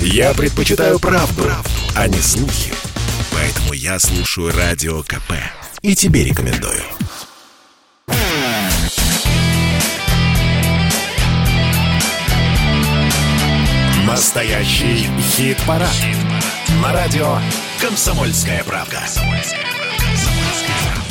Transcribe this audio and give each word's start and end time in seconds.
Я 0.00 0.34
предпочитаю 0.34 0.98
правду, 0.98 1.42
правду, 1.42 1.70
а 1.94 2.08
не 2.08 2.18
слухи. 2.18 2.72
Поэтому 3.32 3.72
я 3.72 3.98
слушаю 3.98 4.52
Радио 4.56 5.02
КП. 5.02 5.32
И 5.82 5.94
тебе 5.94 6.24
рекомендую. 6.24 6.82
Настоящий 14.06 15.08
хит-парад. 15.36 15.90
Хит 15.90 16.16
На 16.82 16.92
радио 16.92 17.38
«Комсомольская 17.80 18.64
правка». 18.64 19.00
«Комсомольская 19.00 19.60
правка». 19.60 20.35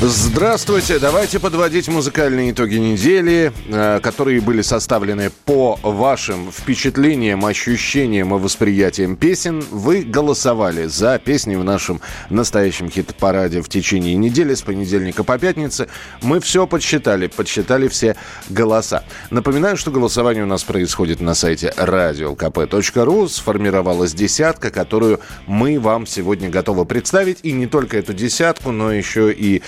Здравствуйте. 0.02 1.00
Давайте 1.00 1.40
подводить 1.40 1.88
музыкальные 1.88 2.52
итоги 2.52 2.76
недели, 2.76 3.54
э, 3.70 4.02
которые 4.02 4.42
были 4.42 4.62
составлены 4.62 5.32
по 5.46 5.80
вашим 5.82 6.52
впечатлениям, 6.52 7.46
ощущениям 7.46 8.36
и 8.36 8.38
восприятиям 8.38 9.16
песен. 9.16 9.64
Вы 9.72 10.02
голосовали 10.02 10.88
за 10.88 11.18
песни 11.18 11.56
в 11.56 11.64
нашем 11.64 12.02
настоящем 12.30 12.90
хит-параде 12.90 13.62
в 13.62 13.70
течение 13.70 14.16
недели 14.16 14.54
с 14.54 14.64
понедельника 14.64 15.24
по 15.24 15.38
пятнице. 15.40 15.88
Мы 16.22 16.42
все 16.42 16.68
подсчитали, 16.68 17.28
подсчитали 17.28 17.88
все 17.88 18.18
голоса. 18.50 19.06
Напоминаю, 19.32 19.78
что 19.78 19.92
голосование 19.92 20.44
у 20.44 20.48
нас 20.48 20.66
происходит 20.66 21.22
на 21.22 21.36
сайте 21.36 21.74
radiokp.ru. 21.78 23.30
Сформировалась 23.30 24.14
десятка, 24.14 24.72
которую 24.72 25.22
мы 25.48 25.80
вам 25.80 26.06
сегодня 26.06 26.50
готовы 26.50 26.86
представить. 26.86 27.40
И 27.44 27.54
не 27.54 27.66
только 27.66 27.98
эту 27.98 28.14
десятку, 28.14 28.72
но 28.72 28.92
еще 28.92 29.32
и 29.32 29.64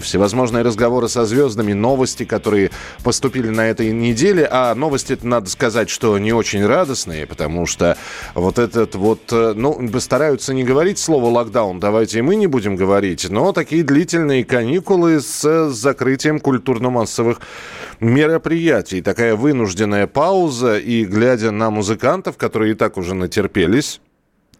всевозможные 0.00 0.62
разговоры 0.62 1.08
со 1.08 1.24
звездами, 1.24 1.72
новости, 1.72 2.24
которые 2.24 2.70
поступили 3.02 3.48
на 3.48 3.68
этой 3.68 3.92
неделе. 3.92 4.48
А 4.50 4.74
новости, 4.74 5.18
надо 5.22 5.50
сказать, 5.50 5.90
что 5.90 6.18
не 6.18 6.32
очень 6.32 6.64
радостные, 6.64 7.26
потому 7.26 7.66
что 7.66 7.96
вот 8.34 8.58
этот 8.58 8.94
вот, 8.94 9.20
э, 9.32 9.54
ну, 9.56 9.88
постараются 9.88 10.54
не 10.54 10.64
говорить 10.64 10.98
слово 10.98 11.30
локдаун, 11.30 11.80
давайте 11.80 12.18
и 12.18 12.22
мы 12.22 12.36
не 12.36 12.46
будем 12.46 12.76
говорить, 12.76 13.28
но 13.30 13.52
такие 13.52 13.82
длительные 13.82 14.44
каникулы 14.44 15.20
с 15.20 15.70
закрытием 15.70 16.40
культурно-массовых 16.40 17.40
мероприятий. 18.00 19.02
Такая 19.02 19.36
вынужденная 19.36 20.06
пауза, 20.06 20.78
и 20.78 21.04
глядя 21.04 21.50
на 21.50 21.70
музыкантов, 21.70 22.36
которые 22.36 22.72
и 22.72 22.74
так 22.74 22.96
уже 22.96 23.14
натерпелись, 23.14 24.00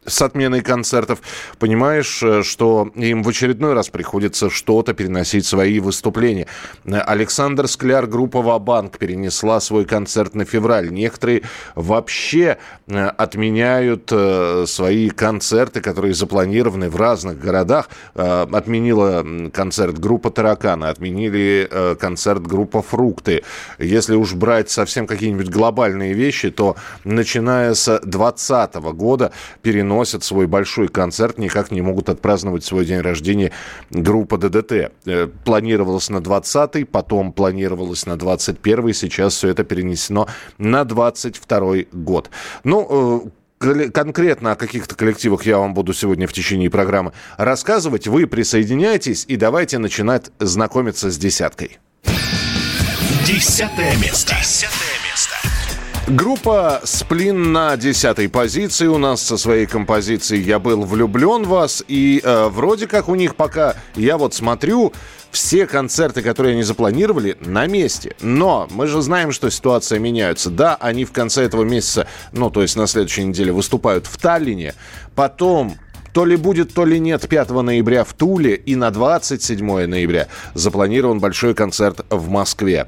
с 0.06 0.22
отменой 0.22 0.62
концертов, 0.62 1.20
понимаешь, 1.58 2.22
э, 2.22 2.42
что 2.42 2.90
им 2.94 3.22
в 3.22 3.28
очередной 3.28 3.74
раз 3.74 3.88
приходится 3.88 4.50
что-то 4.50 4.94
переносить 4.94 5.46
свои 5.46 5.80
выступления. 5.80 6.46
Александр 6.84 7.68
Скляр, 7.68 8.06
группа 8.06 8.42
«Ва-банк» 8.42 8.98
перенесла 8.98 9.60
свой 9.60 9.84
концерт 9.84 10.34
на 10.34 10.44
февраль. 10.44 10.90
Некоторые 10.90 11.42
вообще 11.74 12.58
э, 12.86 13.06
отменяют 13.06 14.10
э, 14.12 14.64
свои 14.66 15.10
концерты, 15.10 15.80
которые 15.80 16.14
запланированы 16.14 16.88
в 16.88 16.96
разных 16.96 17.38
городах. 17.38 17.88
Отменила 18.14 19.24
концерт 19.52 19.98
группа 19.98 20.30
«Тараканы», 20.30 20.86
отменили 20.86 21.68
концерт 21.98 22.42
группа 22.46 22.82
«Фрукты». 22.82 23.42
Если 23.78 24.14
уж 24.14 24.34
брать 24.34 24.70
совсем 24.70 25.06
какие-нибудь 25.06 25.48
глобальные 25.48 26.12
вещи, 26.12 26.50
то 26.50 26.76
начиная 27.04 27.74
с 27.74 27.86
2020 28.04 28.74
года 28.96 29.32
перенос 29.62 29.95
переносят 29.96 30.24
свой 30.24 30.46
большой 30.46 30.88
концерт, 30.88 31.38
никак 31.38 31.70
не 31.70 31.80
могут 31.80 32.10
отпраздновать 32.10 32.64
свой 32.64 32.84
день 32.84 33.00
рождения 33.00 33.50
группа 33.90 34.36
ДДТ. 34.36 34.92
Э, 35.06 35.26
планировалось 35.44 36.10
на 36.10 36.18
20-й, 36.18 36.84
потом 36.84 37.32
планировалось 37.32 38.04
на 38.04 38.12
21-й, 38.12 38.92
сейчас 38.92 39.34
все 39.34 39.48
это 39.48 39.64
перенесено 39.64 40.28
на 40.58 40.82
22-й 40.82 41.88
год. 41.92 42.28
Ну, 42.64 43.32
э, 43.58 43.88
конкретно 43.88 44.52
о 44.52 44.56
каких-то 44.56 44.94
коллективах 44.94 45.46
я 45.46 45.56
вам 45.56 45.72
буду 45.72 45.94
сегодня 45.94 46.26
в 46.26 46.32
течение 46.34 46.68
программы 46.68 47.12
рассказывать. 47.38 48.06
Вы 48.06 48.26
присоединяйтесь 48.26 49.24
и 49.26 49.36
давайте 49.36 49.78
начинать 49.78 50.30
знакомиться 50.38 51.10
с 51.10 51.16
десяткой. 51.16 51.78
Десятое 53.26 53.96
место. 53.96 54.34
Десятое 54.38 55.05
Группа 56.08 56.82
«Сплин» 56.84 57.52
на 57.52 57.76
десятой 57.76 58.28
позиции 58.28 58.86
у 58.86 58.96
нас 58.96 59.20
со 59.20 59.36
своей 59.36 59.66
композицией 59.66 60.40
«Я 60.40 60.60
был 60.60 60.84
влюблен 60.84 61.42
в 61.42 61.48
вас». 61.48 61.82
И 61.88 62.20
э, 62.22 62.46
вроде 62.46 62.86
как 62.86 63.08
у 63.08 63.16
них 63.16 63.34
пока, 63.34 63.74
я 63.96 64.16
вот 64.16 64.32
смотрю, 64.32 64.92
все 65.32 65.66
концерты, 65.66 66.22
которые 66.22 66.52
они 66.52 66.62
запланировали, 66.62 67.36
на 67.40 67.66
месте. 67.66 68.14
Но 68.20 68.68
мы 68.70 68.86
же 68.86 69.02
знаем, 69.02 69.32
что 69.32 69.50
ситуация 69.50 69.98
меняется. 69.98 70.48
Да, 70.48 70.76
они 70.76 71.04
в 71.04 71.10
конце 71.10 71.42
этого 71.42 71.64
месяца, 71.64 72.06
ну, 72.30 72.50
то 72.50 72.62
есть 72.62 72.76
на 72.76 72.86
следующей 72.86 73.24
неделе 73.24 73.50
выступают 73.50 74.06
в 74.06 74.16
Таллине. 74.16 74.74
Потом 75.16 75.74
то 76.12 76.24
ли 76.24 76.36
будет, 76.36 76.72
то 76.72 76.84
ли 76.84 77.00
нет 77.00 77.28
5 77.28 77.50
ноября 77.50 78.04
в 78.04 78.12
Туле. 78.12 78.54
И 78.54 78.76
на 78.76 78.92
27 78.92 79.86
ноября 79.86 80.28
запланирован 80.54 81.18
большой 81.18 81.54
концерт 81.54 82.06
в 82.10 82.30
Москве 82.30 82.86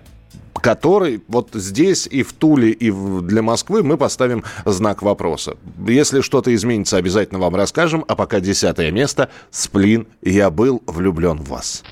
который 0.61 1.23
вот 1.29 1.51
здесь 1.55 2.07
и 2.07 2.23
в 2.23 2.33
Туле, 2.33 2.71
и 2.71 2.91
для 2.91 3.43
Москвы 3.43 3.83
мы 3.83 3.97
поставим 3.97 4.45
знак 4.65 5.03
вопроса. 5.03 5.57
Если 5.87 6.21
что-то 6.21 6.55
изменится, 6.55 6.97
обязательно 6.97 7.41
вам 7.41 7.55
расскажем. 7.55 8.05
А 8.09 8.17
пока 8.17 8.41
десятое 8.41 8.91
место. 8.91 9.31
Сплин. 9.51 10.07
Я 10.23 10.51
был 10.51 10.83
влюблен 10.87 11.39
в 11.39 11.49
вас. 11.49 11.83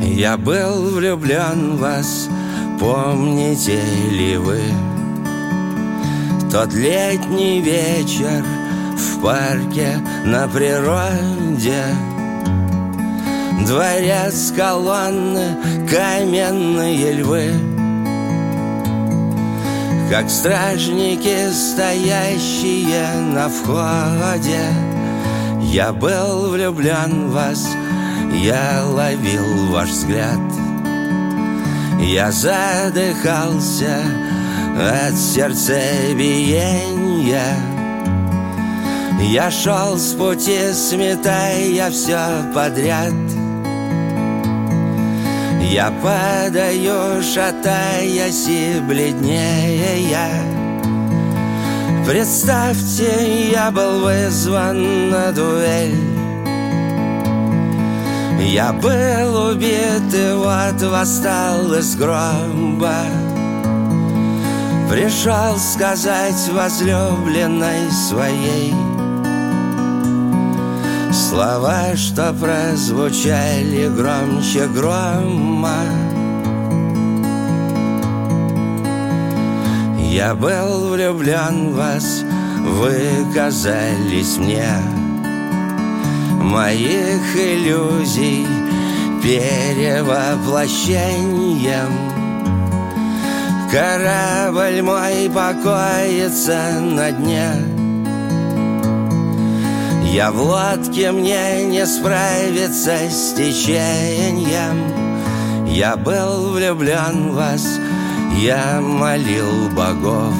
Я 0.00 0.36
был 0.36 0.90
влюблен 0.90 1.76
в 1.76 1.80
вас, 1.80 2.28
помните 2.78 3.80
ли 4.10 4.36
вы? 4.36 4.60
Тот 6.50 6.74
летний 6.74 7.60
вечер 7.60 8.44
в 8.94 9.22
парке 9.22 10.00
на 10.24 10.46
природе– 10.48 11.82
Дворец, 13.60 14.52
колонны, 14.56 15.56
каменные 15.88 17.12
львы. 17.12 17.52
Как 20.10 20.28
стражники, 20.28 21.52
стоящие 21.52 23.06
на 23.34 23.48
входе. 23.48 24.64
Я 25.60 25.92
был 25.92 26.50
влюблен 26.50 27.28
в 27.28 27.32
вас, 27.32 27.68
я 28.34 28.82
ловил 28.84 29.68
ваш 29.70 29.90
взгляд. 29.90 30.40
Я 32.00 32.32
задыхался 32.32 34.02
от 34.76 35.16
сердцебиения. 35.16 37.56
Я 39.20 39.50
шел 39.50 39.96
с 39.96 40.12
пути, 40.14 40.72
сметая 40.74 41.90
все 41.90 42.52
подряд— 42.52 43.14
я 45.62 45.90
падаю, 46.02 47.22
шатаясь 47.22 48.48
и 48.48 48.80
бледнее 48.80 49.92
Представьте, 52.06 53.50
я 53.52 53.70
был 53.70 54.00
вызван 54.00 55.10
на 55.10 55.32
дуэль. 55.32 55.96
Я 58.40 58.72
был 58.72 59.50
убит 59.50 60.12
и 60.12 60.34
вот 60.34 60.82
восстал 60.82 61.72
из 61.74 61.94
гроба. 61.94 63.06
Пришел 64.90 65.56
сказать 65.58 66.50
возлюбленной 66.52 67.90
своей 68.08 68.74
Слова, 71.12 71.94
что 71.94 72.32
прозвучали 72.32 73.86
громче 73.94 74.66
грома. 74.66 75.84
Я 79.98 80.34
был 80.34 80.88
влюблен 80.88 81.72
в 81.72 81.76
вас, 81.76 82.24
вы 82.66 83.26
казались 83.34 84.38
мне. 84.38 84.72
Моих 86.40 87.36
иллюзий 87.36 88.46
перевоплощением. 89.22 91.92
Корабль 93.70 94.80
мой 94.80 95.30
покоится 95.30 96.80
на 96.80 97.12
дне 97.12 97.81
я 100.12 100.30
в 100.30 100.42
лодке, 100.42 101.10
мне 101.10 101.64
не 101.64 101.86
справиться 101.86 102.98
с 103.10 103.32
течением. 103.32 104.92
Я 105.66 105.96
был 105.96 106.52
влюблен 106.52 107.30
в 107.30 107.34
вас, 107.34 107.66
я 108.38 108.78
молил 108.82 109.70
богов. 109.70 110.34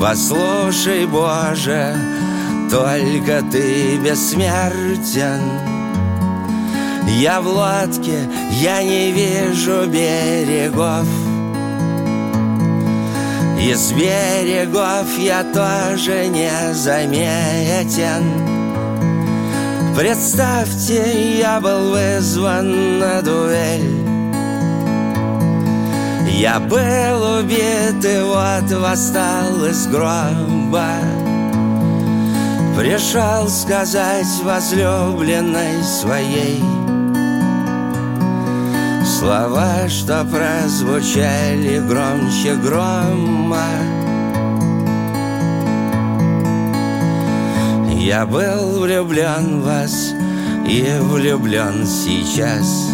Послушай, 0.00 1.06
Боже, 1.06 1.94
только 2.68 3.40
Ты 3.52 3.98
бессмертен. 3.98 5.40
Я 7.20 7.40
в 7.40 7.46
лодке, 7.46 8.28
я 8.50 8.82
не 8.82 9.12
вижу 9.12 9.86
берегов 9.86 11.06
Из 13.64 13.92
берегов 13.92 15.06
я 15.18 15.44
тоже 15.44 16.26
не 16.26 16.74
заметен. 16.74 18.24
Представьте, 19.96 21.38
я 21.38 21.60
был 21.60 21.92
вызван 21.92 22.98
на 22.98 23.22
дуэль. 23.22 24.04
Я 26.28 26.58
был 26.58 27.38
убит 27.38 28.04
и 28.04 28.20
вот 28.24 28.68
восстал 28.80 29.64
из 29.64 29.86
гроба. 29.86 30.96
Пришел 32.76 33.48
сказать 33.48 34.26
возлюбленной 34.42 35.84
своей 35.84 36.81
Слова, 39.22 39.88
что 39.88 40.24
прозвучали 40.24 41.78
громче 41.78 42.56
грома. 42.56 43.68
Я 48.00 48.26
был 48.26 48.80
влюблен 48.80 49.60
в 49.60 49.64
вас 49.64 50.12
и 50.66 50.84
влюблен 51.02 51.86
сейчас. 51.86 52.90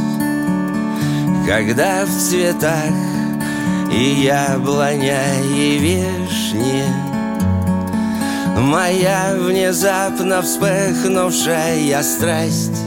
Когда 1.46 2.04
в 2.04 2.10
цветах 2.10 2.92
и 3.90 4.20
яблоня, 4.20 5.22
и 5.42 5.78
вишни 5.78 6.84
Моя 8.54 9.34
внезапно 9.34 10.42
вспыхнувшая 10.42 12.02
страсть 12.02 12.77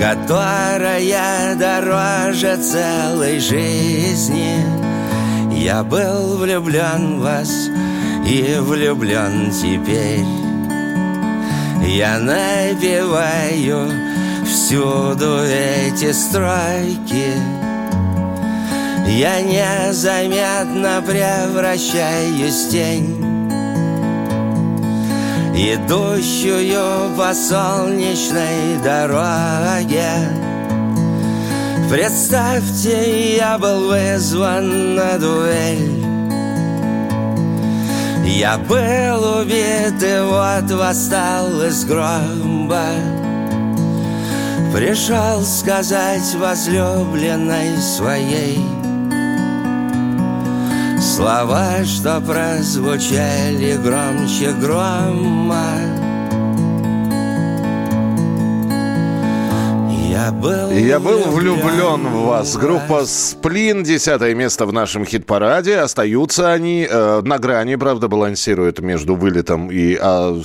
Которая 0.00 1.54
дороже 1.56 2.56
целой 2.56 3.40
жизни. 3.40 4.62
Я 5.52 5.82
был 5.82 6.38
влюблен 6.38 7.18
в 7.18 7.22
вас 7.22 7.50
и 8.24 8.56
влюблен 8.60 9.50
теперь. 9.50 10.24
Я 11.84 12.18
напеваю 12.18 13.90
всюду 14.44 15.38
эти 15.42 16.12
строки 16.12 17.32
Я 19.06 19.40
незаметно 19.40 21.02
превращаюсь 21.06 22.66
в 22.66 22.70
тень 22.70 23.27
Идущую 25.60 27.16
по 27.16 27.34
солнечной 27.34 28.78
дороге. 28.84 30.08
Представьте, 31.90 33.38
я 33.38 33.58
был 33.58 33.88
вызван 33.88 34.94
на 34.94 35.18
дуэль. 35.18 36.04
Я 38.24 38.56
был 38.56 39.40
убит 39.40 40.00
и 40.00 40.20
вот 40.22 40.70
восстал 40.70 41.60
из 41.62 41.84
гроба. 41.84 42.84
Пришел 44.72 45.42
сказать 45.42 46.36
возлюбленной 46.36 47.76
своей 47.78 48.77
Слова, 51.18 51.84
что 51.84 52.20
прозвучали 52.20 53.76
громче 53.82 54.52
грома 54.52 55.64
Я 60.08 60.30
был, 60.30 60.70
Я 60.70 61.00
был 61.00 61.24
влюблен 61.24 62.06
в 62.06 62.26
вас. 62.26 62.56
Группа 62.56 63.04
«Сплин», 63.04 63.82
десятое 63.82 64.32
место 64.36 64.64
в 64.64 64.72
нашем 64.72 65.04
хит-параде. 65.04 65.78
Остаются 65.78 66.52
они 66.52 66.86
э, 66.88 67.20
на 67.24 67.38
грани, 67.38 67.74
правда, 67.74 68.06
балансируют 68.06 68.78
между 68.78 69.16
вылетом 69.16 69.72
и 69.72 69.98
э, 70.00 70.42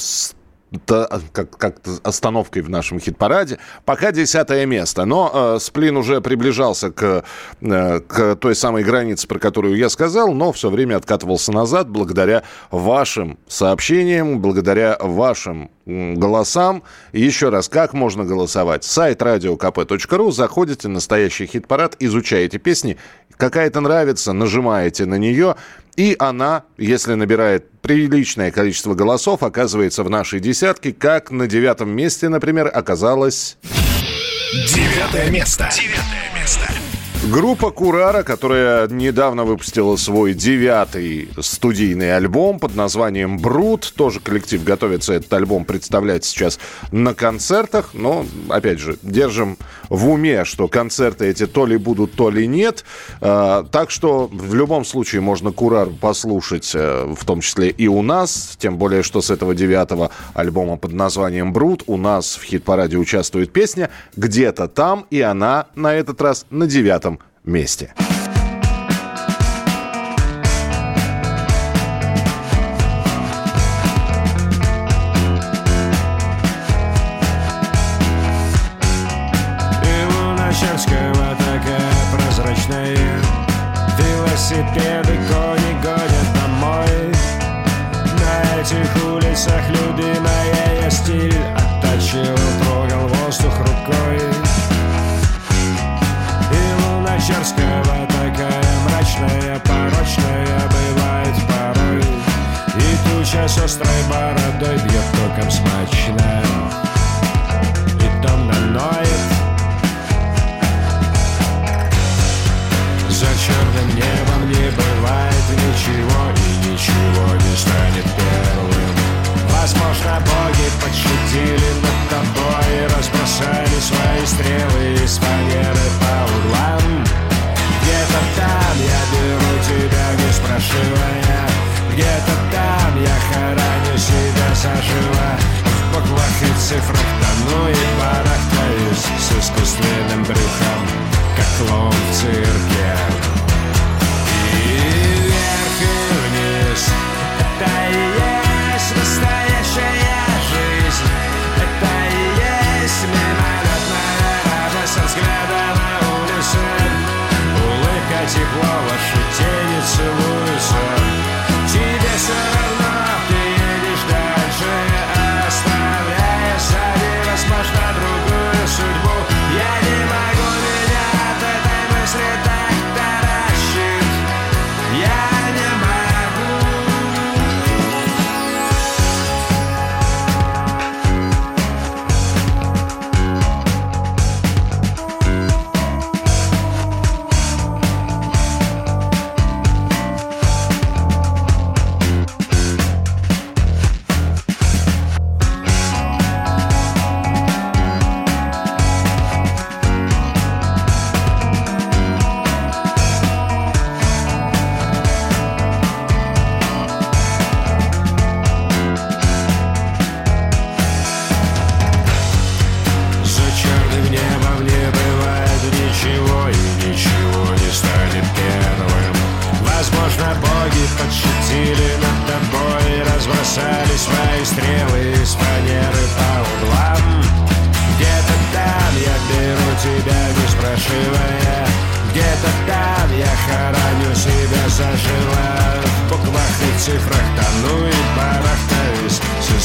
как, 0.86 1.58
как 1.58 1.82
остановкой 2.04 2.62
в 2.62 2.70
нашем 2.70 3.00
хит-параде. 3.00 3.60
Пока 3.86 4.12
десятое 4.12 4.66
место. 4.66 5.06
Но 5.06 5.56
э, 5.56 5.60
Сплин 5.60 5.98
уже 5.98 6.22
приближался 6.22 6.92
к, 6.92 7.24
э, 7.62 8.00
к 8.00 8.36
той 8.36 8.56
самой 8.56 8.84
границе, 8.84 9.28
про 9.28 9.40
которую 9.40 9.76
я 9.78 9.90
сказал, 9.90 10.34
но 10.34 10.52
все 10.52 10.70
время 10.70 10.98
откатывался 10.98 11.52
назад 11.52 11.90
благодаря 11.90 12.44
вашим 12.72 13.38
сообщениям, 13.48 14.40
благодаря 14.40 14.98
вашим 15.00 15.70
голосам. 15.86 16.84
Еще 17.12 17.50
раз, 17.50 17.70
как 17.70 17.94
можно 17.94 18.24
голосовать? 18.24 18.84
Сайт 18.84 19.22
radiokp.ru, 19.22 20.32
заходите, 20.32 20.88
настоящий 20.88 21.46
хит-парад, 21.46 21.96
изучаете 22.00 22.58
песни. 22.58 22.98
Какая-то 23.38 23.82
нравится, 23.82 24.34
нажимаете 24.34 25.06
на 25.06 25.16
нее, 25.16 25.56
и 25.96 26.16
она, 26.20 26.64
если 26.78 27.14
набирает 27.14 27.70
приличное 27.82 28.52
количество 28.52 28.94
голосов, 28.94 29.44
оказывается 29.44 30.04
в 30.04 30.10
нашей 30.10 30.40
десятке, 30.40 30.94
как 30.94 31.32
на 31.32 31.48
девятом 31.48 31.90
месте, 31.90 32.30
например, 32.30 32.72
оказалась 32.74 33.58
Девятое 34.54 35.32
место. 35.32 35.68
Девятое 35.76 36.40
место. 36.40 36.72
Группа 37.32 37.72
Курара, 37.72 38.22
которая 38.22 38.88
недавно 38.88 39.46
выпустила 39.46 39.96
свой 39.96 40.36
девятый 40.36 41.30
студийный 41.40 42.16
альбом 42.16 42.60
под 42.60 42.76
названием 42.76 43.40
«Брут». 43.40 43.92
Тоже 43.96 44.20
коллектив 44.20 44.64
готовится 44.64 45.14
этот 45.14 45.34
альбом 45.34 45.66
представлять 45.66 46.24
сейчас 46.24 46.60
на 46.92 47.16
концертах. 47.16 47.92
Но, 47.94 48.28
опять 48.48 48.78
же, 48.78 49.00
держим 49.02 49.58
в 49.94 50.10
уме, 50.10 50.44
что 50.44 50.68
концерты 50.68 51.28
эти 51.28 51.46
то 51.46 51.68
ли 51.68 51.78
будут, 51.78 52.14
то 52.14 52.32
ли 52.32 52.48
нет. 52.48 52.84
А, 53.22 53.64
Так 53.64 53.92
что 53.92 54.28
в 54.32 54.56
любом 54.56 54.86
случае 54.86 55.22
можно 55.22 55.52
Курар 55.52 55.90
послушать, 55.90 56.72
э, 56.74 57.14
в 57.16 57.24
том 57.26 57.42
числе 57.42 57.70
и 57.70 57.88
у 57.88 58.02
нас. 58.02 58.56
Тем 58.58 58.78
более, 58.78 59.04
что 59.04 59.22
с 59.22 59.30
этого 59.30 59.54
девятого 59.54 60.10
альбома 60.34 60.78
под 60.78 60.94
названием 60.94 61.54
«Брут» 61.54 61.84
у 61.86 61.98
нас 61.98 62.38
в 62.38 62.44
хит-параде 62.44 62.98
участвует 62.98 63.54
песня 63.54 63.92
«Где-то 64.16 64.68
там», 64.68 65.06
и 65.12 65.22
она 65.22 65.68
на 65.76 65.94
этот 65.94 66.20
раз 66.22 66.48
на 66.50 66.66
девятом 66.66 67.20
месте. 67.44 67.94
И 68.00 68.13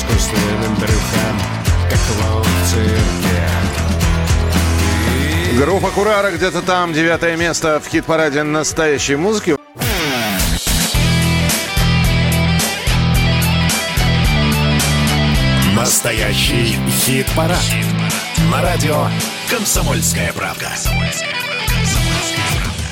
искусственным 0.08 0.74
брюхом, 0.76 1.40
как 1.88 1.98
волк 2.20 2.46
в 2.46 2.70
цирке 2.70 3.48
Группа 5.58 5.90
Курара 5.90 6.30
где-то 6.30 6.62
там, 6.62 6.92
девятое 6.92 7.36
место 7.36 7.80
в 7.80 7.88
хит-параде 7.88 8.42
настоящей 8.42 9.16
музыки. 9.16 9.56
Настоящий 15.74 16.76
хит-парад. 17.04 17.58
На 18.52 18.62
радио 18.62 19.08
«Комсомольская 19.50 20.32
правда». 20.32 20.70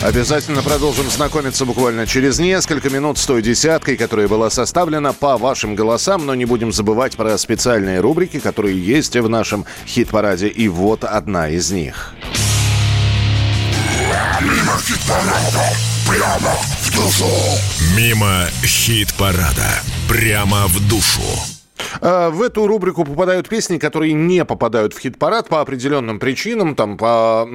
Обязательно 0.06 0.62
продолжим 0.62 1.10
знакомиться 1.10 1.64
буквально 1.64 2.06
через 2.06 2.38
несколько 2.38 2.90
минут 2.90 3.18
с 3.18 3.26
той 3.26 3.42
десяткой, 3.42 3.96
которая 3.96 4.28
была 4.28 4.50
составлена 4.50 5.12
по 5.12 5.36
вашим 5.36 5.74
голосам, 5.74 6.26
но 6.26 6.36
не 6.36 6.44
будем 6.44 6.72
забывать 6.72 7.16
про 7.16 7.36
специальные 7.36 7.98
рубрики, 7.98 8.38
которые 8.38 8.80
есть 8.80 9.16
в 9.16 9.28
нашем 9.28 9.64
хит-параде. 9.84 10.46
И 10.46 10.68
вот 10.68 11.02
одна 11.02 11.48
из 11.48 11.72
них. 11.72 12.14
Мимо 14.40 14.78
хит-парада, 14.78 15.72
прямо 16.06 16.54
в 16.82 16.94
душу. 16.94 17.26
Мимо 17.96 18.46
хит-парада, 18.62 19.82
прямо 20.08 20.68
в 20.68 20.88
душу. 20.88 21.55
А, 22.00 22.30
В 22.30 22.42
эту 22.42 22.66
рубрику 22.66 23.04
попадают 23.04 23.48
песни, 23.48 23.78
которые 23.78 24.12
не 24.12 24.44
попадают 24.44 24.94
в 24.94 24.98
хит-парад 24.98 25.48
по 25.48 25.60
определенным 25.60 26.18
причинам, 26.18 26.74
там 26.74 26.96
по, 26.96 27.48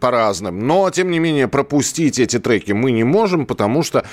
по 0.00 0.10
разным. 0.10 0.66
Но, 0.66 0.90
тем 0.90 1.10
не 1.10 1.18
менее, 1.18 1.48
пропустить 1.48 2.18
эти 2.18 2.38
треки 2.38 2.72
мы 2.72 2.90
не 2.92 3.04
можем, 3.04 3.46
потому 3.46 3.82
что 3.82 4.04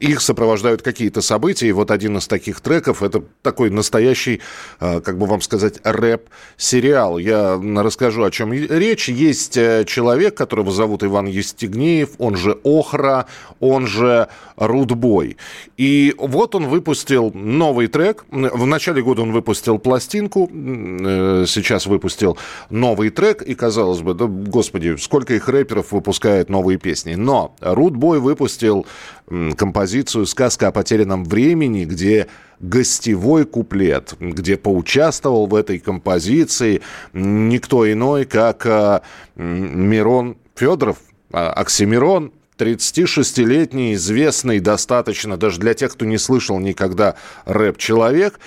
их 0.00 0.20
сопровождают 0.20 0.82
какие-то 0.82 1.20
события. 1.20 1.68
И 1.68 1.72
вот 1.72 1.90
один 1.90 2.16
из 2.18 2.26
таких 2.26 2.60
треков– 2.60 3.02
это 3.02 3.22
такой 3.42 3.70
настоящий, 3.70 4.40
а, 4.80 5.00
как 5.00 5.18
бы 5.18 5.26
вам 5.26 5.40
сказать, 5.40 5.80
рэп-сериал. 5.84 7.18
Я 7.18 7.60
расскажу, 7.76 8.24
о 8.24 8.30
чем 8.30 8.52
речь. 8.52 9.08
Есть 9.08 9.56
э, 9.56 9.84
человек, 9.86 10.36
которого 10.36 10.70
зовут 10.70 11.04
Иван 11.04 11.26
Евстигнеев, 11.26 12.10
он 12.18 12.36
же 12.36 12.58
Охра, 12.64 13.26
он 13.60 13.86
же 13.86 14.28
Рудбой. 14.56 15.36
И 15.76 16.14
вот 16.18 16.54
он 16.54 16.66
выпустил 16.66 17.32
новый 17.32 17.86
трек. 17.86 18.24
В 18.52 18.66
начале 18.66 19.02
года 19.02 19.22
он 19.22 19.32
выпустил 19.32 19.78
пластинку, 19.78 20.50
э, 20.52 21.44
сейчас 21.46 21.86
выпустил 21.86 22.38
новый 22.70 23.10
трек. 23.10 23.42
И 23.42 23.54
казалось 23.54 24.00
бы, 24.00 24.14
да, 24.14 24.26
господи, 24.26 24.96
сколько 24.96 25.34
их 25.34 25.48
рэперов 25.48 25.92
выпускает 25.92 26.48
новые 26.48 26.78
песни. 26.78 27.14
Но 27.14 27.54
Рудбой 27.60 28.20
выпустил 28.20 28.86
м, 29.30 29.52
композицию 29.52 30.26
«Сказка 30.26 30.68
о 30.68 30.72
потерянном 30.72 31.24
времени», 31.24 31.84
где 31.84 32.28
гостевой 32.60 33.44
куплет, 33.44 34.14
где 34.18 34.56
поучаствовал 34.56 35.46
в 35.46 35.54
этой 35.54 35.78
композиции 35.78 36.80
никто 37.12 37.90
иной, 37.90 38.24
как 38.24 38.66
м, 38.66 39.00
Мирон 39.36 40.36
Федоров, 40.56 40.98
а, 41.32 41.52
Оксимирон, 41.52 42.32
36-летний, 42.58 43.94
известный 43.94 44.60
достаточно, 44.60 45.36
даже 45.36 45.60
для 45.60 45.74
тех, 45.74 45.92
кто 45.92 46.04
не 46.04 46.18
слышал 46.18 46.58
никогда 46.58 47.14
рэп-человек, 47.44 48.38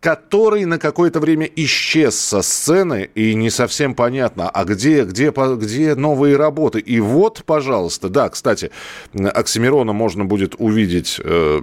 который 0.00 0.64
на 0.64 0.78
какое-то 0.78 1.18
время 1.18 1.48
исчез 1.56 2.16
со 2.16 2.42
сцены, 2.42 3.10
и 3.14 3.34
не 3.34 3.50
совсем 3.50 3.94
понятно, 3.94 4.48
а 4.48 4.64
где, 4.64 5.04
где, 5.04 5.32
где 5.32 5.94
новые 5.94 6.36
работы. 6.36 6.78
И 6.78 7.00
вот, 7.00 7.42
пожалуйста, 7.44 8.08
да, 8.08 8.28
кстати, 8.28 8.70
Оксимирона 9.12 9.92
можно 9.92 10.24
будет 10.24 10.54
увидеть 10.58 11.20
э, 11.22 11.60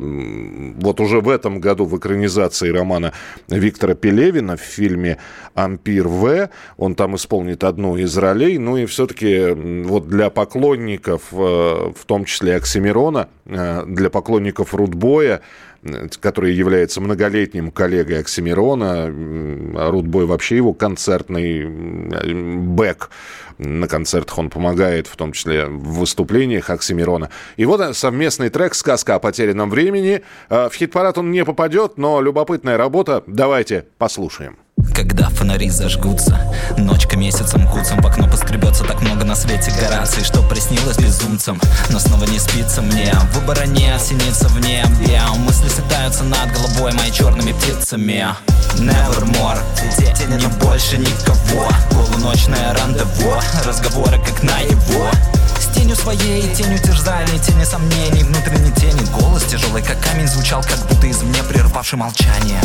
вот 0.77 0.99
уже 0.99 1.21
в 1.21 1.29
этом 1.29 1.59
году 1.59 1.85
в 1.85 1.97
экранизации 1.97 2.69
романа 2.69 3.13
Виктора 3.47 3.93
Пелевина 3.93 4.57
в 4.57 4.61
фильме 4.61 5.17
«Ампир 5.53 6.07
В». 6.07 6.49
Он 6.77 6.95
там 6.95 7.15
исполнит 7.15 7.63
одну 7.63 7.95
из 7.95 8.17
ролей. 8.17 8.57
Ну 8.57 8.75
и 8.75 8.85
все-таки 8.85 9.51
вот 9.83 10.09
для 10.09 10.29
поклонников, 10.29 11.21
э, 11.31 11.35
в 11.35 12.05
том 12.05 12.25
числе 12.25 12.57
Оксимирона, 12.57 13.29
э, 13.45 13.85
для 13.87 14.09
поклонников 14.09 14.73
Рудбоя, 14.73 15.41
который 16.19 16.53
является 16.53 17.01
многолетним 17.01 17.71
коллегой 17.71 18.19
Оксимирона. 18.19 19.05
А 19.07 19.91
Рудбой 19.91 20.25
вообще 20.25 20.57
его 20.57 20.73
концертный 20.73 21.65
бэк. 21.65 23.09
На 23.57 23.87
концертах 23.87 24.37
он 24.37 24.49
помогает, 24.49 25.07
в 25.07 25.15
том 25.15 25.31
числе 25.31 25.65
в 25.65 25.99
выступлениях 25.99 26.69
Оксимирона. 26.69 27.29
И 27.55 27.65
вот 27.65 27.95
совместный 27.95 28.49
трек 28.49 28.75
«Сказка 28.75 29.15
о 29.15 29.19
потерянном 29.19 29.69
времени». 29.69 30.21
Э, 30.49 30.69
В 30.69 30.75
хит-парад 30.75 31.17
он 31.17 31.31
не 31.31 31.45
попадет, 31.45 31.97
но 31.97 32.21
любопытная 32.21 32.77
работа. 32.77 33.23
Давайте 33.27 33.85
послушаем. 33.97 34.57
Когда 34.95 35.27
фонари 35.27 35.69
зажгутся. 35.69 36.39
Ночка 36.77 37.17
месяцем 37.17 37.67
куцем 37.67 37.99
В 38.01 38.07
окно 38.07 38.29
поскребется 38.29 38.85
так 38.85 39.01
много 39.01 39.25
на 39.25 39.35
свете 39.35 39.69
гораций 39.71 40.23
Что 40.23 40.41
приснилось 40.41 40.97
безумцам. 40.97 41.59
Но 41.89 41.99
снова 41.99 42.23
не 42.23 42.39
спится 42.39 42.81
мне 42.81 43.13
Выбора 43.33 43.65
не 43.65 43.93
осенится 43.93 44.47
в 44.47 44.57
небе. 44.61 45.19
Мысли 45.39 45.67
слетаются 45.67 46.23
над 46.23 46.49
головой 46.53 46.93
Мои 46.93 47.11
черными 47.11 47.51
птицами. 47.51 48.25
Nevermore 48.75 49.59
Здесь 49.91 50.27
не 50.29 50.47
больше 50.63 50.97
никого. 50.97 51.67
Полуночное 51.91 52.73
рандеву. 52.73 53.33
Разговоры 53.65 54.17
как 54.19 54.43
на 54.43 54.59
его. 54.59 55.09
С 55.59 55.75
тенью 55.75 55.97
своей, 55.97 56.43
тенью 56.55 56.79
терзальной, 56.79 57.39
тени 57.39 57.65
сомнений 57.65 58.23
Внутренней 58.23 58.71
тени. 58.71 59.05
Голос 59.19 59.43
тяжелый, 59.43 59.83
как 59.83 59.99
камень 59.99 60.27
Звучал, 60.29 60.61
как 60.61 60.79
будто 60.87 61.05
из 61.07 61.21
мне 61.21 61.43
прервавший 61.43 61.99
молчание 61.99 62.61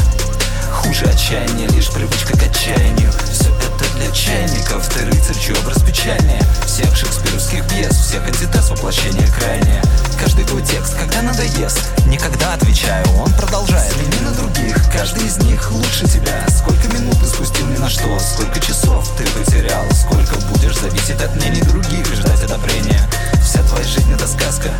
Хуже 0.73 1.05
отчаяния, 1.07 1.69
лишь 1.69 1.91
привычка 1.91 2.37
к 2.37 2.43
отчаянию. 2.43 3.13
Все 3.33 3.51
это 3.51 3.97
для 3.97 4.11
чайников, 4.13 4.89
ты 4.89 5.05
рыцарь, 5.05 5.39
чей 5.39 5.55
образ 5.57 5.83
печальнее. 5.83 6.41
Всех 6.67 6.97
шекспировских 6.97 7.67
пьес, 7.69 7.97
всех 7.97 8.27
антитез 8.27 8.71
воплощение 8.71 9.27
крайнее. 9.39 9.83
Каждый 10.19 10.45
твой 10.45 10.63
текст, 10.63 10.97
когда 10.99 11.23
надоест 11.23 11.81
Никогда 12.07 12.55
отвечаю, 12.55 13.07
он 13.19 13.33
продолжает. 13.33 13.93
Взгляни 13.93 14.21
на 14.25 14.33
других, 14.33 14.77
каждый 14.93 15.27
из 15.27 15.39
них 15.39 15.71
лучше 15.71 16.07
тебя. 16.07 16.45
Сколько 16.49 16.89
минут 16.89 17.19
ты 17.21 17.27
спустил 17.27 17.67
ни 17.67 17.77
на 17.79 17.89
что 17.89 18.19
Сколько 18.19 18.61
часов 18.61 19.09
ты 19.17 19.25
потерял. 19.29 19.85
Сколько 19.93 20.37
будешь 20.47 20.79
зависеть 20.79 21.21
от 21.23 21.35
мнений 21.37 21.63
других 21.63 22.07
Ждать 22.15 22.43
одобрения. 22.43 23.01
Вся 23.43 23.63
твоя 23.63 23.85
жизнь 23.85 24.13
это 24.13 24.27
сказка 24.27 24.71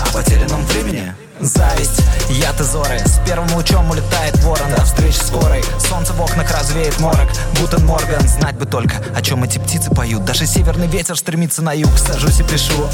о 0.00 0.12
потерянном 0.12 0.64
времени 0.66 1.14
Зависть, 1.40 2.02
яд 2.30 2.60
и 2.60 2.64
зоры. 2.64 2.98
С 2.98 3.20
первым 3.26 3.52
лучом 3.54 3.90
улетает 3.90 4.36
ворон. 4.42 4.70
До 4.76 4.84
встречи 4.84 5.16
скорой. 5.16 5.62
Солнце 5.78 6.12
в 6.12 6.20
окнах 6.20 6.50
развеет 6.50 6.98
морок. 6.98 7.28
Гутен 7.60 7.86
Морган. 7.86 8.26
Знать 8.26 8.56
бы 8.56 8.66
только, 8.66 8.96
о 9.14 9.22
чем 9.22 9.44
эти 9.44 9.58
птицы 9.58 9.90
поют. 9.90 10.24
Даже 10.24 10.46
северный 10.46 10.88
ветер 10.88 11.16
стремится 11.16 11.62
на 11.62 11.72
юг. 11.72 11.90
Сажусь 11.96 12.40
и 12.40 12.42
пишу 12.42 12.88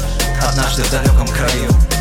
Однажды 0.47 0.83
в 0.83 0.91
далеком 0.91 1.27
краю 1.27 1.94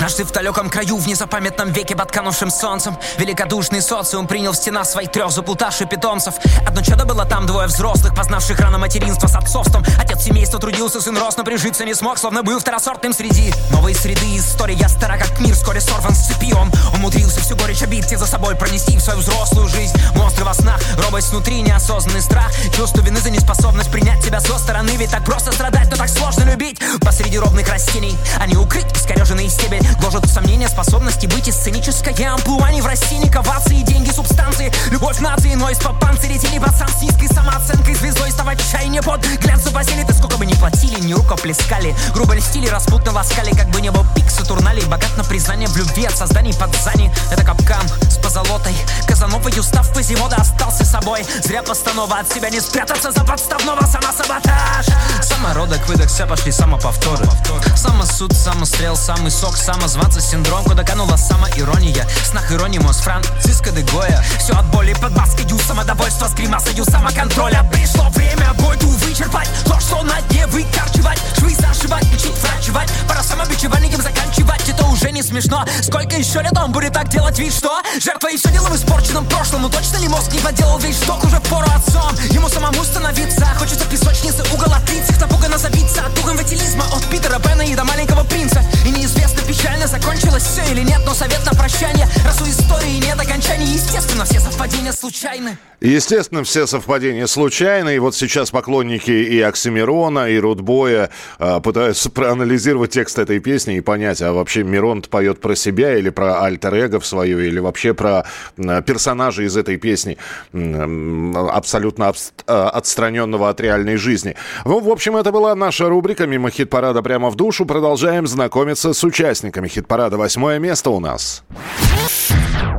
Однажды 0.00 0.24
в 0.24 0.32
далеком 0.32 0.70
краю, 0.70 0.96
в 0.96 1.06
незапамятном 1.06 1.72
веке 1.72 1.94
под 1.94 2.10
канувшим 2.10 2.50
солнцем. 2.50 2.96
Великодушный 3.18 3.82
социум 3.82 4.26
принял 4.26 4.52
в 4.52 4.56
стена 4.56 4.82
своих 4.82 5.12
трех 5.12 5.30
заплутавших 5.30 5.90
питомцев. 5.90 6.36
Одно 6.66 6.80
чадо 6.80 7.04
было 7.04 7.26
там, 7.26 7.44
двое 7.44 7.66
взрослых, 7.66 8.14
познавших 8.14 8.58
рано 8.60 8.78
материнство 8.78 9.26
с 9.26 9.36
отцовством. 9.36 9.84
Отец 9.98 10.22
семейства 10.22 10.58
трудился, 10.58 11.02
сын 11.02 11.18
рос, 11.18 11.36
но 11.36 11.44
прижиться 11.44 11.84
не 11.84 11.92
смог, 11.92 12.16
словно 12.16 12.42
был 12.42 12.58
второсортным 12.58 13.12
среди 13.12 13.52
Новой 13.72 13.94
среды. 13.94 14.38
История 14.38 14.88
стара, 14.88 15.18
как 15.18 15.38
мир, 15.38 15.54
вскоре 15.54 15.82
сорван 15.82 16.14
с 16.14 16.28
цепи. 16.28 16.54
Он 16.54 16.72
умудрился 16.94 17.40
всю 17.40 17.54
горечь 17.56 17.82
обид 17.82 18.08
за 18.08 18.24
собой 18.24 18.56
пронести 18.56 18.96
в 18.96 19.02
свою 19.02 19.18
взрослую 19.18 19.68
жизнь. 19.68 19.94
Монстры 20.14 20.46
во 20.46 20.54
снах, 20.54 20.80
робость 21.04 21.28
внутри, 21.28 21.60
неосознанный 21.60 22.22
страх. 22.22 22.50
Чувство 22.74 23.02
вины 23.02 23.20
за 23.20 23.28
неспособность 23.28 23.92
принять 23.92 24.24
тебя 24.24 24.40
со 24.40 24.58
стороны. 24.58 24.92
Ведь 24.96 25.10
так 25.10 25.26
просто 25.26 25.52
страдать, 25.52 25.90
но 25.90 25.96
так 25.98 26.08
сложно 26.08 26.44
любить. 26.44 26.80
Посреди 27.02 27.38
ровных 27.38 27.68
растений, 27.68 28.16
они 28.38 28.56
укрыть, 28.56 28.90
искореженный 28.96 29.50
стебель 29.50 29.89
Гложет 29.98 30.28
сомнения 30.30 30.68
способности 30.68 31.26
быть 31.26 31.48
и 31.48 31.52
сценическая 31.52 32.14
амплуа. 32.32 32.70
Не 32.70 32.80
в 32.80 32.86
России 32.86 33.28
ковации, 33.28 33.82
деньги, 33.82 34.10
субстанции. 34.10 34.72
Любовь 34.90 35.18
нации, 35.20 35.54
но 35.54 35.70
из-под 35.70 35.98
панциря 35.98 36.38
тени. 36.38 36.58
Пацан 36.58 36.88
с 36.88 37.02
низкой 37.02 37.28
самооценкой 37.28 37.94
Звездой 37.94 38.30
вставать 38.30 38.60
чайне 38.70 39.02
под 39.02 39.24
глянцу 39.40 39.70
басили 39.70 40.04
Ты 40.04 40.14
сколько 40.14 40.36
бы 40.36 40.46
ни 40.46 40.54
платили, 40.54 41.00
ни 41.00 41.12
рукоплескали. 41.12 41.94
Грубо 42.14 42.34
льстили, 42.34 42.68
распутно 42.68 43.12
ласкали 43.12 43.50
Как 43.52 43.68
бы 43.70 43.80
небо 43.80 44.04
пик 44.14 44.30
Сатурнали 44.30 44.80
Богат 44.82 45.16
на 45.16 45.24
признание 45.24 45.68
в 45.68 45.76
любви 45.76 46.04
от 46.04 46.16
созданий 46.16 46.54
подзаний 46.54 47.10
Это 47.30 47.44
капкан 47.44 47.86
с 48.08 48.18
позолотой. 48.18 48.74
Казановой 49.06 49.52
устав 49.58 49.92
Квазимода 49.92 50.36
остался 50.36 50.84
собой. 50.84 51.26
Зря 51.44 51.62
постанова 51.62 52.20
от 52.20 52.32
себя 52.32 52.50
не 52.50 52.60
спрятаться 52.60 53.12
за 53.12 53.24
подставного. 53.24 53.84
Самосаботаж. 53.86 54.86
Самородок, 55.22 55.86
выдохся, 55.88 56.26
пошли 56.26 56.52
самоповторы. 56.52 57.28
Самосуд, 57.76 58.32
самострел, 58.32 58.96
самый 58.96 59.30
сок, 59.30 59.56
самозванца 59.80 60.20
Синдром, 60.20 60.62
куда 60.64 60.84
канула 60.84 61.16
сама 61.16 61.48
ирония 61.56 62.06
Снах 62.22 62.52
иронии, 62.52 62.78
мозг 62.78 63.02
Франциско 63.02 63.70
де 63.70 63.82
Гоя. 63.82 64.22
Все 64.38 64.52
от 64.52 64.66
боли 64.66 64.94
под 65.00 65.16
маской, 65.16 65.46
самодовольство 65.66 66.26
с 66.26 66.34
гримасою 66.34 66.84
самоконтроля. 66.84 67.66
Пришло 67.72 68.08
время 68.10 68.52
бойду 68.58 68.88
вычерпать 68.88 69.48
То, 69.64 69.80
что 69.80 70.02
на 70.02 70.20
дне 70.22 70.46
выкарчивать 70.48 71.18
Швы 71.38 71.54
зашивать, 71.54 72.04
учить 72.12 72.36
врачевать 72.42 72.90
Пора 73.08 73.22
самобичеванием 73.22 74.02
заканчивать. 74.02 74.68
Это 74.68 74.84
уже 74.84 75.12
не 75.12 75.22
смешно. 75.22 75.64
Сколько 75.82 76.16
еще 76.16 76.42
лет 76.42 76.56
он 76.58 76.72
будет 76.72 76.92
так 76.92 77.08
делать 77.08 77.38
вид, 77.38 77.54
что 77.54 77.80
Жертва 77.98 78.28
и 78.28 78.36
все 78.36 78.50
дело 78.50 78.68
в 78.68 78.76
испорченном 78.76 79.26
прошлом. 79.26 79.62
Ну 79.62 79.70
точно 79.70 79.96
ли 79.96 80.08
мозг 80.08 80.30
не 80.32 80.40
поделал 80.40 80.78
весь 80.78 80.96
шток 81.02 81.24
уже 81.24 81.40
пору 81.48 81.66
отцом. 81.74 82.14
Ему 82.30 82.48
самому 82.48 82.84
становиться 82.84 83.46
Хочется 83.58 83.86
песочницы 83.86 84.42
угол 84.52 84.72
от 84.72 84.84
принцев 84.84 85.18
Напуганно 85.20 85.56
забиться. 85.56 86.02
От 86.04 86.18
инфантилизма 86.50 86.84
От 86.92 87.04
Питера 87.06 87.38
Бена 87.38 87.62
и 87.62 87.74
до 87.74 87.84
маленького 87.84 88.24
принца. 88.24 88.62
И 88.84 88.90
неизвестно 88.90 89.40
печально 89.70 89.86
закончилось 89.86 90.42
все 90.42 90.72
или 90.72 90.82
нет 90.82 91.00
Но 91.06 91.14
совет 91.14 91.40
на 91.46 91.56
прощание 91.56 92.06
Раз 92.24 92.40
у 92.40 92.44
истории 92.44 92.96
нет 93.04 93.18
окончания 93.20 93.66
Естественно 93.66 94.24
все 94.24 94.40
совпадения 94.40 94.92
случайны 94.92 95.58
Естественно, 95.80 96.44
все 96.44 96.66
совпадения 96.66 97.26
случайны. 97.26 97.96
И 97.96 97.98
вот 97.98 98.14
сейчас 98.14 98.50
поклонники 98.50 99.10
и 99.10 99.40
Оксимирона, 99.40 100.28
и 100.28 100.38
Рудбоя 100.38 101.08
э, 101.38 101.60
пытаются 101.62 102.10
проанализировать 102.10 102.90
текст 102.90 103.18
этой 103.18 103.40
песни 103.40 103.76
и 103.76 103.80
понять, 103.80 104.20
а 104.20 104.34
вообще 104.34 104.62
Мирон 104.62 105.00
поет 105.00 105.40
про 105.40 105.54
себя 105.54 105.96
или 105.96 106.10
про 106.10 106.44
альтер-эго 106.44 107.00
в 107.00 107.06
свою, 107.06 107.38
или 107.40 107.58
вообще 107.58 107.94
про 107.94 108.26
э, 108.58 108.82
персонажа 108.82 109.42
из 109.42 109.56
этой 109.56 109.78
песни, 109.78 110.18
э, 110.52 111.32
абсолютно 111.50 112.12
э, 112.46 112.52
отстраненного 112.52 113.48
от 113.48 113.60
реальной 113.62 113.96
жизни. 113.96 114.36
Ну, 114.66 114.80
в 114.80 114.90
общем, 114.90 115.16
это 115.16 115.32
была 115.32 115.54
наша 115.54 115.88
рубрика 115.88 116.26
«Мимо 116.26 116.50
хит-парада 116.50 117.00
прямо 117.00 117.30
в 117.30 117.36
душу». 117.36 117.64
Продолжаем 117.64 118.26
знакомиться 118.26 118.92
с 118.92 119.02
участниками 119.02 119.59
хит-парада. 119.68 120.16
Восьмое 120.16 120.58
место 120.58 120.90
у 120.90 121.00
нас. 121.00 121.42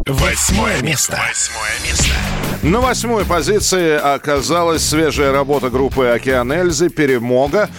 Восьмое 0.08 0.82
место. 0.82 1.20
Восьмое 1.28 1.88
место. 1.88 2.12
На 2.64 2.80
восьмой 2.80 3.26
позиции 3.26 3.98
оказалась 3.98 4.84
свежая 4.84 5.32
работа 5.32 5.70
группы 5.70 6.06
«Океан 6.06 6.52
Эльзы» 6.52 6.90
«Перемога», 6.90 7.70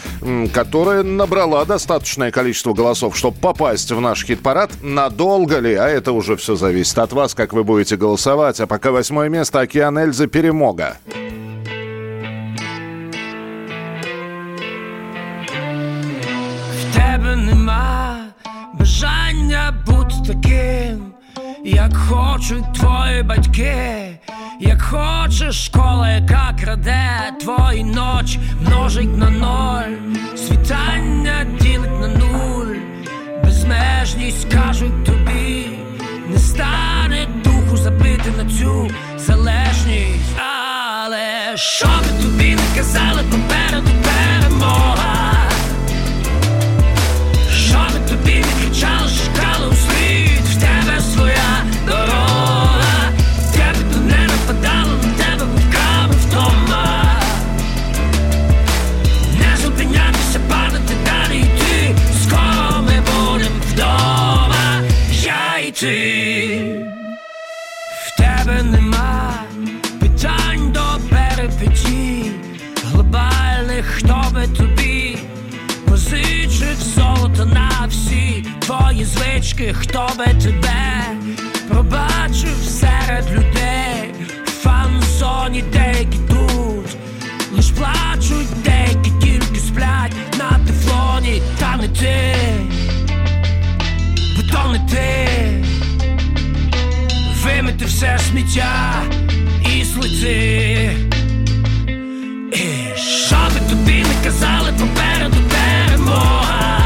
которая 0.52 1.02
набрала 1.02 1.64
достаточное 1.64 2.30
количество 2.32 2.73
голосов, 2.75 3.16
чтобы 3.16 3.38
попасть 3.38 3.92
в 3.92 4.00
наш 4.00 4.25
хит-парад. 4.25 4.71
Надолго 4.82 5.59
ли? 5.59 5.74
А 5.74 5.88
это 5.88 6.12
уже 6.12 6.37
все 6.37 6.57
зависит 6.57 6.98
от 6.98 7.12
вас, 7.12 7.35
как 7.35 7.53
вы 7.53 7.64
будете 7.64 7.96
голосовать. 7.96 8.61
А 8.61 8.66
пока 8.66 8.90
восьмое 8.90 9.29
место 9.29 9.61
«Океан 9.61 9.98
Эльзы» 9.98 10.26
«Перемога». 10.26 10.96
В 11.07 11.41
таким, 20.26 21.12
як 21.64 21.96
хочуть 21.96 22.72
твої 22.74 23.22
батьки. 23.22 24.18
Як 24.61 24.82
хочеш, 24.82 25.66
школа, 25.66 26.11
яка 26.11 26.56
краде 26.61 27.32
твої 27.40 27.85
ночі 27.85 28.40
множить 28.61 29.16
на 29.16 29.30
ноль, 29.30 29.96
світання 30.37 31.46
ділить 31.61 32.00
на 32.00 32.08
нуль, 32.08 32.76
безмежність 33.44 34.52
кажуть 34.52 35.04
тобі, 35.04 35.66
не 36.28 36.38
стане 36.38 37.28
духу 37.44 37.76
забити 37.76 38.30
на 38.38 38.50
цю 38.50 38.90
залежність, 39.16 40.38
але 40.38 41.56
що 41.56 41.87
би 41.87 42.22
тобі 42.22 42.54
не 42.54 42.76
казали, 42.76 43.22
попереду 43.30 43.90
перемога, 44.02 45.01
твої 78.66 79.05
звички, 79.05 79.75
хто 79.81 80.09
би 80.18 80.25
тебе 80.25 81.05
пробачив 81.68 82.57
серед 82.64 83.31
людей 83.33 84.14
фан-зоні 84.62 85.64
деякі 85.72 86.18
тут, 86.29 86.96
лиш 87.53 87.70
плачуть, 87.70 88.62
деякі 88.64 89.11
тільки 89.22 89.61
сплять 89.61 90.12
на 90.38 90.59
тефлоні, 90.66 91.42
та 91.59 91.77
не 91.77 91.88
ти, 91.88 92.35
бо 94.37 94.42
то 94.53 94.72
не 94.72 94.79
ти, 94.90 95.29
вимити 97.44 97.85
все 97.85 98.18
сміття 98.31 99.03
і 99.77 99.85
злити. 99.85 100.96
І 102.53 102.98
що 102.98 103.37
би 103.55 103.70
тобі 103.70 104.05
не 104.05 104.25
казали 104.25 104.72
попереду 104.79 105.37
перемога? 105.51 106.82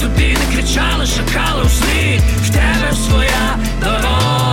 Тобі 0.00 0.36
не 0.38 0.56
кричали, 0.56 1.06
шакали 1.06 1.62
у 1.62 1.68
в 2.42 2.50
тебе 2.50 2.92
своя 2.92 3.58
дорога. 3.80 4.47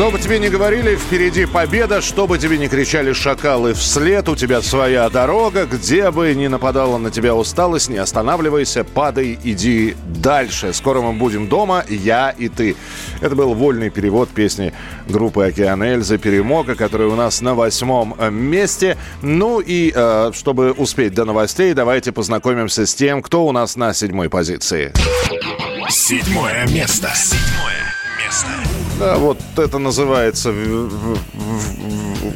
Что 0.00 0.10
бы 0.10 0.18
тебе 0.18 0.38
ни 0.38 0.48
говорили, 0.48 0.96
впереди 0.96 1.44
победа, 1.44 2.00
что 2.00 2.26
бы 2.26 2.38
тебе 2.38 2.56
ни 2.56 2.68
кричали 2.68 3.12
шакалы 3.12 3.74
вслед, 3.74 4.30
у 4.30 4.34
тебя 4.34 4.62
своя 4.62 5.10
дорога, 5.10 5.66
где 5.66 6.10
бы 6.10 6.32
ни 6.32 6.46
нападала 6.46 6.96
на 6.96 7.10
тебя 7.10 7.34
усталость, 7.34 7.90
не 7.90 7.98
останавливайся, 7.98 8.82
падай, 8.82 9.38
иди 9.44 9.94
дальше. 10.06 10.72
Скоро 10.72 11.02
мы 11.02 11.12
будем 11.12 11.48
дома, 11.48 11.84
я 11.86 12.30
и 12.30 12.48
ты. 12.48 12.76
Это 13.20 13.36
был 13.36 13.52
вольный 13.52 13.90
перевод 13.90 14.30
песни 14.30 14.72
группы 15.06 15.44
«Океан 15.44 15.82
Эльзы» 15.82 16.16
«Перемога», 16.16 16.76
которая 16.76 17.08
у 17.08 17.14
нас 17.14 17.42
на 17.42 17.54
восьмом 17.54 18.14
э, 18.16 18.30
месте. 18.30 18.96
Ну 19.20 19.60
и 19.60 19.92
э, 19.94 20.30
чтобы 20.32 20.72
успеть 20.72 21.12
до 21.12 21.26
новостей, 21.26 21.74
давайте 21.74 22.10
познакомимся 22.10 22.86
с 22.86 22.94
тем, 22.94 23.20
кто 23.20 23.46
у 23.46 23.52
нас 23.52 23.76
на 23.76 23.92
седьмой 23.92 24.30
позиции. 24.30 24.94
Седьмое 25.90 26.66
место. 26.68 27.10
Седьмое 27.14 27.94
место. 28.24 28.79
Да, 29.00 29.16
вот 29.16 29.38
это 29.56 29.78
называется 29.78 30.52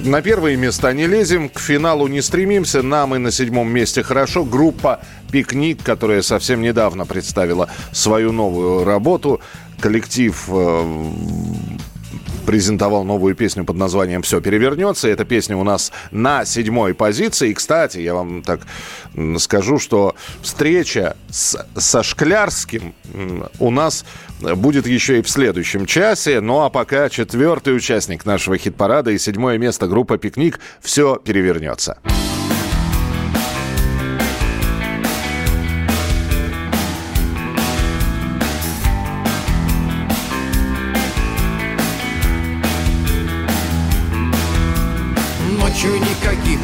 на 0.03 0.23
первые 0.23 0.57
места 0.57 0.95
не 0.95 1.07
лезем, 1.07 1.51
к 1.51 1.59
финалу 1.59 2.07
не 2.07 2.23
стремимся. 2.23 2.83
Нам 2.83 3.15
и 3.15 3.19
на 3.19 3.31
седьмом 3.31 3.71
месте 3.71 4.03
хорошо. 4.03 4.45
Группа 4.45 5.01
«Пикник», 5.31 5.83
которая 5.83 6.23
совсем 6.23 6.63
недавно 6.63 7.05
представила 7.05 7.69
свою 7.93 8.33
новую 8.33 8.85
работу. 8.85 9.43
Коллектив 9.79 10.43
э, 10.49 11.11
презентовал 12.47 13.05
новую 13.05 13.35
песню 13.35 13.65
под 13.65 13.77
названием 13.77 14.23
«Все 14.23 14.41
перевернется». 14.41 15.09
Эта 15.09 15.25
песня 15.25 15.57
у 15.57 15.65
нас 15.65 15.93
на 16.11 16.45
седьмой 16.45 16.95
позиции. 16.95 17.51
И, 17.51 17.55
кстати, 17.55 17.99
я 17.99 18.15
вам 18.15 18.43
так 18.43 18.61
скажу, 19.39 19.79
что 19.79 20.15
встреча 20.43 21.17
с, 21.31 21.57
со 21.77 22.03
Шклярским 22.03 22.95
у 23.59 23.71
нас 23.71 24.05
будет 24.41 24.87
еще 24.87 25.19
и 25.19 25.23
в 25.23 25.29
следующем 25.29 25.87
часе. 25.87 26.41
Ну 26.41 26.61
а 26.61 26.71
пока 26.71 27.09
четвертый 27.09 27.77
участник 27.77 28.25
нашего 28.25 28.57
хит-парада 28.59 29.11
и 29.11 29.19
седьмое 29.19 29.59
место 29.59 29.87
группа 29.87 30.19
«Пикник» 30.19 30.61
«Все 30.81 31.17
перевернется». 31.17 31.99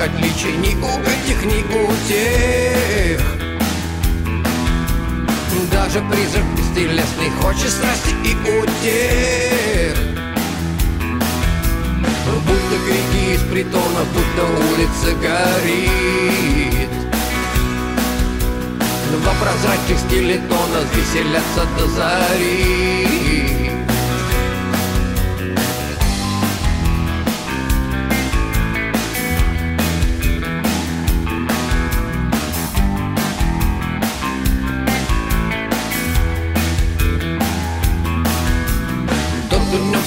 Никаких 0.00 0.14
отличий 0.14 0.56
ни 0.56 0.74
у 0.74 1.00
этих, 1.02 1.44
ни 1.44 1.62
у 1.62 1.92
тех. 2.08 3.20
Даже 5.72 6.00
призрак 6.10 6.44
бестелесный 6.56 7.30
хочет 7.42 7.70
страсти 7.70 8.14
и 8.24 8.34
утех. 8.34 9.96
Будто 12.46 12.76
крики 12.86 13.34
из 13.34 13.42
притона, 13.50 14.04
будто 14.14 14.42
улица 14.72 15.14
горит. 15.20 16.90
Два 19.22 19.32
прозрачных 19.34 19.98
скелетона 19.98 20.80
веселятся 20.94 21.66
до 21.76 21.86
зари 21.88 23.50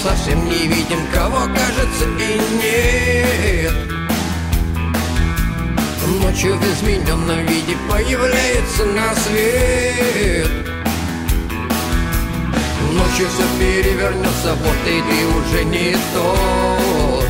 совсем 0.03 0.43
не 0.49 0.67
видим, 0.67 0.99
кого 1.13 1.47
кажется 1.47 2.05
и 2.19 2.41
нет. 2.61 3.73
Ночью 6.21 6.57
в 6.57 6.63
измененном 6.73 7.45
виде 7.45 7.77
появляется 7.89 8.85
на 8.85 9.15
свет. 9.15 10.49
Ночью 12.91 13.27
все 13.29 13.45
перевернется, 13.57 14.53
вот 14.55 14.81
и 14.85 15.01
ты 15.01 15.25
уже 15.37 15.63
не 15.63 15.95
тот. 16.13 17.29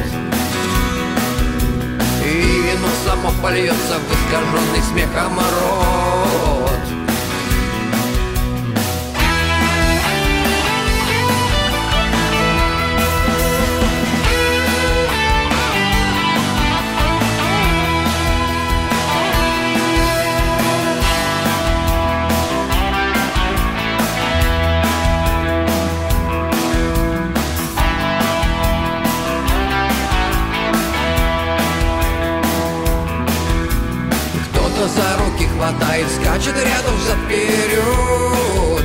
И 2.26 2.32
вино 2.32 2.90
само 3.06 3.32
польется 3.40 4.00
в 4.00 4.12
искаженный 4.12 4.82
смехом 4.90 5.38
рот 5.38 7.03
хватает, 35.64 36.08
скачет 36.10 36.56
рядом 36.58 37.00
за 37.00 37.16
вперед 37.24 38.84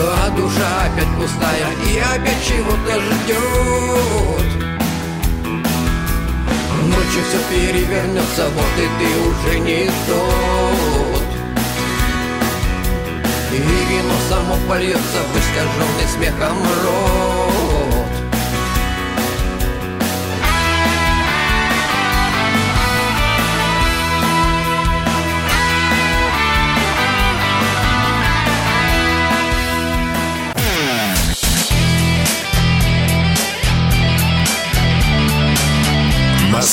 А 0.00 0.30
душа 0.30 0.84
опять 0.86 1.14
пустая 1.16 1.68
и 1.86 1.98
опять 1.98 2.44
чего-то 2.46 3.00
ждет 3.00 4.48
Ночью 6.86 7.22
все 7.28 7.38
перевернется, 7.50 8.48
вот 8.54 8.74
и 8.78 8.88
ты 8.98 9.08
уже 9.28 9.58
не 9.60 9.90
тот. 10.06 11.22
И 13.52 13.56
вино 13.56 14.14
само 14.30 14.56
польется 14.66 14.98
в 15.00 15.38
искаженный 15.38 16.08
смехом 16.14 16.58
рот 16.84 17.47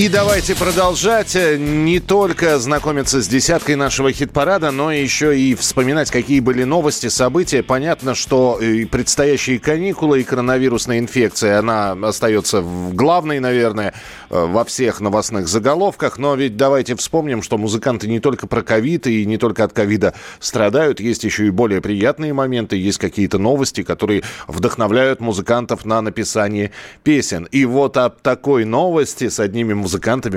И 0.00 0.08
давайте 0.08 0.56
продолжать 0.56 1.36
э, 1.36 1.58
не 1.58 2.00
только 2.00 2.58
знакомиться 2.58 3.20
с 3.20 3.28
десяткой 3.28 3.76
нашего 3.76 4.10
хит-парада, 4.10 4.70
но 4.70 4.90
еще 4.90 5.38
и 5.38 5.54
вспоминать, 5.54 6.10
какие 6.10 6.40
были 6.40 6.64
новости, 6.64 7.08
события. 7.08 7.62
Понятно, 7.62 8.14
что 8.14 8.58
и 8.58 8.86
предстоящие 8.86 9.58
каникулы 9.58 10.22
и 10.22 10.24
коронавирусная 10.24 11.00
инфекция, 11.00 11.58
она 11.58 11.92
остается 12.02 12.62
в 12.62 12.94
главной, 12.94 13.40
наверное, 13.40 13.92
э, 14.30 14.46
во 14.46 14.64
всех 14.64 15.02
новостных 15.02 15.46
заголовках. 15.48 16.16
Но 16.16 16.34
ведь 16.34 16.56
давайте 16.56 16.96
вспомним, 16.96 17.42
что 17.42 17.58
музыканты 17.58 18.08
не 18.08 18.20
только 18.20 18.46
про 18.46 18.62
ковид 18.62 19.06
и 19.06 19.26
не 19.26 19.36
только 19.36 19.64
от 19.64 19.74
ковида 19.74 20.14
страдают. 20.38 21.00
Есть 21.00 21.24
еще 21.24 21.46
и 21.46 21.50
более 21.50 21.82
приятные 21.82 22.32
моменты, 22.32 22.78
есть 22.78 22.96
какие-то 22.96 23.36
новости, 23.36 23.82
которые 23.82 24.22
вдохновляют 24.48 25.20
музыкантов 25.20 25.84
на 25.84 26.00
написание 26.00 26.70
песен. 27.02 27.46
И 27.52 27.66
вот 27.66 27.98
об 27.98 28.14
такой 28.22 28.64
новости 28.64 29.28
с 29.28 29.38
одними 29.38 29.74
музыкантами 29.74 29.89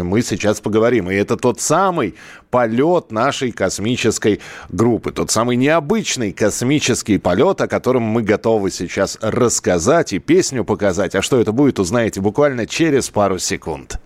мы 0.04 0.22
сейчас 0.22 0.62
поговорим. 0.62 1.10
И 1.10 1.16
это 1.16 1.38
тот 1.38 1.62
самый 1.62 2.16
полет 2.50 3.12
нашей 3.12 3.52
космической 3.52 4.40
группы. 4.70 5.12
Тот 5.12 5.32
самый 5.32 5.56
необычный 5.56 6.32
космический 6.32 7.18
полет, 7.18 7.62
о 7.62 7.68
котором 7.68 8.04
мы 8.04 8.22
готовы 8.24 8.72
сейчас 8.72 9.18
рассказать 9.22 10.14
и 10.14 10.20
песню 10.20 10.64
показать. 10.64 11.16
А 11.16 11.22
что 11.22 11.40
это 11.40 11.52
будет, 11.52 11.80
узнаете 11.80 12.22
буквально 12.22 12.66
через 12.66 13.10
пару 13.10 13.40
секунд. 13.40 14.00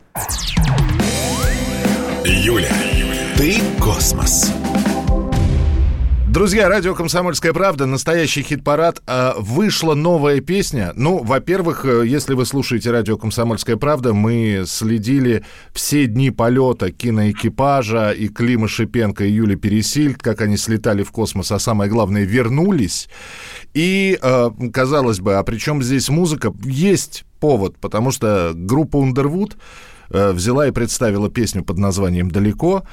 Юля, 2.26 2.74
ты 3.38 3.62
космос. 3.80 4.52
Друзья, 6.30 6.68
радио 6.68 6.94
«Комсомольская 6.94 7.54
правда», 7.54 7.86
настоящий 7.86 8.42
хит-парад. 8.42 9.02
А, 9.08 9.34
Вышла 9.40 9.94
новая 9.96 10.42
песня. 10.42 10.92
Ну, 10.94 11.24
во-первых, 11.24 11.86
э, 11.86 12.06
если 12.06 12.34
вы 12.34 12.46
слушаете 12.46 12.92
радио 12.92 13.18
«Комсомольская 13.18 13.78
правда», 13.78 14.14
мы 14.14 14.66
следили 14.68 15.46
все 15.72 16.06
дни 16.06 16.30
полета 16.30 16.92
киноэкипажа 16.92 18.12
и 18.12 18.28
Клима 18.28 18.68
Шипенко, 18.68 19.24
и 19.24 19.32
Юли 19.32 19.56
Пересильд, 19.56 20.22
как 20.22 20.42
они 20.42 20.58
слетали 20.58 21.02
в 21.02 21.12
космос, 21.12 21.50
а 21.54 21.60
самое 21.60 21.90
главное, 21.90 22.26
вернулись. 22.26 23.08
И, 23.74 24.20
э, 24.22 24.50
казалось 24.74 25.22
бы, 25.22 25.36
а 25.36 25.44
при 25.44 25.58
чем 25.58 25.82
здесь 25.82 26.10
музыка? 26.10 26.54
Есть 26.66 27.24
повод, 27.40 27.78
потому 27.80 28.12
что 28.12 28.52
группа 28.54 28.98
Underwood 28.98 29.56
э, 30.10 30.34
взяла 30.34 30.68
и 30.68 30.72
представила 30.72 31.30
песню 31.30 31.64
под 31.64 31.78
названием 31.78 32.30
«Далеко». 32.30 32.84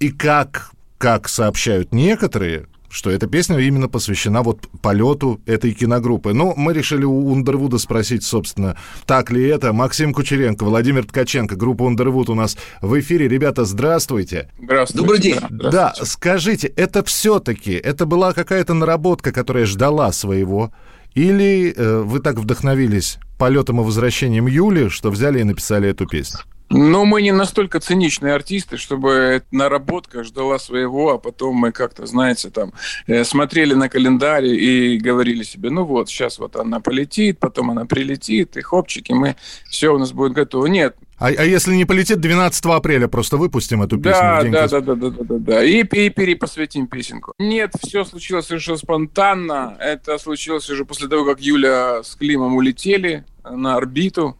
И 0.00 0.10
как, 0.10 0.72
как 0.98 1.28
сообщают 1.28 1.94
некоторые, 1.94 2.66
что 2.92 3.10
эта 3.10 3.26
песня 3.26 3.58
именно 3.58 3.88
посвящена 3.88 4.42
вот 4.42 4.68
полету 4.82 5.40
этой 5.46 5.72
киногруппы. 5.72 6.34
Ну, 6.34 6.52
мы 6.56 6.74
решили 6.74 7.04
у 7.04 7.32
Ундервуда 7.32 7.78
спросить, 7.78 8.22
собственно, 8.22 8.76
так 9.06 9.30
ли 9.30 9.42
это. 9.48 9.72
Максим 9.72 10.12
Кучеренко, 10.12 10.64
Владимир 10.64 11.06
Ткаченко, 11.06 11.56
группа 11.56 11.84
Ундервуд 11.84 12.28
у 12.28 12.34
нас 12.34 12.56
в 12.82 13.00
эфире. 13.00 13.28
Ребята, 13.28 13.64
здравствуйте. 13.64 14.50
Здравствуйте. 14.62 15.02
Добрый 15.02 15.20
день. 15.20 15.40
Да, 15.50 15.94
скажите, 16.02 16.68
это 16.68 17.02
все-таки, 17.02 17.72
это 17.72 18.04
была 18.04 18.34
какая-то 18.34 18.74
наработка, 18.74 19.32
которая 19.32 19.64
ждала 19.64 20.12
своего? 20.12 20.70
Или 21.14 21.72
э, 21.74 22.02
вы 22.02 22.20
так 22.20 22.36
вдохновились 22.36 23.18
полетом 23.38 23.80
и 23.80 23.84
возвращением 23.84 24.46
Юли, 24.46 24.90
что 24.90 25.10
взяли 25.10 25.40
и 25.40 25.44
написали 25.44 25.88
эту 25.88 26.06
песню? 26.06 26.40
Но 26.72 27.04
мы 27.04 27.20
не 27.22 27.32
настолько 27.32 27.80
циничные 27.80 28.34
артисты, 28.34 28.78
чтобы 28.78 29.42
наработка 29.50 30.24
ждала 30.24 30.58
своего, 30.58 31.12
а 31.12 31.18
потом 31.18 31.56
мы 31.56 31.70
как-то, 31.70 32.06
знаете, 32.06 32.50
там 32.50 32.72
э, 33.06 33.24
смотрели 33.24 33.74
на 33.74 33.88
календарь 33.88 34.46
и 34.46 34.98
говорили 34.98 35.42
себе, 35.42 35.70
ну 35.70 35.84
вот, 35.84 36.08
сейчас 36.08 36.38
вот 36.38 36.56
она 36.56 36.80
полетит, 36.80 37.38
потом 37.38 37.70
она 37.70 37.84
прилетит, 37.84 38.56
и 38.56 38.62
хопчики, 38.62 39.12
мы 39.12 39.36
все 39.68 39.94
у 39.94 39.98
нас 39.98 40.12
будет 40.12 40.32
готово. 40.32 40.66
Нет, 40.66 40.96
А, 41.18 41.26
а 41.26 41.44
если 41.44 41.74
не 41.74 41.84
полетит, 41.84 42.20
12 42.20 42.64
апреля 42.66 43.06
просто 43.06 43.36
выпустим 43.36 43.82
эту 43.82 43.98
песню 43.98 44.22
да, 44.22 44.40
в 44.40 44.42
день 44.42 44.52
да, 44.52 44.68
да, 44.68 44.80
да, 44.80 44.94
да, 44.94 45.10
да, 45.10 45.24
да, 45.24 45.38
да. 45.38 45.64
И, 45.64 45.80
и 45.82 46.10
перепосвятим 46.10 46.86
песенку. 46.86 47.34
Нет, 47.38 47.74
все 47.82 48.04
случилось 48.04 48.46
совершенно 48.46 48.78
спонтанно. 48.78 49.76
Это 49.78 50.18
случилось 50.18 50.68
уже 50.70 50.84
после 50.84 51.08
того, 51.08 51.24
как 51.24 51.40
Юля 51.40 52.02
с 52.02 52.16
Климом 52.16 52.56
улетели 52.56 53.24
на 53.44 53.76
орбиту. 53.76 54.36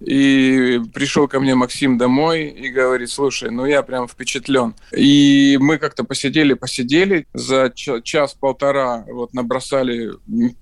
И 0.00 0.80
пришел 0.94 1.28
ко 1.28 1.40
мне 1.40 1.54
Максим 1.54 1.98
домой 1.98 2.48
и 2.48 2.70
говорит, 2.70 3.10
слушай, 3.10 3.50
ну 3.50 3.66
я 3.66 3.82
прям 3.82 4.08
впечатлен. 4.08 4.74
И 4.96 5.58
мы 5.60 5.78
как-то 5.78 6.04
посидели, 6.04 6.54
посидели, 6.54 7.26
за 7.34 7.70
ча- 7.74 8.00
час-полтора 8.00 9.04
вот 9.08 9.34
набросали 9.34 10.12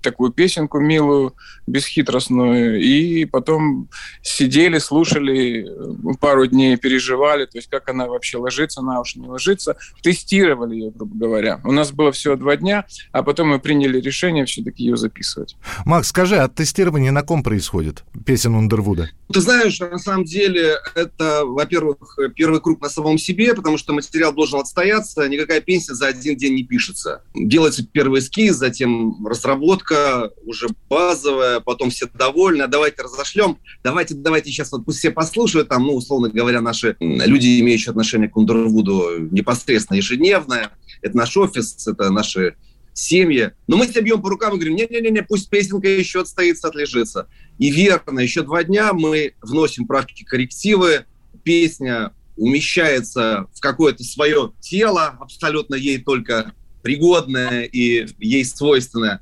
такую 0.01 0.31
песенку 0.31 0.79
милую, 0.79 1.33
бесхитростную, 1.67 2.81
и 2.81 3.25
потом 3.25 3.89
сидели, 4.21 4.77
слушали, 4.79 5.65
э, 5.67 6.13
пару 6.19 6.45
дней 6.47 6.77
переживали, 6.77 7.45
то 7.45 7.57
есть 7.57 7.69
как 7.69 7.89
она 7.89 8.07
вообще 8.07 8.37
ложится 8.37 8.81
на 8.81 8.99
уши, 8.99 9.19
не 9.19 9.27
ложится, 9.27 9.77
тестировали 10.01 10.75
ее, 10.75 10.91
грубо 10.91 11.15
говоря. 11.15 11.61
У 11.63 11.71
нас 11.71 11.91
было 11.91 12.11
всего 12.11 12.35
два 12.35 12.55
дня, 12.57 12.85
а 13.11 13.23
потом 13.23 13.49
мы 13.49 13.59
приняли 13.59 13.99
решение 13.99 14.45
все-таки 14.45 14.83
ее 14.83 14.97
записывать. 14.97 15.55
Макс, 15.85 16.09
скажи, 16.09 16.37
а 16.37 16.47
тестирование 16.47 17.11
на 17.11 17.23
ком 17.23 17.43
происходит? 17.43 18.03
Песен 18.25 18.55
Ундервуда? 18.55 19.09
Ты 19.31 19.41
знаешь, 19.41 19.79
на 19.79 19.99
самом 19.99 20.23
деле 20.23 20.77
это, 20.95 21.45
во-первых, 21.45 22.17
первый 22.35 22.59
круг 22.61 22.81
на 22.81 22.89
самом 22.89 23.17
себе, 23.17 23.53
потому 23.53 23.77
что 23.77 23.93
материал 23.93 24.33
должен 24.33 24.59
отстояться, 24.59 25.27
никакая 25.29 25.61
песня 25.61 25.93
за 25.93 26.07
один 26.07 26.35
день 26.35 26.55
не 26.55 26.63
пишется. 26.63 27.23
Делается 27.35 27.85
первый 27.85 28.21
эскиз, 28.21 28.55
затем 28.55 29.25
разработка 29.25 30.31
уже 30.45 30.67
базовая, 30.89 31.59
потом 31.59 31.91
все 31.91 32.07
довольны, 32.11 32.63
а 32.63 32.67
давайте 32.67 33.03
разошлем, 33.03 33.59
давайте, 33.83 34.15
давайте 34.15 34.49
сейчас 34.49 34.71
вот 34.71 34.85
пусть 34.85 34.99
все 34.99 35.11
послушают, 35.11 35.69
там, 35.69 35.83
ну, 35.83 35.93
условно 35.93 36.29
говоря, 36.29 36.61
наши 36.61 36.95
люди, 36.99 37.59
имеющие 37.59 37.91
отношение 37.91 38.29
к 38.29 38.37
Ундервуду 38.37 39.19
непосредственно 39.31 39.97
ежедневное, 39.97 40.71
это 41.01 41.15
наш 41.15 41.37
офис, 41.37 41.87
это 41.87 42.09
наши 42.09 42.55
семьи. 42.99 43.51
Но 43.67 43.77
мы 43.77 43.87
себя 43.87 44.01
бьем 44.01 44.21
по 44.21 44.29
рукам 44.29 44.53
и 44.53 44.55
говорим, 44.55 44.75
не-не-не, 44.75 45.23
пусть 45.23 45.49
песенка 45.49 45.87
еще 45.87 46.21
отстоится, 46.21 46.67
отлежится. 46.67 47.27
И 47.57 47.71
верно, 47.71 48.19
еще 48.19 48.43
два 48.43 48.63
дня 48.63 48.93
мы 48.93 49.33
вносим 49.41 49.87
правки, 49.87 50.23
коррективы, 50.23 51.05
песня 51.43 52.13
умещается 52.35 53.47
в 53.53 53.59
какое-то 53.59 54.03
свое 54.03 54.53
тело, 54.59 55.17
абсолютно 55.19 55.75
ей 55.75 56.01
только 56.01 56.53
пригодное 56.81 57.63
и 57.63 58.07
ей 58.19 58.45
свойственное. 58.45 59.21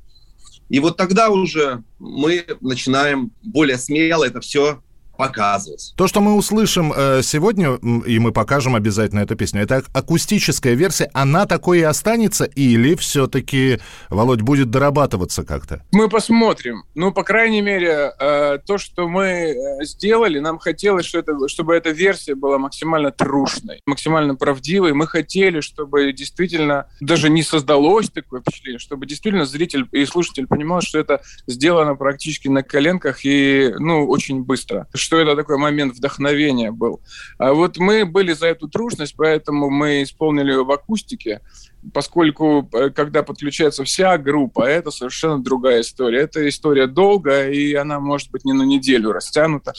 И 0.70 0.80
вот 0.80 0.98
тогда 0.98 1.30
уже 1.30 1.84
мы 1.98 2.46
начинаем 2.62 3.32
более 3.42 3.78
смело 3.78 4.26
это 4.26 4.42
все 4.42 4.84
показывать. 5.18 5.94
То, 5.98 6.08
что 6.08 6.22
мы 6.22 6.36
услышим 6.36 6.94
э, 6.96 7.22
сегодня, 7.24 7.76
и 8.06 8.20
мы 8.20 8.32
покажем 8.32 8.76
обязательно 8.76 9.20
эту 9.22 9.36
песню, 9.36 9.62
это 9.62 9.84
акустическая 9.94 10.74
версия, 10.74 11.10
она 11.14 11.46
такой 11.46 11.80
и 11.80 11.84
останется, 11.84 12.46
или 12.46 12.96
все-таки, 12.96 13.80
Володь, 14.10 14.42
будет 14.42 14.70
дорабатываться 14.70 15.44
как-то? 15.44 15.84
Мы 15.92 16.10
посмотрим. 16.10 16.84
Ну, 16.96 17.12
по 17.12 17.24
крайней 17.24 17.62
мере, 17.62 18.14
э, 18.20 18.60
то, 18.66 18.78
что 18.78 19.08
мы 19.08 19.26
э, 19.26 19.84
сделали, 19.86 20.40
нам 20.40 20.60
хотелось, 20.60 21.06
что 21.06 21.20
это, 21.20 21.34
чтобы 21.48 21.76
эта 21.76 21.90
версия 21.90 22.36
была 22.36 22.58
максимально 22.58 23.12
трушной, 23.12 23.82
максимально 23.86 24.36
правдивой. 24.36 24.94
Мы 24.94 25.08
хотели, 25.08 25.62
чтобы 25.62 26.12
действительно 26.14 26.88
даже 27.02 27.30
не 27.30 27.44
создалось 27.44 28.10
такое 28.10 28.42
впечатление, 28.42 28.80
чтобы 28.80 29.06
действительно 29.06 29.46
зритель 29.46 29.88
и 29.92 30.06
слушатель 30.06 30.48
понимал, 30.48 30.82
что 30.82 31.00
это 31.00 31.22
сделано 31.48 31.96
практически 31.96 32.48
на 32.48 32.64
коленках 32.64 33.26
и, 33.26 33.74
ну, 33.80 34.08
очень 34.08 34.44
быстро 34.44 34.88
что 35.08 35.18
это 35.18 35.38
такой 35.38 35.58
момент 35.58 35.96
вдохновения 35.96 36.70
был. 36.70 37.00
А 37.38 37.54
вот 37.54 37.78
мы 37.78 38.06
были 38.06 38.34
за 38.34 38.48
эту 38.48 38.68
трушность, 38.68 39.16
поэтому 39.16 39.70
мы 39.70 40.04
исполнили 40.04 40.52
ее 40.52 40.66
в 40.66 40.72
акустике, 40.72 41.40
поскольку 41.94 42.70
э, 42.74 42.90
когда 42.90 43.24
подключается 43.24 43.86
вся 43.86 44.18
группа, 44.18 44.64
это 44.64 44.92
совершенно 44.92 45.42
другая 45.42 45.80
история. 45.80 46.20
Это 46.20 46.48
история 46.50 46.88
долгая, 46.88 47.52
и 47.52 47.74
она 47.74 48.02
может 48.02 48.32
быть 48.32 48.44
не 48.44 48.52
на 48.52 48.64
неделю 48.64 49.14
растянута. 49.14 49.72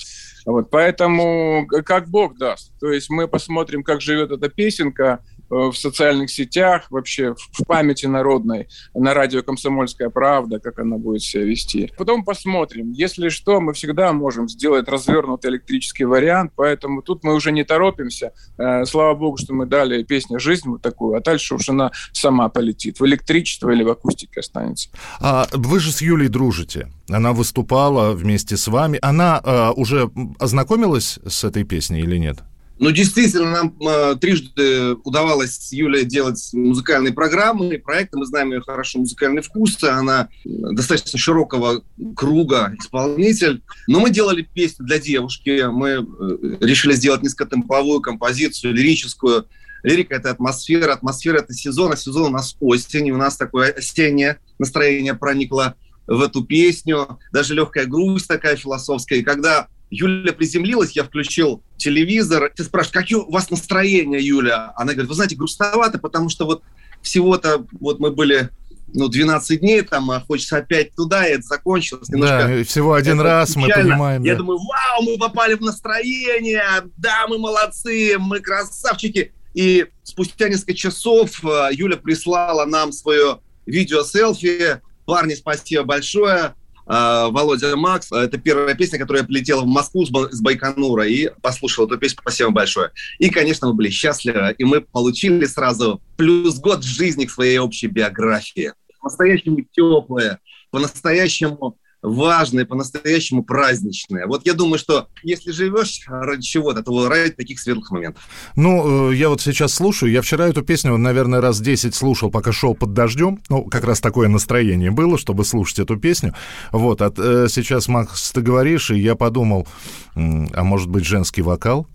Вот, 0.47 0.71
поэтому 0.71 1.67
как 1.85 2.09
Бог 2.09 2.39
даст. 2.39 2.73
То 2.81 2.91
есть 2.91 3.11
мы 3.11 3.29
посмотрим, 3.29 3.83
как 3.83 4.01
живет 4.01 4.31
эта 4.31 4.49
песенка, 4.49 5.21
Э, 5.38 5.38
в 5.49 5.73
социальных 5.75 6.31
сетях, 6.31 6.91
вообще 6.91 7.35
в 7.35 7.65
памяти 7.67 8.07
народной, 8.07 8.69
на 8.95 9.15
радио 9.15 9.43
«Комсомольская 9.43 10.11
правда», 10.11 10.59
как 10.59 10.79
она 10.79 10.97
будет 10.97 11.23
себя 11.23 11.45
вести. 11.45 11.93
Потом 11.97 12.25
посмотрим. 12.25 12.93
Если 12.93 13.29
что, 13.29 13.61
мы 13.61 13.73
всегда 13.73 14.13
можем 14.13 14.49
сделать 14.49 14.89
развернутый 14.89 15.51
электрический 15.51 16.05
вариант, 16.05 16.53
поэтому 16.57 17.03
тут 17.03 17.25
мы 17.25 17.35
уже 17.35 17.53
не 17.53 17.65
торопимся. 17.65 18.33
Э, 18.59 18.85
слава 18.85 19.15
богу, 19.15 19.37
что 19.37 19.55
мы 19.55 19.67
дали 19.67 20.03
песне 20.03 20.39
«Жизнь» 20.39 20.69
вот 20.69 20.83
такую, 20.83 21.17
а 21.17 21.21
дальше 21.21 21.55
уж 21.55 21.69
она 21.69 21.93
сама 22.13 22.49
полетит. 22.49 23.01
В 23.01 23.07
электричество 23.07 23.71
или 23.71 23.83
в 23.83 23.89
акустике 23.89 24.41
останется. 24.41 24.91
А 25.21 25.47
вы 25.53 25.81
же 25.81 25.93
с 25.93 26.01
Юлей 26.01 26.29
дружите. 26.29 26.89
Она 27.09 27.33
выступала 27.33 28.13
вместе 28.13 28.57
с 28.57 28.69
вами. 28.69 28.99
Она 29.01 29.41
а, 29.43 29.73
уже 29.73 30.11
ознакомилась 30.39 31.19
с 31.27 31.45
этой 31.45 31.65
песней 31.65 32.01
или 32.01 32.19
нет? 32.19 32.39
Ну, 32.81 32.93
действительно, 32.93 33.51
нам 33.51 33.75
э, 33.81 34.17
трижды 34.21 34.95
удавалось 35.05 35.57
с 35.57 35.73
Юлей 35.73 36.05
делать 36.05 36.51
музыкальные 36.53 37.13
программы, 37.13 37.79
проекты. 37.79 38.19
Мы 38.19 38.27
знаем 38.27 38.53
ее 38.53 38.61
хорошо 38.61 39.01
музыкальный 39.01 39.43
вкус. 39.43 39.83
Она 39.83 40.29
достаточно 40.45 41.19
широкого 41.19 41.83
круга 42.15 42.73
исполнитель. 42.79 43.63
Но 43.89 43.99
мы 43.99 44.11
делали 44.11 44.43
песню 44.43 44.87
для 44.87 45.01
девушки. 45.01 45.65
Мы 45.69 45.89
э, 45.89 46.57
решили 46.61 46.93
сделать 46.93 47.23
низкотемповую 47.23 48.01
композицию, 48.01 48.75
лирическую. 48.75 49.47
Лирика– 49.83 50.15
это 50.17 50.31
атмосфера, 50.31 50.93
атмосфера– 50.93 51.39
это 51.39 51.55
сезон, 51.55 51.93
а 51.93 51.97
сезон 51.97 52.27
у 52.27 52.31
нас 52.31 52.57
осень. 52.61 53.09
И 53.09 53.13
у 53.13 53.17
нас 53.17 53.37
такое 53.37 53.73
осеннее 53.73 54.39
настроение 54.59 55.15
проникло 55.15 55.75
в 56.07 56.21
эту 56.21 56.45
песню. 56.45 57.19
Даже 57.33 57.55
легкая 57.55 57.87
грусть 57.87 58.29
такая 58.29 58.55
философская. 58.57 59.19
И 59.19 59.23
когда 59.23 59.69
Юля 59.91 60.33
приземлилась, 60.33 60.93
я 60.93 61.05
включил 61.05 61.63
телевизор. 61.77 62.53
Ты 62.55 62.65
спрашиваешь, 62.65 62.93
какие 62.93 63.19
у 63.19 63.31
вас 63.31 63.51
настроения, 63.51 64.21
Юля? 64.21 64.73
Она 64.77 64.93
говорит, 64.93 65.09
вы 65.09 65.15
знаете, 65.15 65.37
грустновато, 65.37 65.99
потому 65.99 66.29
что 66.29 66.45
вот 66.45 66.63
всего-то 67.03 67.65
вот 67.81 68.01
мы 68.01 68.11
были 68.11 68.51
ну, 68.95 69.09
12 69.09 69.61
дней 69.61 69.83
там, 69.83 70.11
а 70.11 70.21
хочется 70.21 70.59
опять 70.59 70.95
туда, 70.95 71.27
и 71.27 71.33
это 71.33 71.43
закончилось. 71.43 72.09
Немножко 72.09 72.49
да, 72.49 72.65
всего 72.65 72.95
один 72.95 73.21
раз 73.21 73.51
печально. 73.51 73.69
мы 73.69 73.83
понимаем. 73.83 74.23
Я 74.23 74.33
да. 74.33 74.39
думаю, 74.39 74.59
вау, 74.59 75.03
мы 75.03 75.19
попали 75.19 75.55
в 75.55 75.61
настроение, 75.61 76.63
да, 76.97 77.27
мы 77.29 77.39
молодцы, 77.39 78.17
мы 78.19 78.41
красавчики. 78.41 79.33
И 79.55 79.87
спустя 80.03 80.49
несколько 80.49 80.75
часов 80.75 81.45
э, 81.45 81.69
Юля 81.73 81.97
прислала 81.97 82.65
нам 82.65 82.93
свое 82.93 83.41
видео-селфи. 83.67 84.81
Парни, 85.05 85.35
спасибо 85.35 85.85
большое. 85.85 86.55
А, 86.89 87.29
Володя 87.29 87.77
Макс. 87.77 88.11
Это 88.11 88.39
первая 88.39 88.75
песня, 88.75 88.99
которая 88.99 89.23
прилетела 89.23 89.61
в 89.61 89.67
Москву 89.67 90.07
с 90.07 90.41
Байконура 90.41 91.07
и 91.07 91.31
послушал 91.43 91.87
эту 91.87 91.99
песню. 91.99 92.19
Спасибо 92.23 92.51
большое. 92.51 92.91
И, 93.19 93.29
конечно, 93.29 93.69
мы 93.69 93.75
были 93.75 93.91
счастливы, 93.91 94.55
и 94.57 94.65
мы 94.65 94.81
получили 94.81 95.45
сразу 95.45 96.01
плюс 96.17 96.59
год 96.59 96.83
жизни 96.83 97.27
к 97.27 97.31
своей 97.31 97.59
общей 97.59 97.89
биографии. 97.89 98.73
По-настоящему 99.01 99.59
теплая, 99.71 100.41
по-настоящему 100.71 101.79
важные, 102.03 102.65
по-настоящему 102.65 103.43
праздничные. 103.43 104.27
Вот 104.27 104.47
я 104.47 104.55
думаю, 104.55 104.79
что 104.79 105.09
если 105.23 105.51
живешь 105.51 106.03
ради 106.09 106.43
чего-то, 106.43 106.83
то 106.83 107.09
ради 107.09 107.33
таких 107.33 107.59
светлых 107.61 107.91
моментов. 107.91 108.23
Ну, 108.57 109.11
э, 109.11 109.17
я 109.17 109.29
вот 109.29 109.41
сейчас 109.41 109.75
слушаю, 109.75 110.13
я 110.13 110.23
вчера 110.23 110.49
эту 110.49 110.63
песню, 110.63 110.97
наверное, 110.97 111.41
раз 111.41 111.61
10 111.61 111.95
слушал, 111.95 112.31
пока 112.31 112.53
шел 112.53 112.75
под 112.75 112.93
дождем. 112.93 113.41
Ну, 113.49 113.65
как 113.65 113.85
раз 113.85 114.01
такое 114.01 114.29
настроение 114.29 114.91
было, 114.91 115.19
чтобы 115.19 115.45
слушать 115.45 115.81
эту 115.81 115.97
песню. 115.97 116.35
Вот, 116.73 117.03
а 117.03 117.11
сейчас, 117.49 117.89
Макс, 117.89 118.33
ты 118.33 118.41
говоришь, 118.41 118.91
и 118.91 118.99
я 118.99 119.15
подумал, 119.15 119.67
а 120.15 120.65
может 120.65 120.89
быть, 120.89 121.05
женский 121.05 121.43
вокал? 121.43 121.87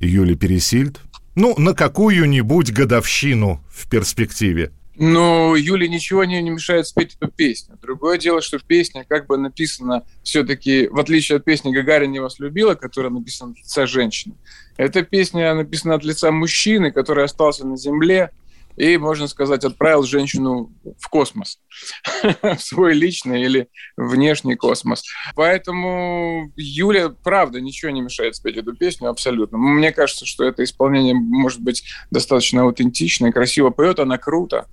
Юли 0.00 0.34
Пересильд? 0.34 1.00
Ну, 1.34 1.54
на 1.58 1.74
какую-нибудь 1.74 2.72
годовщину 2.72 3.62
в 3.70 3.88
перспективе. 3.88 4.72
Ну, 4.98 5.54
Юле 5.54 5.88
ничего 5.88 6.24
не, 6.24 6.40
не 6.42 6.50
мешает 6.50 6.86
спеть 6.86 7.16
эту 7.20 7.30
песню. 7.30 7.78
Другое 7.82 8.16
дело, 8.16 8.40
что 8.40 8.58
песня 8.58 9.04
как 9.06 9.26
бы 9.26 9.36
написана 9.36 10.04
все-таки, 10.22 10.88
в 10.88 10.98
отличие 10.98 11.36
от 11.36 11.44
песни 11.44 11.72
«Гагарин 11.72 12.10
не 12.10 12.20
вас 12.20 12.38
любила», 12.38 12.74
которая 12.74 13.12
написана 13.12 13.52
от 13.52 13.58
лица 13.58 13.86
женщины, 13.86 14.36
эта 14.78 15.02
песня 15.02 15.54
написана 15.54 15.94
от 15.94 16.04
лица 16.04 16.30
мужчины, 16.30 16.92
который 16.92 17.24
остался 17.24 17.66
на 17.66 17.76
земле, 17.76 18.30
и, 18.76 18.98
можно 18.98 19.26
сказать, 19.26 19.64
отправил 19.64 20.02
женщину 20.02 20.70
в 20.98 21.08
космос, 21.08 21.58
в 22.42 22.58
свой 22.58 22.94
личный 22.94 23.42
или 23.42 23.68
внешний 23.96 24.54
космос. 24.54 25.02
Поэтому 25.34 26.52
Юля, 26.56 27.08
правда, 27.08 27.60
ничего 27.60 27.90
не 27.90 28.02
мешает 28.02 28.36
спеть 28.36 28.58
эту 28.58 28.74
песню 28.74 29.08
абсолютно. 29.08 29.56
Мне 29.56 29.92
кажется, 29.92 30.26
что 30.26 30.44
это 30.44 30.62
исполнение 30.62 31.14
может 31.14 31.60
быть 31.60 31.84
достаточно 32.10 32.62
аутентичное, 32.62 33.32
красиво 33.32 33.70
поет 33.70 33.98
она 33.98 34.18
круто. 34.18 34.66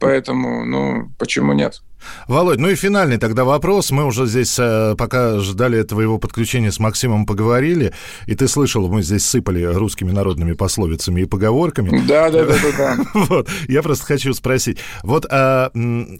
Поэтому, 0.00 0.64
ну, 0.64 1.12
почему 1.18 1.52
нет? 1.52 1.82
Володь, 2.26 2.58
ну 2.58 2.68
и 2.68 2.74
финальный 2.74 3.18
тогда 3.18 3.44
вопрос. 3.44 3.90
Мы 3.90 4.04
уже 4.04 4.26
здесь, 4.26 4.56
э, 4.58 4.94
пока 4.96 5.38
ждали 5.40 5.82
твоего 5.82 6.18
подключения 6.18 6.72
с 6.72 6.78
Максимом, 6.78 7.26
поговорили, 7.26 7.92
и 8.26 8.34
ты 8.34 8.48
слышал, 8.48 8.88
мы 8.88 9.02
здесь 9.02 9.26
сыпали 9.26 9.62
русскими 9.62 10.10
народными 10.10 10.54
пословицами 10.54 11.22
и 11.22 11.24
поговорками. 11.26 12.02
Да, 12.06 12.30
да, 12.30 12.46
да, 12.46 12.54
да. 12.62 12.96
да. 12.96 13.04
Вот, 13.14 13.48
я 13.68 13.82
просто 13.82 14.06
хочу 14.06 14.32
спросить. 14.32 14.78
Вот 15.02 15.26
а, 15.30 15.70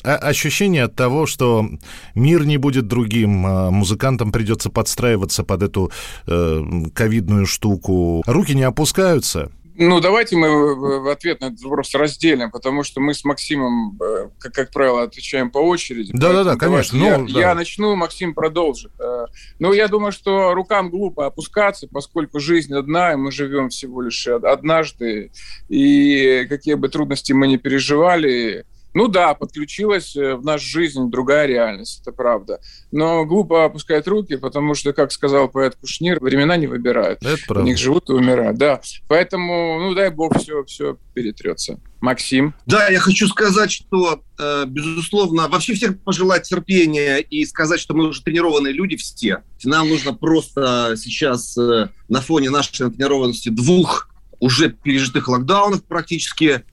а, 0.05 0.17
ощущение 0.17 0.85
от 0.85 0.95
того, 0.95 1.27
что 1.27 1.67
мир 2.15 2.45
не 2.45 2.59
будет 2.59 2.87
другим, 2.87 3.47
а 3.47 3.71
музыкантам 3.71 4.33
придется 4.33 4.71
подстраиваться 4.71 5.45
под 5.45 5.63
эту 5.63 5.91
э, 6.27 6.63
ковидную 6.95 7.47
штуку, 7.47 8.23
руки 8.27 8.55
не 8.55 8.65
опускаются? 8.65 9.51
Ну, 9.83 9.99
давайте 9.99 10.37
мы 10.37 11.01
в 11.01 11.09
ответ 11.09 11.41
на 11.41 11.47
этот 11.47 11.63
вопрос 11.63 11.95
разделим, 11.95 12.51
потому 12.51 12.83
что 12.83 13.01
мы 13.01 13.15
с 13.15 13.25
Максимом, 13.25 13.99
э, 13.99 14.29
как, 14.39 14.53
как 14.53 14.71
правило, 14.73 15.05
отвечаем 15.05 15.51
по 15.51 15.57
очереди. 15.57 16.13
Да-да-да, 16.13 16.57
конечно. 16.57 16.99
Ну, 16.99 17.07
я, 17.07 17.17
да. 17.17 17.41
я 17.41 17.55
начну, 17.55 17.97
Максим 17.97 18.35
продолжит. 18.35 18.93
Э, 19.01 19.25
ну, 19.59 19.73
я 19.73 19.89
думаю, 19.89 20.13
что 20.13 20.53
рукам 20.53 20.91
глупо 20.91 21.25
опускаться, 21.25 21.89
поскольку 21.89 22.41
жизнь 22.41 22.75
одна, 22.75 23.15
и 23.15 23.17
мы 23.17 23.33
живем 23.33 23.71
всего 23.71 24.03
лишь 24.03 24.27
однажды. 24.27 25.33
И 25.71 26.45
какие 26.51 26.75
бы 26.75 26.91
трудности 26.91 27.33
мы 27.33 27.49
ни 27.49 27.57
переживали, 27.57 28.67
Ну 28.95 29.09
да, 29.09 29.35
подключилась 29.35 30.17
э, 30.17 30.35
в 30.35 30.45
нашу 30.45 30.67
жизнь 30.67 31.11
другая 31.11 31.47
реальность, 31.47 32.01
это 32.03 32.13
правда. 32.13 32.61
Но 32.91 33.25
глупо 33.25 33.65
опускать 33.65 34.07
руки, 34.09 34.37
потому 34.37 34.75
что, 34.75 34.93
как 34.93 35.13
сказал 35.13 35.49
поэт 35.49 35.77
Кушнир, 35.77 36.19
времена 36.21 36.57
не 36.57 36.67
выбирают. 36.67 37.23
Это 37.23 37.39
правда. 37.47 37.63
В 37.63 37.67
них 37.67 37.79
живут 37.79 38.11
и 38.11 38.13
умирают, 38.13 38.59
да. 38.59 38.81
Поэтому, 39.09 39.81
ну 39.81 39.95
дай 39.95 40.11
бог, 40.11 40.37
все, 40.39 40.65
все 40.65 40.97
перетрется. 41.15 41.81
Максим? 42.01 42.55
Да, 42.67 42.89
я 42.89 42.99
хочу 42.99 43.29
сказать, 43.29 43.71
что, 43.71 44.23
э, 44.39 44.65
безусловно, 44.67 45.49
вообще 45.49 45.75
всех 45.75 46.03
пожелать 46.03 46.49
терпения 46.49 47.19
и 47.19 47.45
сказать, 47.45 47.79
что 47.79 47.95
мы 47.95 48.09
уже 48.09 48.23
тренированные 48.23 48.73
люди 48.73 48.97
все. 48.97 49.43
Нам 49.65 49.89
нужно 49.89 50.15
просто 50.15 50.95
сейчас 50.97 51.57
э, 51.59 51.89
на 52.09 52.21
фоне 52.21 52.51
нашей 52.51 52.83
натренированности 52.83 53.51
двух 53.51 54.09
уже 54.41 54.71
пережитых 54.71 55.29
локдаунов 55.29 55.85
практически 55.85 56.65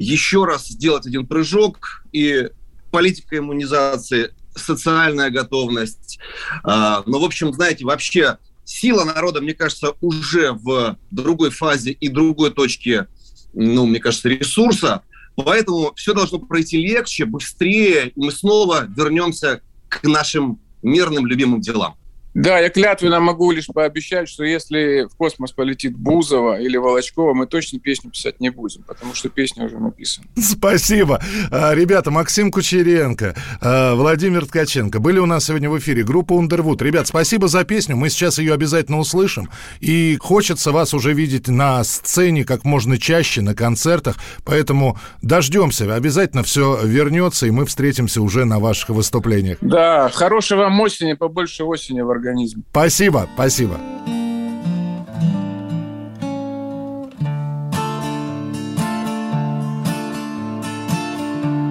еще 0.00 0.46
раз 0.46 0.66
сделать 0.66 1.06
один 1.06 1.26
прыжок 1.26 2.04
и 2.10 2.48
политика 2.90 3.36
иммунизации, 3.36 4.32
социальная 4.56 5.30
готовность. 5.30 6.18
А, 6.64 7.02
но, 7.06 7.20
в 7.20 7.24
общем, 7.24 7.52
знаете, 7.52 7.84
вообще 7.84 8.38
сила 8.64 9.04
народа, 9.04 9.42
мне 9.42 9.52
кажется, 9.52 9.92
уже 10.00 10.52
в 10.52 10.96
другой 11.10 11.50
фазе 11.50 11.92
и 11.92 12.08
другой 12.08 12.50
точке, 12.50 13.08
ну, 13.52 13.86
мне 13.86 14.00
кажется, 14.00 14.30
ресурса. 14.30 15.02
Поэтому 15.36 15.92
все 15.94 16.14
должно 16.14 16.38
пройти 16.38 16.78
легче, 16.78 17.26
быстрее, 17.26 18.08
и 18.08 18.20
мы 18.20 18.32
снова 18.32 18.86
вернемся 18.86 19.60
к 19.88 20.02
нашим 20.04 20.60
мирным, 20.82 21.26
любимым 21.26 21.60
делам. 21.60 21.96
Да, 22.34 22.58
я 22.58 22.70
клятвенно 22.70 23.20
могу 23.20 23.50
лишь 23.50 23.66
пообещать, 23.66 24.28
что 24.28 24.44
если 24.44 25.08
в 25.10 25.16
космос 25.16 25.52
полетит 25.52 25.96
Бузова 25.96 26.60
или 26.60 26.76
Волочкова, 26.76 27.34
мы 27.34 27.46
точно 27.46 27.80
песню 27.80 28.10
писать 28.10 28.40
не 28.40 28.50
будем, 28.50 28.82
потому 28.84 29.14
что 29.14 29.28
песня 29.28 29.64
уже 29.64 29.78
написана. 29.78 30.26
Спасибо. 30.36 31.20
А, 31.50 31.74
Ребята, 31.74 32.10
Максим 32.10 32.52
Кучеренко, 32.52 33.34
а, 33.60 33.94
Владимир 33.94 34.46
Ткаченко 34.46 35.00
были 35.00 35.18
у 35.18 35.26
нас 35.26 35.46
сегодня 35.46 35.68
в 35.70 35.78
эфире. 35.78 36.04
Группа 36.04 36.34
Underwood. 36.34 36.84
Ребят, 36.84 37.08
спасибо 37.08 37.48
за 37.48 37.64
песню. 37.64 37.96
Мы 37.96 38.10
сейчас 38.10 38.38
ее 38.38 38.54
обязательно 38.54 38.98
услышим. 38.98 39.48
И 39.80 40.16
хочется 40.20 40.70
вас 40.70 40.94
уже 40.94 41.12
видеть 41.12 41.48
на 41.48 41.82
сцене 41.82 42.44
как 42.44 42.64
можно 42.64 42.98
чаще, 42.98 43.42
на 43.42 43.54
концертах. 43.54 44.16
Поэтому 44.44 44.98
дождемся. 45.20 45.92
Обязательно 45.92 46.42
все 46.44 46.80
вернется, 46.84 47.46
и 47.46 47.50
мы 47.50 47.66
встретимся 47.66 48.22
уже 48.22 48.44
на 48.44 48.60
ваших 48.60 48.90
выступлениях. 48.90 49.58
Да, 49.60 50.08
хорошей 50.10 50.56
вам 50.56 50.78
осени, 50.80 51.14
побольше 51.14 51.64
осени 51.64 52.00
в 52.02 52.10
организме. 52.30 52.62
Спасибо, 52.70 53.28
спасибо. 53.34 53.76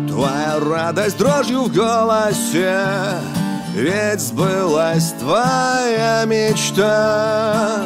Твоя 0.08 0.60
радость 0.60 1.18
дрожью 1.18 1.64
в 1.64 1.74
голосе 1.74 2.86
Ведь 3.74 4.20
сбылась 4.20 5.14
твоя 5.14 6.26
мечта 6.26 7.84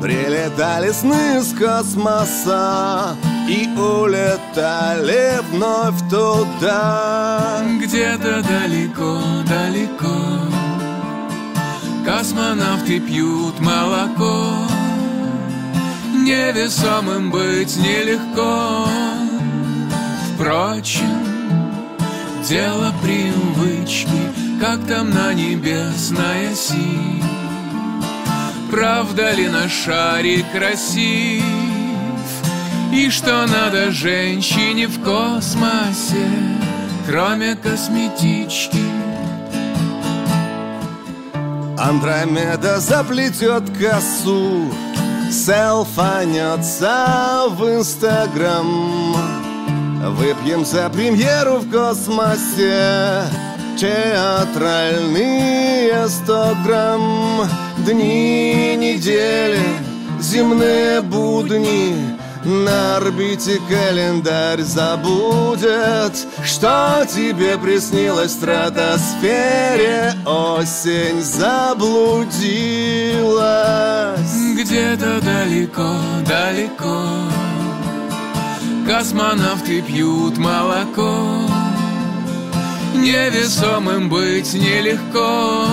Прилетали 0.00 0.90
сны 0.90 1.40
с 1.40 1.54
космоса 1.54 3.16
И 3.48 3.68
улетали 3.78 5.40
вновь 5.50 5.98
туда 6.10 7.62
Где-то 7.80 8.42
далеко-далеко 8.42 10.51
Космонавты 12.04 13.00
пьют 13.00 13.60
молоко. 13.60 14.66
Невесомым 16.14 17.30
быть 17.30 17.76
нелегко. 17.76 18.88
Впрочем, 20.34 21.22
дело 22.48 22.92
привычки 23.02 24.08
Как 24.60 24.84
там 24.86 25.10
на 25.10 25.32
небесной 25.32 26.50
оси 26.50 27.22
Правда 28.70 29.32
ли 29.32 29.48
наш 29.48 29.72
шарик 29.72 30.44
красив? 30.50 31.44
И 32.92 33.08
что 33.10 33.46
надо 33.46 33.92
женщине 33.92 34.88
в 34.88 35.00
космосе 35.02 36.28
Кроме 37.06 37.54
косметички 37.54 38.82
Андромеда 41.82 42.78
заплетет 42.78 43.64
косу 43.76 44.72
Селфанется 45.32 47.46
в 47.48 47.76
Инстаграм. 47.76 49.16
Выпьем 50.16 50.64
за 50.64 50.88
премьеру 50.90 51.58
в 51.58 51.68
космосе 51.72 53.24
Театральные 53.76 56.08
сто 56.08 56.54
грамм. 56.64 57.48
Дни, 57.78 58.76
недели, 58.76 59.58
земные 60.20 61.00
будни 61.00 61.96
На 62.44 62.96
орбите 62.96 63.60
календарь 63.68 64.62
забудет 64.62 66.26
Что 66.44 67.06
тебе 67.08 67.56
приснилось 67.56 68.32
в 68.32 68.34
стратосфере. 68.34 70.14
Осень 70.26 71.22
заблудилась. 71.22 72.32
Где-то 74.56 75.20
далеко-далеко 75.20 77.06
Космонавты 78.86 79.80
пьют 79.82 80.36
молоко. 80.36 81.46
Невесомым 82.94 84.08
быть 84.08 84.52
нелегко. 84.52 85.66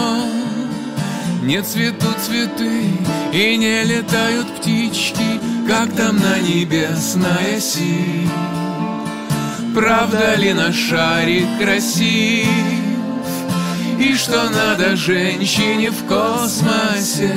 Не 1.42 1.62
цветут 1.64 2.18
цветы 2.20 2.92
и 3.32 3.58
не 3.58 3.84
летают 3.84 4.48
птички 4.58 5.40
Как 5.68 5.94
там 5.96 6.18
на 6.18 6.40
небесной 6.40 7.58
оси. 7.58 8.28
Правда 9.76 10.36
ли 10.36 10.54
наш 10.54 10.76
шарик 10.76 11.46
красив? 11.60 12.48
И 14.00 14.16
что 14.16 14.50
надо 14.50 14.96
женщине 14.96 15.92
в 15.92 16.06
космосе 16.06 17.34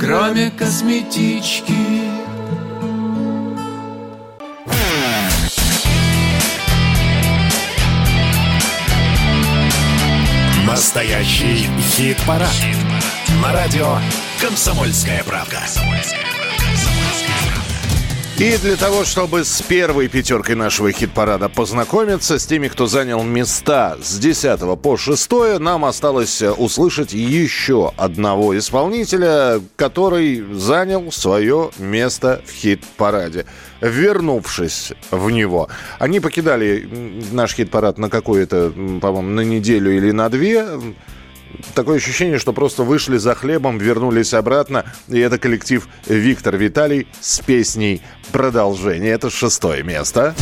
Кроме 0.00 0.50
косметички? 0.50 1.74
Настоящий 10.66 11.68
хит-парад. 11.94 12.48
На 13.42 13.52
радио 13.52 13.98
«Комсомольская 14.40 15.22
правда». 15.24 15.60
И 18.38 18.56
для 18.56 18.76
того, 18.76 19.04
чтобы 19.04 19.44
с 19.44 19.60
первой 19.60 20.08
пятеркой 20.08 20.54
нашего 20.54 20.90
хит-парада 20.92 21.50
познакомиться, 21.50 22.38
с 22.38 22.46
теми, 22.46 22.68
кто 22.68 22.86
занял 22.86 23.22
места 23.22 23.98
с 24.02 24.18
10 24.18 24.80
по 24.80 24.96
6, 24.96 25.58
нам 25.58 25.84
осталось 25.84 26.40
услышать 26.40 27.12
еще 27.12 27.92
одного 27.98 28.56
исполнителя, 28.56 29.60
который 29.76 30.42
занял 30.54 31.12
свое 31.12 31.70
место 31.76 32.40
в 32.46 32.50
хит-параде. 32.50 33.44
Вернувшись 33.82 34.94
в 35.10 35.30
него, 35.30 35.68
они 35.98 36.18
покидали 36.20 36.88
наш 37.32 37.54
хит-парад 37.54 37.98
на 37.98 38.08
какое-то, 38.08 38.70
по-моему, 39.02 39.28
на 39.32 39.42
неделю 39.42 39.94
или 39.94 40.12
на 40.12 40.30
две 40.30 40.66
такое 41.74 41.98
ощущение, 41.98 42.38
что 42.38 42.52
просто 42.52 42.82
вышли 42.82 43.16
за 43.16 43.34
хлебом, 43.34 43.78
вернулись 43.78 44.34
обратно. 44.34 44.84
И 45.08 45.18
это 45.18 45.38
коллектив 45.38 45.88
Виктор 46.06 46.56
Виталий 46.56 47.06
с 47.20 47.40
песней 47.40 48.02
«Продолжение». 48.32 49.12
Это 49.12 49.30
шестое 49.30 49.82
место. 49.82 50.34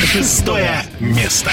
Шестое 0.00 0.84
место. 1.00 1.50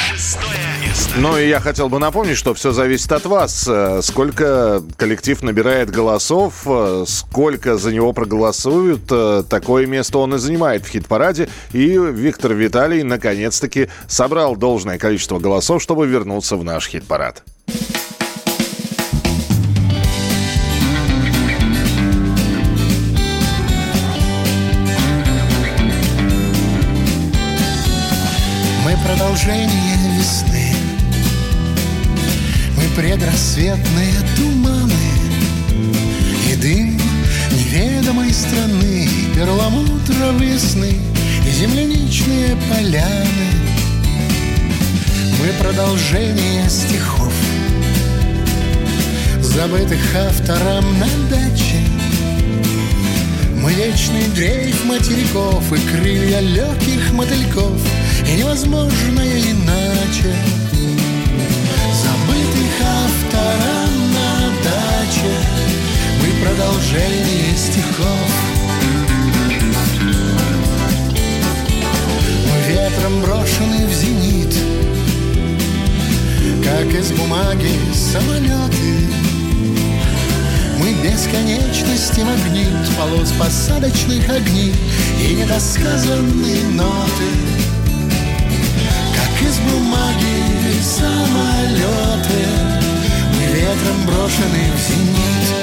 Ну 1.18 1.38
и 1.38 1.48
я 1.48 1.60
хотел 1.60 1.90
бы 1.90 2.00
напомнить, 2.00 2.38
что 2.38 2.54
все 2.54 2.72
зависит 2.72 3.12
от 3.12 3.26
вас. 3.26 3.68
Э, 3.68 4.02
Сколько 4.02 4.84
коллектив 4.98 5.42
набирает 5.42 5.90
голосов, 5.90 6.62
э, 6.66 7.06
сколько 7.08 7.78
за 7.78 7.92
него 7.92 8.14
проголосуют, 8.14 9.02
э, 9.10 9.44
такое 9.50 9.88
место 9.88 10.20
он 10.20 10.36
и 10.36 10.38
занимает 10.38 10.86
в 10.86 10.90
хит-параде. 10.90 11.50
И 11.74 11.98
Виктор 11.98 12.54
Виталий 12.54 13.04
наконец-таки 13.04 13.90
собрал 14.08 14.56
должное 14.56 14.98
количество 14.98 15.40
голосов, 15.40 15.82
чтобы 15.82 16.08
вернуться 16.08 16.56
в 16.56 16.64
наш 16.64 16.88
хит-парад. 16.88 17.44
Предрассветные 33.52 34.14
туманы 34.38 34.94
И 36.52 36.56
дым 36.56 36.98
неведомой 37.52 38.34
страны 38.34 39.08
перламутровые 39.36 40.58
сны 40.58 40.94
И 41.46 41.52
земляничные 41.52 42.56
поляны. 42.70 43.52
Мы 45.40 45.48
продолжение 45.60 46.70
стихов 46.70 47.34
Забытых 49.42 50.00
автором 50.16 50.86
на 51.00 51.08
даче. 51.30 51.82
Мы 53.58 53.74
вечный 53.74 54.28
дрейф 54.34 54.86
материков 54.86 55.62
И 55.74 55.80
крылья 55.90 56.40
легких 56.40 57.12
мотыльков 57.12 57.80
И 58.28 58.38
невозможное 58.38 59.42
иначе 59.42 60.34
автором 63.32 64.12
на 64.14 64.50
даче 64.64 65.34
Мы 66.22 66.46
продолжение 66.46 67.56
стихов. 67.56 68.30
Мы 72.48 72.74
ветром 72.74 73.22
брошены 73.22 73.88
в 73.88 73.94
зенит 73.94 74.54
Как 76.64 76.88
из 76.94 77.12
бумаги 77.12 77.72
самолеты. 77.94 79.08
Мы 80.80 80.94
бесконечности 81.04 82.22
магнит 82.22 82.98
Полос 82.98 83.32
посадочных 83.34 84.28
огней 84.30 84.74
И 85.20 85.36
недосказанные 85.36 86.64
ноты. 86.72 87.30
Как 89.16 89.48
из 89.48 89.58
бумаги 89.60 90.82
самолеты 90.82 92.71
ветром 93.72 94.06
брошены 94.06 94.72
в 94.76 94.80
зенит 94.80 95.61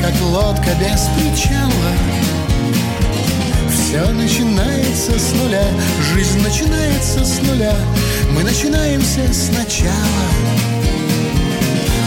как 0.00 0.14
лодка 0.22 0.70
без 0.80 1.08
причала. 1.16 1.92
Все 3.70 4.10
начинается 4.12 5.18
с 5.18 5.32
нуля 5.32 5.66
Жизнь 6.12 6.40
начинается 6.42 7.24
с 7.24 7.40
нуля. 7.42 7.74
Мы 8.30 8.42
начинаемся 8.42 9.22
сначала. 9.32 10.26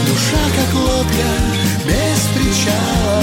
Душа, 0.06 0.42
как 0.56 0.74
лодка 0.74 1.30
без 1.84 2.20
причала. 2.34 3.22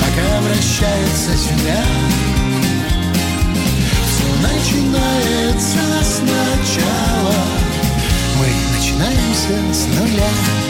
Пока 0.00 0.40
вращается 0.40 1.36
земля. 1.36 1.84
Все 4.06 4.26
начинается 4.42 5.80
сначала. 6.04 7.44
Мы 8.38 8.46
начинаемся 8.76 9.74
с 9.74 9.86
нуля 9.98 10.69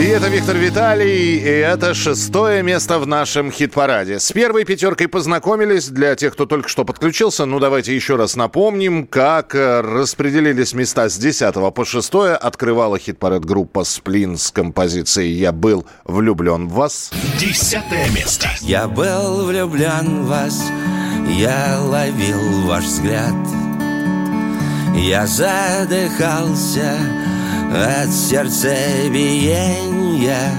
И 0.00 0.04
это 0.04 0.28
Виктор 0.28 0.56
Виталий, 0.56 1.36
и 1.36 1.46
это 1.46 1.92
шестое 1.92 2.62
место 2.62 2.98
в 2.98 3.06
нашем 3.06 3.52
хит-параде. 3.52 4.18
С 4.18 4.32
первой 4.32 4.64
пятеркой 4.64 5.08
познакомились. 5.08 5.88
Для 5.88 6.16
тех, 6.16 6.32
кто 6.32 6.46
только 6.46 6.70
что 6.70 6.86
подключился, 6.86 7.44
ну 7.44 7.58
давайте 7.58 7.94
еще 7.94 8.16
раз 8.16 8.34
напомним, 8.34 9.06
как 9.06 9.54
э, 9.54 9.82
распределились 9.82 10.72
места 10.72 11.10
с 11.10 11.18
10 11.18 11.54
по 11.74 11.84
6. 11.84 12.14
Открывала 12.40 12.98
хит-парад 12.98 13.44
группа 13.44 13.84
«Сплин» 13.84 14.38
с 14.38 14.50
композицией 14.50 15.34
«Я 15.34 15.52
был 15.52 15.84
влюблен 16.04 16.66
в 16.68 16.72
вас». 16.72 17.10
Десятое 17.38 18.08
место. 18.08 18.48
Я 18.62 18.88
был 18.88 19.44
влюблен 19.44 20.22
в 20.22 20.28
вас, 20.28 20.64
я 21.28 21.78
ловил 21.78 22.62
ваш 22.62 22.84
взгляд. 22.84 23.34
Я 24.96 25.26
задыхался 25.26 26.96
от 27.70 28.12
сердцебиения. 28.12 30.52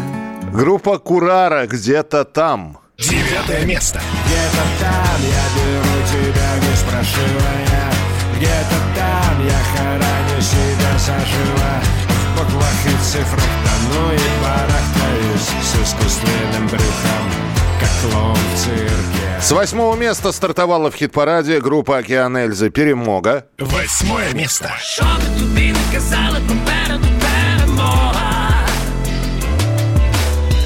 Группа 0.51 0.97
«Курара» 0.97 1.67
где-то 1.67 2.25
там. 2.25 2.79
Девятое 2.97 3.63
место. 3.65 4.01
Где-то 4.25 4.63
там 4.79 5.21
я 5.21 5.43
беру 5.55 6.01
тебя, 6.07 6.57
не 6.57 6.75
спрашивая 6.75 7.91
Где-то 8.37 8.77
там 8.95 9.45
я 9.45 9.59
хороню 9.73 10.41
себя 10.41 10.91
заживо 10.99 11.71
В 12.05 12.07
буквах 12.37 12.79
и 12.85 12.87
цифрах 13.03 13.53
тону 13.63 14.05
и 14.13 14.15
барахтаюсь 14.43 15.49
С 15.63 15.71
искусственным 15.83 16.65
брюхом, 16.67 17.25
как 17.79 17.91
клоун 18.03 18.35
в 18.35 18.37
цирке 18.59 19.20
С 19.40 19.52
восьмого 19.52 19.94
места 19.96 20.32
стартовала 20.32 20.90
в 20.90 20.94
хит-параде 20.96 21.60
группа 21.60 21.98
«Океан 21.98 22.36
Эльзы» 22.36 22.70
«Перемога». 22.70 23.44
Восьмое 23.58 24.32
место. 24.34 24.70
Що 24.80 25.04
би 25.04 25.40
тобі 25.40 25.72
не 25.72 25.94
казали 25.94 26.38
попереду 26.48 27.08
перемога? 27.20 28.66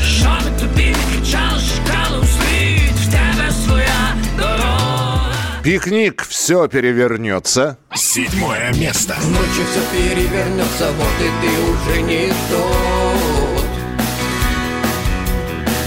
Що 0.03 0.39
би 0.45 0.61
тобі 0.61 0.87
не 0.87 1.19
кричали, 1.19 1.61
шукали 1.61 2.19
у 2.19 2.25
світ, 2.25 2.93
в 2.95 3.11
тебе 3.11 3.53
своя 3.67 4.15
дорога. 4.39 5.35
«Пикник. 5.63 6.23
Все 6.29 6.69
перевернется». 6.69 7.77
Седьмое 7.95 8.73
место. 8.75 9.15
Ночью 9.31 9.65
все 9.71 9.81
перевернется, 9.93 10.87
вот 10.99 11.21
и 11.21 11.31
ты 11.43 11.51
уже 11.71 12.03
не 12.03 12.29
тот 12.51 13.14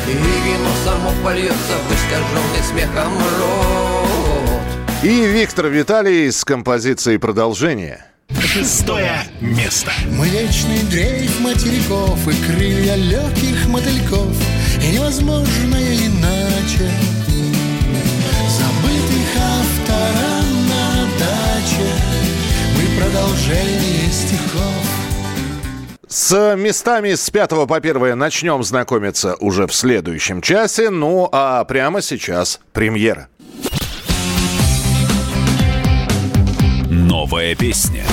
И 0.09 0.11
вино 0.11 0.71
само 0.85 1.13
польется 1.23 1.75
в 1.87 1.93
искаженный 1.93 2.63
смехом 2.67 3.13
рот 3.39 5.03
И 5.03 5.27
Виктор 5.27 5.67
Виталий 5.67 6.33
с 6.33 6.47
композицией 6.47 7.19
«Продолжение». 7.19 8.07
Шестое 8.41 9.23
место. 9.43 9.93
Мы 10.17 10.29
вечный 10.29 10.83
дрейф 10.91 11.41
материков 11.41 12.19
И 12.27 12.45
крылья 12.47 12.95
легких 12.95 13.67
мотыльков 13.67 14.35
И 14.83 14.93
невозможное 14.93 15.97
иначе 15.97 16.91
Забытых 18.49 19.37
автором 19.37 20.69
на 20.69 21.05
даче 21.19 21.91
Мы 22.75 23.03
продолжение 23.03 24.11
стихов 24.11 24.78
С 26.09 26.57
местами 26.57 27.13
с 27.13 27.29
5 27.29 27.51
по 27.69 27.77
1 27.77 28.19
начнем 28.19 28.63
знакомиться 28.63 29.37
уже 29.41 29.67
в 29.67 29.75
следующем 29.75 30.41
часе. 30.41 30.89
Ну 30.89 31.29
а 31.31 31.63
прямо 31.65 32.01
сейчас 32.01 32.61
премьера. 32.73 33.29
Новая 36.89 37.55
песня. 37.55 38.07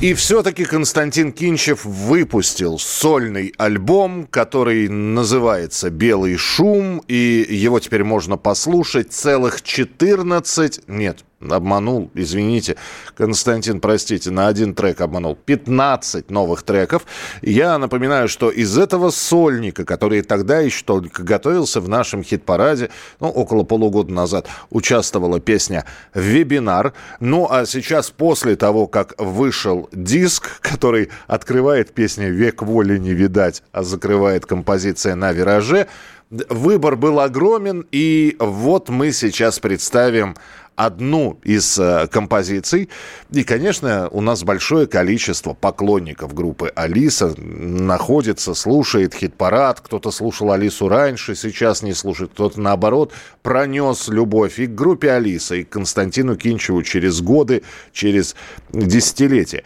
И 0.00 0.14
все-таки 0.14 0.64
Константин 0.64 1.32
Кинчев 1.32 1.84
выпустил 1.84 2.78
сольный 2.78 3.52
альбом, 3.58 4.26
который 4.30 4.88
называется 4.88 5.90
«Белый 5.90 6.36
шум», 6.36 7.02
и 7.08 7.44
его 7.50 7.80
теперь 7.80 8.04
можно 8.04 8.36
послушать 8.36 9.12
целых 9.12 9.60
14, 9.60 10.82
нет, 10.86 11.24
обманул, 11.40 12.10
извините, 12.14 12.76
Константин, 13.16 13.80
простите, 13.80 14.30
на 14.30 14.48
один 14.48 14.74
трек 14.74 15.00
обманул, 15.00 15.36
15 15.36 16.30
новых 16.30 16.62
треков. 16.62 17.06
Я 17.42 17.78
напоминаю, 17.78 18.28
что 18.28 18.50
из 18.50 18.76
этого 18.76 19.10
сольника, 19.10 19.84
который 19.84 20.22
тогда 20.22 20.58
еще 20.58 20.84
только 20.84 21.22
готовился 21.22 21.80
в 21.80 21.88
нашем 21.88 22.22
хит-параде, 22.22 22.90
ну, 23.20 23.28
около 23.28 23.62
полугода 23.62 24.12
назад, 24.12 24.48
участвовала 24.70 25.40
песня 25.40 25.84
«Вебинар». 26.14 26.92
Ну, 27.20 27.46
а 27.50 27.66
сейчас, 27.66 28.10
после 28.10 28.56
того, 28.56 28.86
как 28.86 29.14
вышел 29.18 29.88
диск, 29.92 30.60
который 30.60 31.10
открывает 31.26 31.94
песня 31.94 32.28
«Век 32.28 32.62
воли 32.62 32.98
не 32.98 33.12
видать», 33.12 33.62
а 33.72 33.82
закрывает 33.82 34.46
композиция 34.46 35.14
«На 35.14 35.32
вираже», 35.32 35.86
Выбор 36.30 36.96
был 36.96 37.20
огромен, 37.20 37.86
и 37.90 38.36
вот 38.38 38.90
мы 38.90 39.12
сейчас 39.12 39.60
представим 39.60 40.36
одну 40.78 41.40
из 41.42 41.76
э, 41.76 42.06
композиций. 42.06 42.88
И, 43.32 43.42
конечно, 43.42 44.08
у 44.12 44.20
нас 44.20 44.44
большое 44.44 44.86
количество 44.86 45.52
поклонников 45.52 46.32
группы 46.34 46.70
«Алиса» 46.76 47.34
находится, 47.36 48.54
слушает 48.54 49.12
хит-парад. 49.12 49.80
Кто-то 49.80 50.12
слушал 50.12 50.52
«Алису» 50.52 50.88
раньше, 50.88 51.34
сейчас 51.34 51.82
не 51.82 51.94
слушает. 51.94 52.30
Кто-то, 52.30 52.60
наоборот, 52.60 53.12
пронес 53.42 54.06
любовь 54.06 54.60
и 54.60 54.66
к 54.66 54.74
группе 54.76 55.10
«Алиса», 55.10 55.56
и 55.56 55.64
к 55.64 55.70
Константину 55.70 56.36
Кинчеву 56.36 56.84
через 56.84 57.20
годы, 57.22 57.64
через 57.92 58.36
десятилетия. 58.72 59.64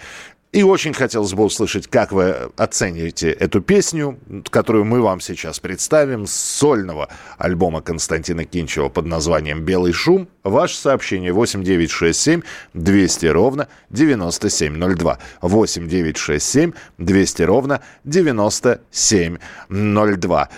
И 0.53 0.62
очень 0.62 0.92
хотелось 0.92 1.32
бы 1.32 1.42
услышать, 1.44 1.86
как 1.86 2.12
вы 2.12 2.50
оцениваете 2.59 3.30
эту 3.30 3.62
песню, 3.62 4.18
которую 4.50 4.84
мы 4.84 5.00
вам 5.00 5.22
сейчас 5.22 5.59
представим, 5.61 6.26
с 6.26 6.34
сольного 6.34 7.09
альбома 7.38 7.80
Константина 7.80 8.44
Кинчева 8.44 8.90
под 8.90 9.07
названием 9.07 9.62
«Белый 9.62 9.94
шум». 9.94 10.28
Ваше 10.44 10.76
сообщение 10.76 11.32
8967 11.32 12.42
200 12.74 13.26
ровно 13.26 13.68
9702. 13.88 15.18
8967 15.40 16.72
200 16.98 17.42
ровно 17.42 17.80
9702. 18.05 20.48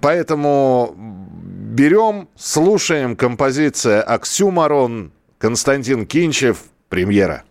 Поэтому 0.00 0.94
берем, 0.96 2.28
слушаем 2.38 3.16
композиция 3.16 4.00
«Оксюмарон», 4.00 5.12
Константин 5.36 6.06
Кинчев, 6.06 6.62
премьера. 6.88 7.44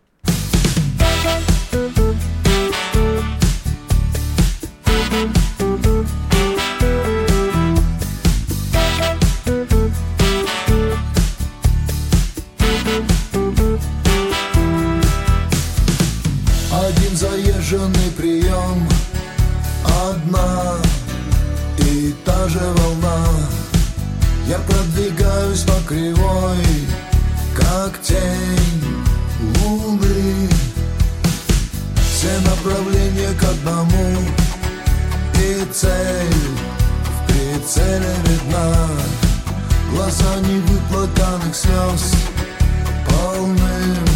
К 33.33 33.43
одному. 33.43 34.17
И 35.35 35.65
цель 35.71 36.57
в 37.05 37.27
прицеле 37.27 38.15
видна. 38.25 38.87
Глаза 39.91 40.35
невыплаканных 40.39 41.55
слез 41.55 42.13
полны 43.07 44.08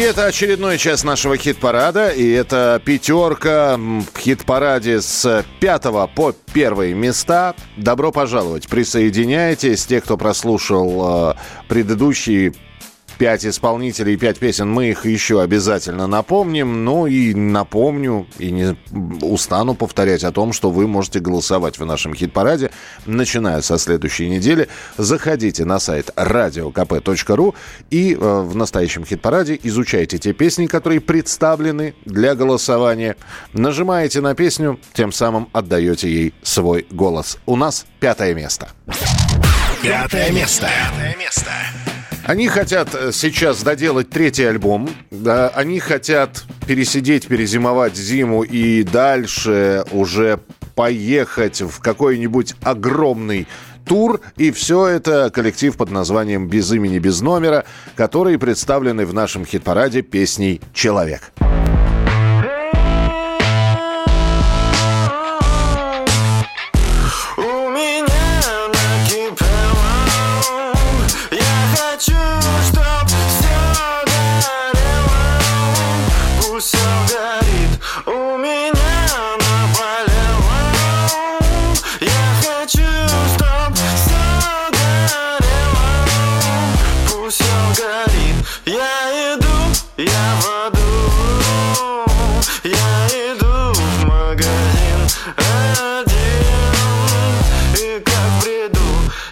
это 0.00 0.26
очередной 0.26 0.78
час 0.78 1.04
нашего 1.04 1.36
хит-парада. 1.36 2.08
И 2.08 2.28
это 2.30 2.80
пятерка 2.84 3.76
в 3.76 4.18
хит-параде 4.18 5.00
с 5.00 5.44
пятого 5.60 6.06
по 6.06 6.34
первые 6.52 6.94
места. 6.94 7.54
Добро 7.76 8.10
пожаловать. 8.10 8.68
Присоединяйтесь. 8.68 9.86
Те, 9.86 10.00
кто 10.00 10.16
прослушал 10.16 11.30
э, 11.30 11.34
предыдущие 11.68 12.54
пять 13.18 13.44
исполнителей, 13.46 14.16
пять 14.16 14.38
песен, 14.38 14.70
мы 14.70 14.90
их 14.90 15.06
еще 15.06 15.42
обязательно 15.42 16.06
напомним. 16.06 16.84
Ну 16.84 17.06
и 17.06 17.34
напомню, 17.34 18.26
и 18.38 18.50
не 18.50 18.76
устану 19.22 19.74
повторять 19.74 20.24
о 20.24 20.32
том, 20.32 20.52
что 20.52 20.70
вы 20.70 20.86
можете 20.86 21.20
голосовать 21.20 21.78
в 21.78 21.84
нашем 21.84 22.14
хит-параде, 22.14 22.70
начиная 23.06 23.62
со 23.62 23.78
следующей 23.78 24.28
недели. 24.28 24.68
Заходите 24.98 25.64
на 25.64 25.78
сайт 25.78 26.10
radiokp.ru 26.16 27.54
и 27.90 28.14
э, 28.14 28.16
в 28.16 28.54
настоящем 28.56 29.04
хит-параде 29.04 29.58
изучайте 29.62 30.18
те 30.18 30.32
песни, 30.32 30.66
которые 30.66 31.00
представлены 31.00 31.94
для 32.04 32.34
голосования. 32.34 33.16
Нажимаете 33.52 34.20
на 34.20 34.34
песню, 34.34 34.78
тем 34.92 35.12
самым 35.12 35.48
отдаете 35.52 36.10
ей 36.10 36.34
свой 36.42 36.86
голос. 36.90 37.38
У 37.46 37.56
нас 37.56 37.86
пятое 38.00 38.34
место. 38.34 38.68
Пятое 39.82 40.30
место. 40.30 40.66
Пятое 40.66 41.16
место. 41.16 41.50
Они 42.26 42.48
хотят 42.48 42.94
э, 42.94 43.12
сейчас 43.12 43.62
доделать 43.62 44.08
третий 44.08 44.44
альбом. 44.44 44.88
Да, 45.10 45.48
они 45.48 45.78
хотят 45.78 46.44
пересидеть, 46.66 47.26
перезимовать 47.26 47.96
зиму 47.96 48.42
и 48.42 48.82
дальше 48.82 49.84
уже 49.90 50.40
поехать 50.74 51.60
в 51.60 51.80
какой-нибудь 51.80 52.54
огромный 52.62 53.46
тур. 53.84 54.22
И 54.36 54.52
все 54.52 54.86
это 54.86 55.30
коллектив 55.30 55.76
под 55.76 55.90
названием 55.90 56.48
«Без 56.48 56.72
имени, 56.72 56.98
без 56.98 57.20
номера», 57.20 57.64
которые 57.94 58.38
представлены 58.38 59.04
в 59.04 59.12
нашем 59.12 59.44
хит-параде 59.44 60.00
песней 60.00 60.62
«Человек». 60.72 61.32
У 61.40 61.63
Я 88.66 89.34
иду, 89.34 89.46
я 89.98 90.40
в 90.40 90.46
аду. 90.66 90.80
Я 92.62 93.06
иду 93.08 93.74
в 93.74 94.04
магазин 94.06 95.06
один. 95.36 96.14
И 97.76 98.00
как 98.00 98.14
в 98.14 98.40
бреду 98.42 98.80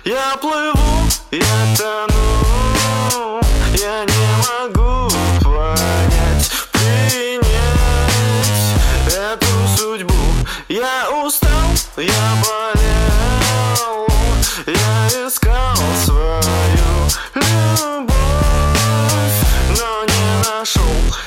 Я 0.05 0.37
плыву, 0.37 1.09
я 1.31 1.77
тону. 1.79 3.41
Я 3.75 4.05
не 4.05 4.27
могу 4.45 5.09
понять 5.43 6.51
Принять 6.73 7.53
эту 9.07 9.53
судьбу. 9.79 10.15
Я 10.69 11.09
устал, 11.11 11.71
я 11.97 12.35
болел 12.43 12.72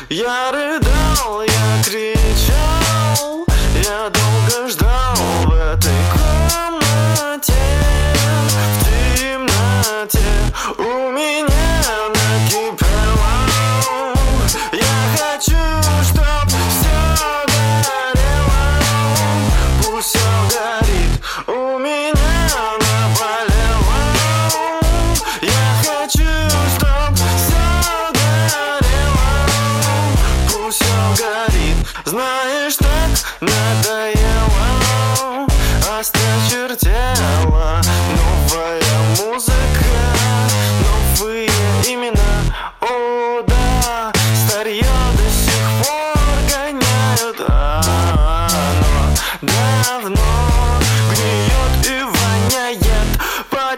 нашел 0.09 0.84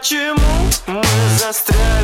Почему 0.08 0.40
мы 0.88 1.04
застряли? 1.38 1.97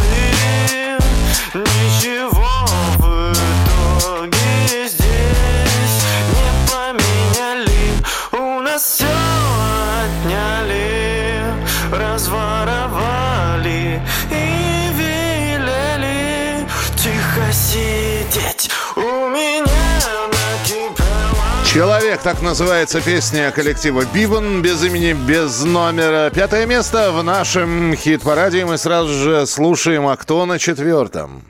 Человек, 21.74 22.22
так 22.22 22.44
называется 22.44 23.02
песня 23.02 23.50
коллектива 23.50 24.06
Биван 24.14 24.62
без 24.62 24.84
имени, 24.84 25.14
без 25.14 25.64
номера. 25.64 26.30
Пятое 26.30 26.68
место 26.68 27.12
в 27.12 27.24
нашем 27.24 27.96
хит-параде. 27.96 28.62
И 28.62 28.64
мы 28.64 28.78
сразу 28.78 29.12
же 29.12 29.48
слушаем, 29.48 30.06
а 30.06 30.16
кто 30.16 30.46
на 30.46 30.60
четвертом. 30.60 31.44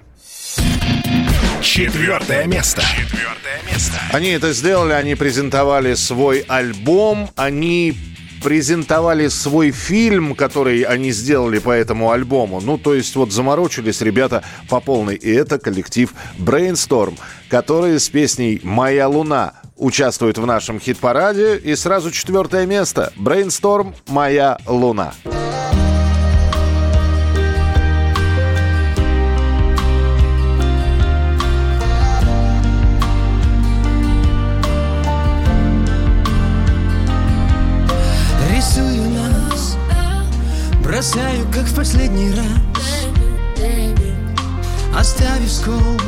Четвертое 1.61 2.45
место. 2.45 2.81
Четвертое 2.83 3.59
место. 3.69 3.99
Они 4.13 4.29
это 4.29 4.53
сделали, 4.53 4.93
они 4.93 5.15
презентовали 5.15 5.93
свой 5.93 6.45
альбом, 6.47 7.29
они 7.35 7.93
презентовали 8.41 9.27
свой 9.27 9.71
фильм, 9.71 10.35
который 10.35 10.83
они 10.83 11.11
сделали 11.11 11.59
по 11.59 11.71
этому 11.71 12.11
альбому. 12.11 12.61
Ну, 12.61 12.77
то 12.77 12.93
есть 12.93 13.13
вот 13.17 13.33
заморочились 13.33 13.99
ребята 13.99 14.41
по 14.69 14.79
полной. 14.79 15.15
И 15.15 15.29
это 15.29 15.59
коллектив 15.59 16.13
Brainstorm, 16.39 17.19
который 17.49 17.99
с 17.99 18.07
песней 18.07 18.61
«Моя 18.63 19.09
луна» 19.09 19.55
участвует 19.75 20.37
в 20.37 20.45
нашем 20.45 20.79
хит-параде. 20.79 21.57
И 21.57 21.75
сразу 21.75 22.11
четвертое 22.11 22.65
место. 22.65 23.13
Brainstorm 23.17 23.93
«Моя 24.07 24.57
луна». 24.67 25.13
Рисую 38.49 39.09
нас 39.09 39.77
Бросаю, 40.83 41.45
как 41.51 41.63
в 41.63 41.75
последний 41.75 42.31
раз 42.31 42.73
Оставив 44.95 45.51
скол 45.51 45.99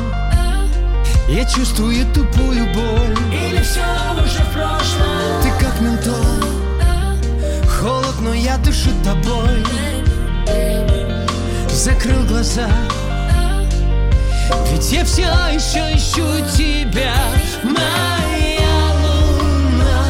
Я 1.28 1.44
чувствую 1.44 2.06
тупую 2.14 2.72
боль. 2.72 3.16
Или 3.32 3.60
все 3.60 3.80
уже 4.14 4.42
в 4.44 4.52
прошлом. 4.52 5.42
Ты 5.42 5.50
как 5.58 5.80
ментол. 5.80 6.14
Холод, 7.68 8.14
но 8.20 8.32
я 8.32 8.56
дышу 8.58 8.90
тобой. 9.02 9.64
Закрыл 11.68 12.22
глаза. 12.26 12.68
Ведь 14.70 14.92
я 14.92 15.04
все 15.04 15.22
еще 15.52 15.96
ищу 15.96 16.26
тебя. 16.56 17.14
Моя 17.64 18.92
луна 19.02 20.04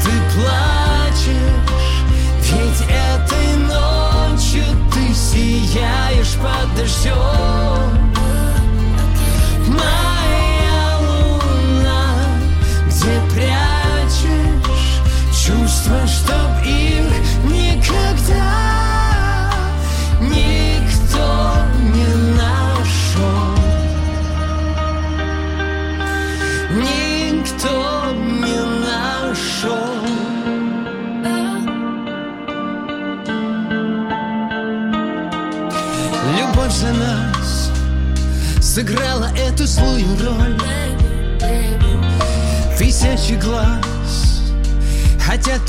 Ты 0.00 0.10
плачешь. 0.36 2.04
Ведь 2.40 2.88
этой 2.88 3.56
ночью 3.66 4.64
Ты 4.92 5.12
сияешь 5.12 6.36
под 6.40 6.76
дождем 6.76 7.89
Где 13.00 13.18
прячешь 13.34 15.00
Чувства, 15.32 16.06
чтоб 16.06 16.66
их 16.66 16.99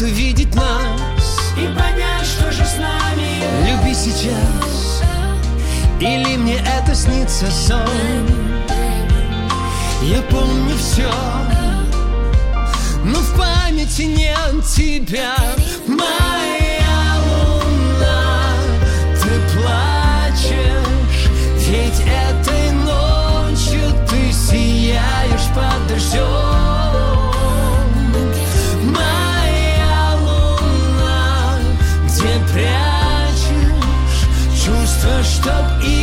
увидеть 0.02 0.54
нас. 0.56 1.54
И 1.58 1.66
понять, 1.68 2.26
что 2.26 2.52
же 2.52 2.66
с 2.66 2.78
нами. 2.78 3.44
Люби 3.68 3.94
сейчас. 3.94 5.02
Или 6.00 6.38
мне 6.38 6.58
это 6.58 6.96
снится 6.96 7.50
сон. 7.52 8.42
Я 10.02 10.20
помню 10.24 10.76
все 10.78 11.12
Но 13.04 13.20
в 13.20 13.38
памяти 13.38 14.02
нет 14.02 14.66
тебя 14.76 15.36
Моя 15.86 17.20
луна 17.28 18.56
Ты 19.22 19.30
плачешь. 19.54 21.30
Ведь 21.68 22.02
этой 22.02 22.72
ночью 22.72 23.82
Ты 24.10 24.32
сияешь 24.34 25.48
под 25.54 25.88
дождем 25.88 26.51
Чувства, 35.42 35.52
чтоб 35.54 36.01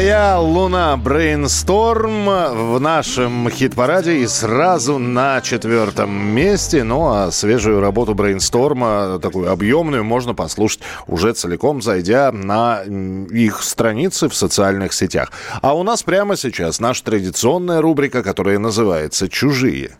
Моя 0.00 0.38
луна 0.38 0.96
Брейнсторм 0.96 2.24
в 2.24 2.80
нашем 2.80 3.50
хит-параде 3.50 4.20
и 4.20 4.26
сразу 4.26 4.96
на 4.96 5.42
четвертом 5.42 6.10
месте. 6.10 6.84
Ну 6.84 7.12
а 7.12 7.30
свежую 7.30 7.82
работу 7.82 8.14
Брейнсторма, 8.14 9.18
такую 9.20 9.52
объемную, 9.52 10.02
можно 10.02 10.32
послушать 10.32 10.80
уже 11.06 11.34
целиком, 11.34 11.82
зайдя 11.82 12.32
на 12.32 12.80
их 12.82 13.62
страницы 13.62 14.30
в 14.30 14.34
социальных 14.34 14.94
сетях. 14.94 15.32
А 15.60 15.74
у 15.74 15.82
нас 15.82 16.02
прямо 16.02 16.34
сейчас 16.34 16.80
наша 16.80 17.04
традиционная 17.04 17.82
рубрика, 17.82 18.22
которая 18.22 18.58
называется 18.58 19.28
«Чужие». 19.28 19.98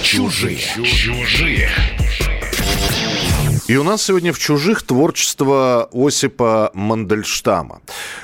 Чужие. 0.00 0.60
Чужие. 0.84 1.70
И 3.66 3.76
у 3.78 3.82
нас 3.82 4.02
сегодня 4.02 4.30
в 4.34 4.38
«Чужих» 4.38 4.82
творчество 4.82 5.88
Осипа 5.90 6.70
Мандельштама. 6.74 7.80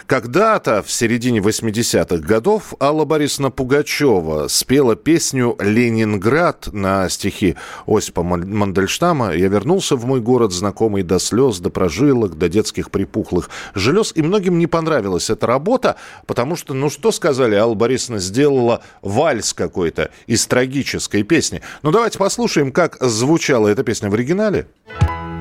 Когда-то, 0.06 0.82
в 0.82 0.92
середине 0.92 1.38
80-х 1.38 2.18
годов, 2.18 2.74
Алла 2.78 3.06
Борисовна 3.06 3.50
Пугачева 3.50 4.48
спела 4.48 4.96
песню 4.96 5.56
«Ленинград» 5.58 6.68
на 6.72 7.08
стихи 7.08 7.56
Осипа 7.86 8.22
Ман- 8.22 8.54
Мандельштама. 8.54 9.32
«Я 9.34 9.48
вернулся 9.48 9.96
в 9.96 10.04
мой 10.04 10.20
город, 10.20 10.52
знакомый 10.52 11.04
до 11.04 11.18
слез, 11.18 11.58
до 11.58 11.70
прожилок, 11.70 12.36
до 12.36 12.50
детских 12.50 12.90
припухлых 12.90 13.48
желез». 13.72 14.12
И 14.14 14.20
многим 14.20 14.58
не 14.58 14.66
понравилась 14.66 15.30
эта 15.30 15.46
работа, 15.46 15.96
потому 16.26 16.54
что, 16.54 16.74
ну 16.74 16.90
что 16.90 17.12
сказали, 17.12 17.54
Алла 17.54 17.74
Борисовна 17.74 18.20
сделала 18.20 18.82
вальс 19.00 19.54
какой-то 19.54 20.10
из 20.26 20.46
трагической 20.46 21.22
песни. 21.22 21.62
Ну 21.82 21.92
давайте 21.92 22.18
послушаем, 22.18 22.72
как 22.72 22.98
звучала 23.00 23.68
эта 23.68 23.84
песня 23.84 24.10
в 24.10 24.14
оригинале. 24.14 24.66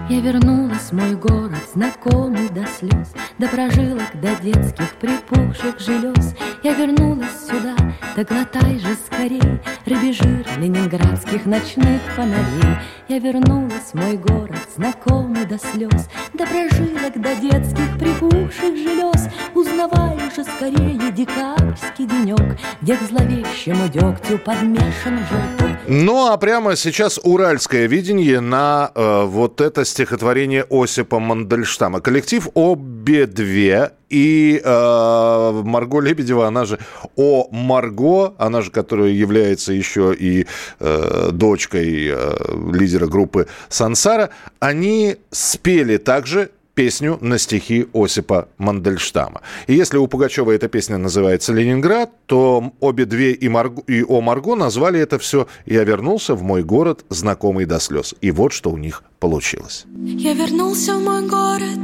Я 0.09 0.21
вернулась 0.21 0.89
в 0.89 0.93
мой 0.93 1.13
город, 1.13 1.59
знакомый 1.71 2.49
до 2.49 2.65
слез, 2.65 3.13
До 3.37 3.47
прожилок, 3.47 4.09
до 4.15 4.35
детских 4.41 4.95
припухших 4.95 5.79
желез. 5.79 6.33
Я 6.63 6.73
вернулась 6.73 7.47
сюда, 7.47 7.75
да 8.15 8.23
глотай 8.23 8.79
же 8.79 8.95
скорей 9.05 9.61
Рыбий 9.85 10.13
жир 10.13 10.47
ленинградских 10.57 11.45
ночных 11.45 12.01
фонарей. 12.15 12.79
Я 13.07 13.19
вернулась 13.19 13.91
в 13.91 13.93
мой 13.93 14.17
город, 14.17 14.57
знакомый 14.75 15.45
до 15.45 15.59
слез, 15.59 16.09
До 16.33 16.47
прожилок, 16.47 17.13
до 17.21 17.35
детских 17.35 17.99
припухших 17.99 18.75
желез. 18.77 19.29
Узнавай 19.53 20.17
уже 20.27 20.43
скорее 20.43 21.11
декабрьский 21.11 22.07
денек, 22.07 22.57
Где 22.81 22.97
к 22.97 23.01
зловещему 23.03 23.87
дегтю 23.87 24.39
подмешан 24.39 25.19
желток. 25.29 25.69
Ну 25.87 26.27
а 26.27 26.37
прямо 26.37 26.75
сейчас 26.75 27.19
уральское 27.23 27.87
видение 27.87 28.41
на 28.41 28.91
э, 28.93 29.23
вот 29.25 29.59
это 29.59 29.85
стихотворение 29.99 30.65
Осипа 30.69 31.19
Мандельштама. 31.19 31.99
Коллектив 31.99 32.47
обе 32.53 33.25
две 33.25 33.91
и 34.09 34.61
э, 34.63 35.61
Марго 35.65 35.99
Лебедева, 35.99 36.47
она 36.47 36.63
же 36.63 36.79
О 37.17 37.49
Марго, 37.51 38.33
она 38.37 38.61
же, 38.61 38.71
которая 38.71 39.09
является 39.09 39.73
еще 39.73 40.15
и 40.17 40.47
э, 40.79 41.29
дочкой 41.33 42.07
э, 42.11 42.35
лидера 42.73 43.07
группы 43.07 43.47
Сансара, 43.67 44.29
они 44.61 45.17
спели 45.31 45.97
также 45.97 46.49
песню 46.79 47.17
на 47.19 47.37
стихи 47.37 47.87
Осипа 47.93 48.47
Мандельштама. 48.57 49.41
И 49.67 49.73
если 49.73 49.97
у 49.97 50.07
Пугачева 50.07 50.51
эта 50.51 50.69
песня 50.69 50.97
называется 50.97 51.51
«Ленинград», 51.51 52.09
то 52.25 52.71
обе 52.79 53.03
две 53.03 53.33
и, 53.33 53.49
Марго, 53.49 53.83
и 53.85 54.01
О 54.01 54.21
Марго 54.21 54.55
назвали 54.55 54.97
это 54.97 55.19
все 55.19 55.45
«Я 55.65 55.83
вернулся 55.83 56.35
в 56.35 56.41
мой 56.41 56.63
город, 56.63 57.03
знакомый 57.09 57.65
до 57.65 57.81
слез». 57.81 58.15
И 58.21 58.31
вот 58.31 58.53
что 58.53 58.71
у 58.71 58.77
них 58.77 59.03
получилось. 59.19 59.83
Я 60.05 60.33
вернулся 60.33 60.95
в 60.95 61.03
мой 61.03 61.27
город, 61.27 61.83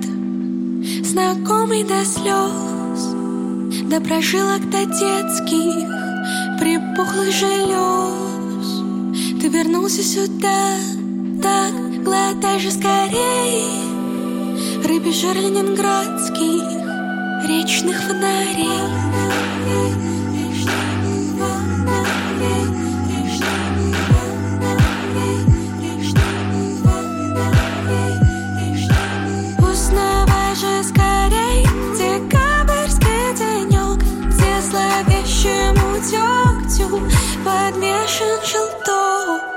знакомый 1.03 1.83
до 1.83 2.05
слез, 2.05 3.11
До 3.89 3.99
прожилок 3.99 4.61
до 4.69 4.85
детских 4.85 5.89
припухлых 6.57 7.33
желез. 7.33 9.41
Ты 9.41 9.49
вернулся 9.49 10.01
сюда, 10.01 10.77
так 11.43 11.73
глотай 12.01 12.61
же 12.61 12.71
скорей 12.71 14.05
Жир 14.88 15.36
ленинградских 15.38 16.61
речных 17.47 17.97
фонарей. 18.03 18.67
Узнавай 29.57 30.55
же 30.55 30.83
скорей 30.83 31.63
декабрьский 31.95 33.33
денек, 33.38 34.03
Где 34.27 34.61
зловещему 34.61 35.97
дегтю 36.11 36.99
подмешан 37.43 38.39
желток. 38.45 39.55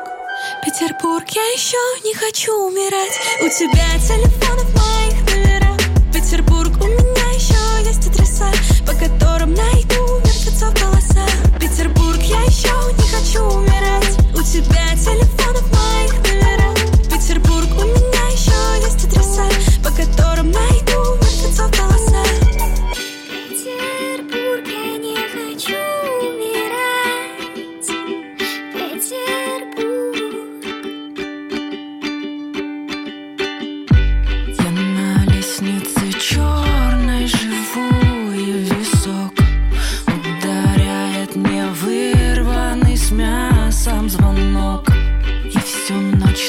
Петербург, 0.79 1.29
я 1.31 1.43
еще 1.55 1.77
не 2.05 2.15
хочу 2.15 2.53
умирать. 2.69 3.19
У 3.41 3.49
тебя 3.49 3.99
телефонов 3.99 4.73
моих 4.77 5.35
номерах. 5.35 5.77
Петербург, 6.15 6.71
у 6.81 6.87
меня 6.87 7.31
еще 7.35 7.57
есть 7.85 8.07
адреса 8.07 8.49
По 8.87 8.93
которым 8.93 9.55
найду 9.55 10.21
мертвецов 10.21 10.73
голоса 10.75 11.27
Петербург, 11.59 12.21
я 12.23 12.41
еще 12.43 12.71
не 12.97 13.09
хочу 13.09 13.43
умирать. 13.43 14.19
У 14.37 14.43
тебя 14.43 14.95
телефонов 14.95 15.65
моих 15.73 16.15
номерах. 16.23 16.77
Петербург, 17.11 17.67
у 17.77 17.85
меня 17.85 18.29
еще 18.29 18.87
есть 18.87 19.05
адреса 19.05 19.49
По 19.83 19.91
которым 19.91 20.53
найду 20.53 21.17
мертвецов 21.17 21.73
голоса 21.73 21.88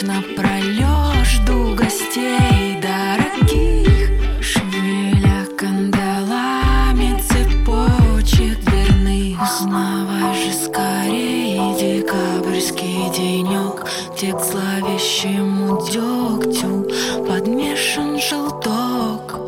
напролет 0.10 1.24
жду 1.24 1.76
гостей 1.76 2.82
дорогих. 2.82 4.10
Шевеля 4.41 5.45
кандалами 5.55 7.22
цепочек 7.22 8.60
дверных. 8.62 9.39
Узнавай 9.41 10.34
же 10.34 10.51
скорее 10.66 11.76
декабрьский 11.80 13.12
денек 13.16 13.86
Где 14.16 14.34
к 14.34 14.41
зловещему 14.41 15.80
дегтю 15.86 16.88
подмешан 17.28 18.20
желток. 18.20 19.39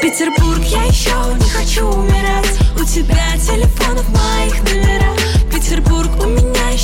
Петербург, 0.00 0.62
я 0.64 0.84
еще 0.84 1.16
не 1.40 1.50
хочу 1.50 1.86
умирать. 1.86 2.58
У 2.80 2.84
тебя 2.84 3.36
телефонов 3.36 4.06
моих 4.10 4.62
номерах. 4.62 5.18
Петербург, 5.52 6.10
у 6.24 6.33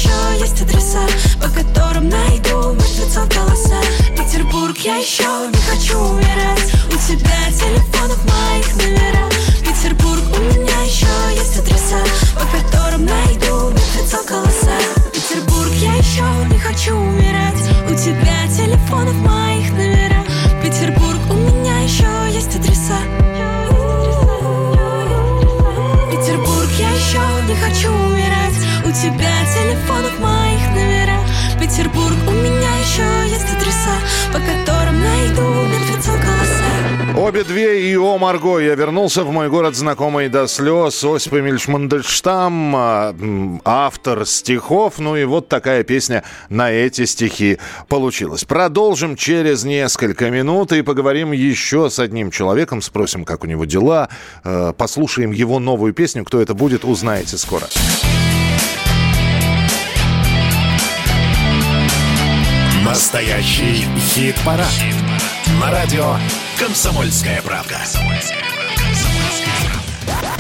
еще 0.01 0.41
есть 0.41 0.61
адреса 0.63 1.07
По 1.41 1.49
которым 1.49 2.09
найду 2.09 2.73
мертвецов 2.73 3.29
голоса. 3.29 3.81
Петербург, 4.17 4.77
я 4.79 4.97
еще 4.97 5.25
не 5.25 5.61
хочу 5.69 5.99
умирать. 5.99 6.73
У 6.89 6.97
тебя 6.97 7.51
телефонов 7.51 8.19
моих 8.25 8.77
номера. 8.77 9.29
Петербург, 9.61 10.23
у 10.37 10.41
меня 10.41 10.81
еще 10.83 11.07
есть 11.35 11.59
адреса 11.59 12.01
По 12.35 12.47
которым 12.47 13.05
найду 13.05 13.71
мертвецов 13.71 14.25
голоса. 14.27 14.79
Петербург, 15.13 15.71
я 15.75 15.95
еще 15.95 16.25
не 16.51 16.59
хочу 16.59 16.97
умирать. 16.97 17.61
У 17.91 17.95
тебя 17.95 18.49
телефонов 18.49 19.15
моих 19.17 19.70
Обе 37.41 37.49
две 37.49 37.91
и 37.91 37.97
о 37.97 38.19
Марго. 38.19 38.59
Я 38.59 38.75
вернулся 38.75 39.25
в 39.25 39.31
мой 39.33 39.49
город, 39.49 39.75
знакомый 39.75 40.29
до 40.29 40.47
слез. 40.47 41.03
Осип 41.03 41.33
Эмильевич 41.33 41.69
Мандельштам, 41.69 42.77
а, 42.77 43.15
автор 43.65 44.27
стихов. 44.27 44.99
Ну 44.99 45.17
и 45.17 45.25
вот 45.25 45.49
такая 45.49 45.83
песня 45.83 46.23
на 46.51 46.71
эти 46.71 47.07
стихи 47.07 47.59
получилась. 47.89 48.45
Продолжим 48.45 49.17
через 49.17 49.65
несколько 49.65 50.29
минут 50.29 50.73
и 50.73 50.83
поговорим 50.83 51.33
еще 51.33 51.89
с 51.89 51.99
одним 51.99 52.31
человеком. 52.31 52.83
Спросим, 52.83 53.25
как 53.25 53.43
у 53.43 53.47
него 53.47 53.65
дела. 53.65 54.11
Э, 54.45 54.75
Послушаем 54.77 55.31
его 55.31 55.59
новую 55.59 55.95
песню. 55.95 56.27
Кто 56.27 56.43
это 56.43 56.53
будет, 56.53 56.85
узнаете 56.85 57.39
скоро. 57.39 57.65
Настоящий 62.85 63.87
хит-парад. 64.15 64.67
На 65.59 65.71
радио 65.71 66.17
«Комсомольская 66.61 67.41
правда». 67.41 67.79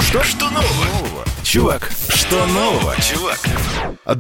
Что, 0.00 0.22
что 0.22 0.50
нового? 0.50 1.24
Чувак, 1.42 1.88
что 2.10 2.44
нового, 2.46 2.94
чувак? 3.00 3.38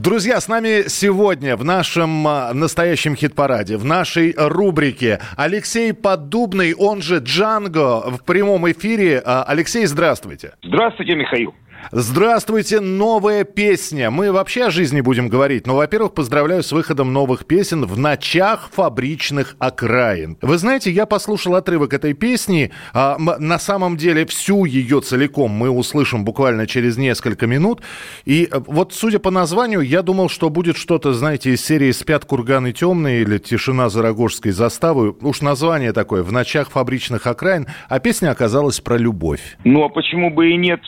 Друзья, 0.00 0.40
с 0.40 0.48
нами 0.48 0.88
сегодня 0.88 1.56
в 1.56 1.64
нашем 1.64 2.26
а, 2.26 2.54
настоящем 2.54 3.14
хит-параде, 3.16 3.76
в 3.76 3.84
нашей 3.84 4.34
рубрике 4.34 5.20
Алексей 5.36 5.92
Поддубный, 5.92 6.74
он 6.74 7.02
же 7.02 7.18
Джанго, 7.18 8.00
в 8.10 8.24
прямом 8.24 8.70
эфире. 8.70 9.20
А, 9.22 9.44
Алексей, 9.46 9.84
здравствуйте. 9.84 10.54
Здравствуйте, 10.62 11.14
Михаил. 11.16 11.54
Здравствуйте, 11.92 12.80
новая 12.80 13.44
песня. 13.44 14.10
Мы 14.10 14.32
вообще 14.32 14.64
о 14.64 14.70
жизни 14.70 15.00
будем 15.00 15.28
говорить, 15.28 15.66
но, 15.66 15.74
во-первых, 15.76 16.14
поздравляю 16.14 16.62
с 16.62 16.72
выходом 16.72 17.12
новых 17.12 17.46
песен 17.46 17.84
в 17.84 17.98
ночах 17.98 18.70
фабричных 18.72 19.56
окраин. 19.58 20.36
Вы 20.40 20.58
знаете, 20.58 20.90
я 20.90 21.06
послушал 21.06 21.56
отрывок 21.56 21.92
этой 21.92 22.14
песни. 22.14 22.70
а, 22.92 23.16
на 23.18 23.58
самом 23.58 23.96
деле 23.96 24.24
всю 24.26 24.64
ее 24.64 25.00
целиком 25.00 25.50
мы 25.50 25.70
услышим 25.70 26.24
буквально 26.24 26.66
через 26.66 26.96
несколько 26.96 27.46
минут. 27.46 27.82
И 28.24 28.48
э, 28.50 28.60
вот, 28.66 28.92
судя 28.92 29.18
по 29.18 29.30
названию, 29.30 29.80
я 29.80 30.02
думал, 30.02 30.28
что 30.28 30.48
будет 30.50 30.76
что-то, 30.76 31.12
знаете, 31.12 31.52
из 31.52 31.64
серии 31.64 31.90
«Спят 31.90 32.24
курганы 32.24 32.72
темные» 32.72 33.22
или 33.22 33.38
«Тишина 33.38 33.88
за 33.88 34.02
Рогожской 34.02 34.52
заставой». 34.52 35.14
Уж 35.20 35.40
название 35.40 35.92
такое 35.92 36.22
«В 36.22 36.32
ночах 36.32 36.70
фабричных 36.70 37.26
окраин», 37.26 37.66
а 37.88 37.98
песня 37.98 38.30
оказалась 38.30 38.80
про 38.80 38.96
любовь. 38.96 39.56
Ну 39.64 39.84
а 39.84 39.88
почему 39.88 40.30
бы 40.30 40.50
и 40.50 40.56
нет? 40.56 40.80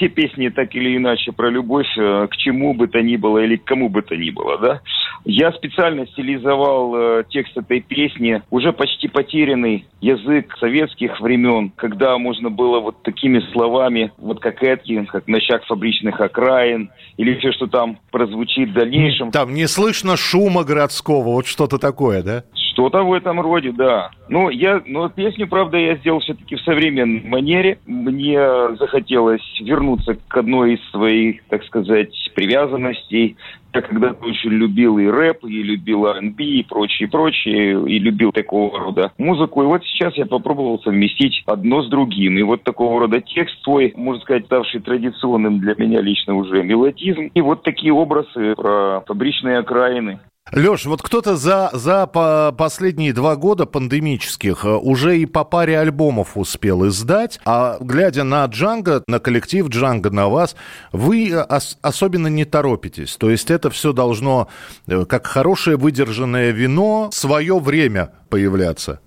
Все 0.00 0.08
песни 0.08 0.48
так 0.48 0.74
или 0.74 0.96
иначе 0.96 1.30
про 1.30 1.50
любовь 1.50 1.86
э, 1.98 2.26
к 2.30 2.36
чему 2.38 2.72
бы 2.72 2.88
то 2.88 3.02
ни 3.02 3.16
было 3.16 3.44
или 3.44 3.56
к 3.56 3.64
кому 3.64 3.90
бы 3.90 4.00
то 4.00 4.16
ни 4.16 4.30
было, 4.30 4.56
да? 4.56 4.80
Я 5.26 5.52
специально 5.52 6.06
стилизовал 6.06 6.94
э, 6.96 7.24
текст 7.28 7.54
этой 7.58 7.82
песни, 7.82 8.42
уже 8.48 8.72
почти 8.72 9.08
потерянный 9.08 9.84
язык 10.00 10.56
советских 10.58 11.20
времен, 11.20 11.70
когда 11.76 12.16
можно 12.16 12.48
было 12.48 12.80
вот 12.80 13.02
такими 13.02 13.40
словами, 13.52 14.10
вот 14.16 14.40
как 14.40 14.62
эти, 14.62 15.04
как 15.04 15.28
«Ночах 15.28 15.66
фабричных 15.66 16.18
окраин», 16.18 16.90
или 17.18 17.34
все, 17.38 17.52
что 17.52 17.66
там 17.66 17.98
прозвучит 18.10 18.70
в 18.70 18.72
дальнейшем. 18.72 19.30
Там 19.32 19.52
не 19.52 19.68
слышно 19.68 20.16
шума 20.16 20.64
городского, 20.64 21.24
вот 21.24 21.46
что-то 21.46 21.76
такое, 21.76 22.22
да? 22.22 22.44
Что-то 22.72 23.02
в 23.02 23.12
этом 23.12 23.40
роде, 23.40 23.72
да. 23.72 24.10
Ну, 24.28 24.48
я, 24.48 24.80
но 24.86 25.08
песню, 25.08 25.48
правда, 25.48 25.76
я 25.76 25.96
сделал 25.96 26.20
все-таки 26.20 26.54
в 26.54 26.60
современной 26.60 27.22
манере. 27.24 27.78
Мне 27.86 28.40
захотелось 28.76 29.42
вернуться 29.60 30.16
к 30.28 30.36
одной 30.36 30.74
из 30.74 30.90
своих, 30.90 31.42
так 31.48 31.64
сказать, 31.64 32.14
привязанностей. 32.34 33.36
Я 33.72 33.82
когда-то 33.82 34.24
очень 34.24 34.50
любил 34.50 34.98
и 34.98 35.06
рэп, 35.06 35.44
и 35.44 35.62
любил 35.62 36.06
R&B, 36.06 36.42
и 36.42 36.62
прочее, 36.62 37.08
прочее, 37.08 37.84
и 37.88 37.98
любил 37.98 38.32
такого 38.32 38.78
рода 38.78 39.12
музыку. 39.18 39.62
И 39.62 39.66
вот 39.66 39.84
сейчас 39.84 40.16
я 40.16 40.26
попробовал 40.26 40.80
совместить 40.80 41.42
одно 41.46 41.82
с 41.82 41.88
другим. 41.88 42.38
И 42.38 42.42
вот 42.42 42.62
такого 42.62 43.00
рода 43.00 43.20
текст 43.20 43.62
свой, 43.62 43.92
можно 43.96 44.20
сказать, 44.22 44.46
ставший 44.46 44.80
традиционным 44.80 45.60
для 45.60 45.74
меня 45.76 46.00
лично 46.00 46.34
уже 46.34 46.62
мелодизм. 46.62 47.30
И 47.34 47.40
вот 47.40 47.62
такие 47.62 47.92
образы 47.92 48.54
про 48.56 49.02
фабричные 49.06 49.58
окраины. 49.58 50.20
Леш, 50.52 50.84
вот 50.86 51.00
кто-то 51.00 51.36
за, 51.36 51.70
за 51.72 52.06
по- 52.08 52.52
последние 52.56 53.12
два 53.12 53.36
года 53.36 53.66
пандемических 53.66 54.64
э, 54.64 54.68
уже 54.74 55.18
и 55.18 55.26
по 55.26 55.44
паре 55.44 55.78
альбомов 55.78 56.36
успел 56.36 56.88
издать, 56.88 57.38
а 57.44 57.76
глядя 57.78 58.24
на 58.24 58.44
Джанго, 58.46 59.04
на 59.06 59.20
коллектив 59.20 59.68
Джанго, 59.68 60.10
на 60.10 60.28
вас, 60.28 60.56
вы 60.90 61.30
э, 61.30 61.40
ос- 61.44 61.78
особенно 61.82 62.26
не 62.26 62.44
торопитесь. 62.44 63.16
То 63.16 63.30
есть 63.30 63.48
это 63.50 63.70
все 63.70 63.92
должно, 63.92 64.48
э, 64.88 65.04
как 65.04 65.26
хорошее 65.28 65.76
выдержанное 65.76 66.50
вино, 66.50 67.10
свое 67.12 67.60
время 67.60 68.10
появляться. 68.28 68.98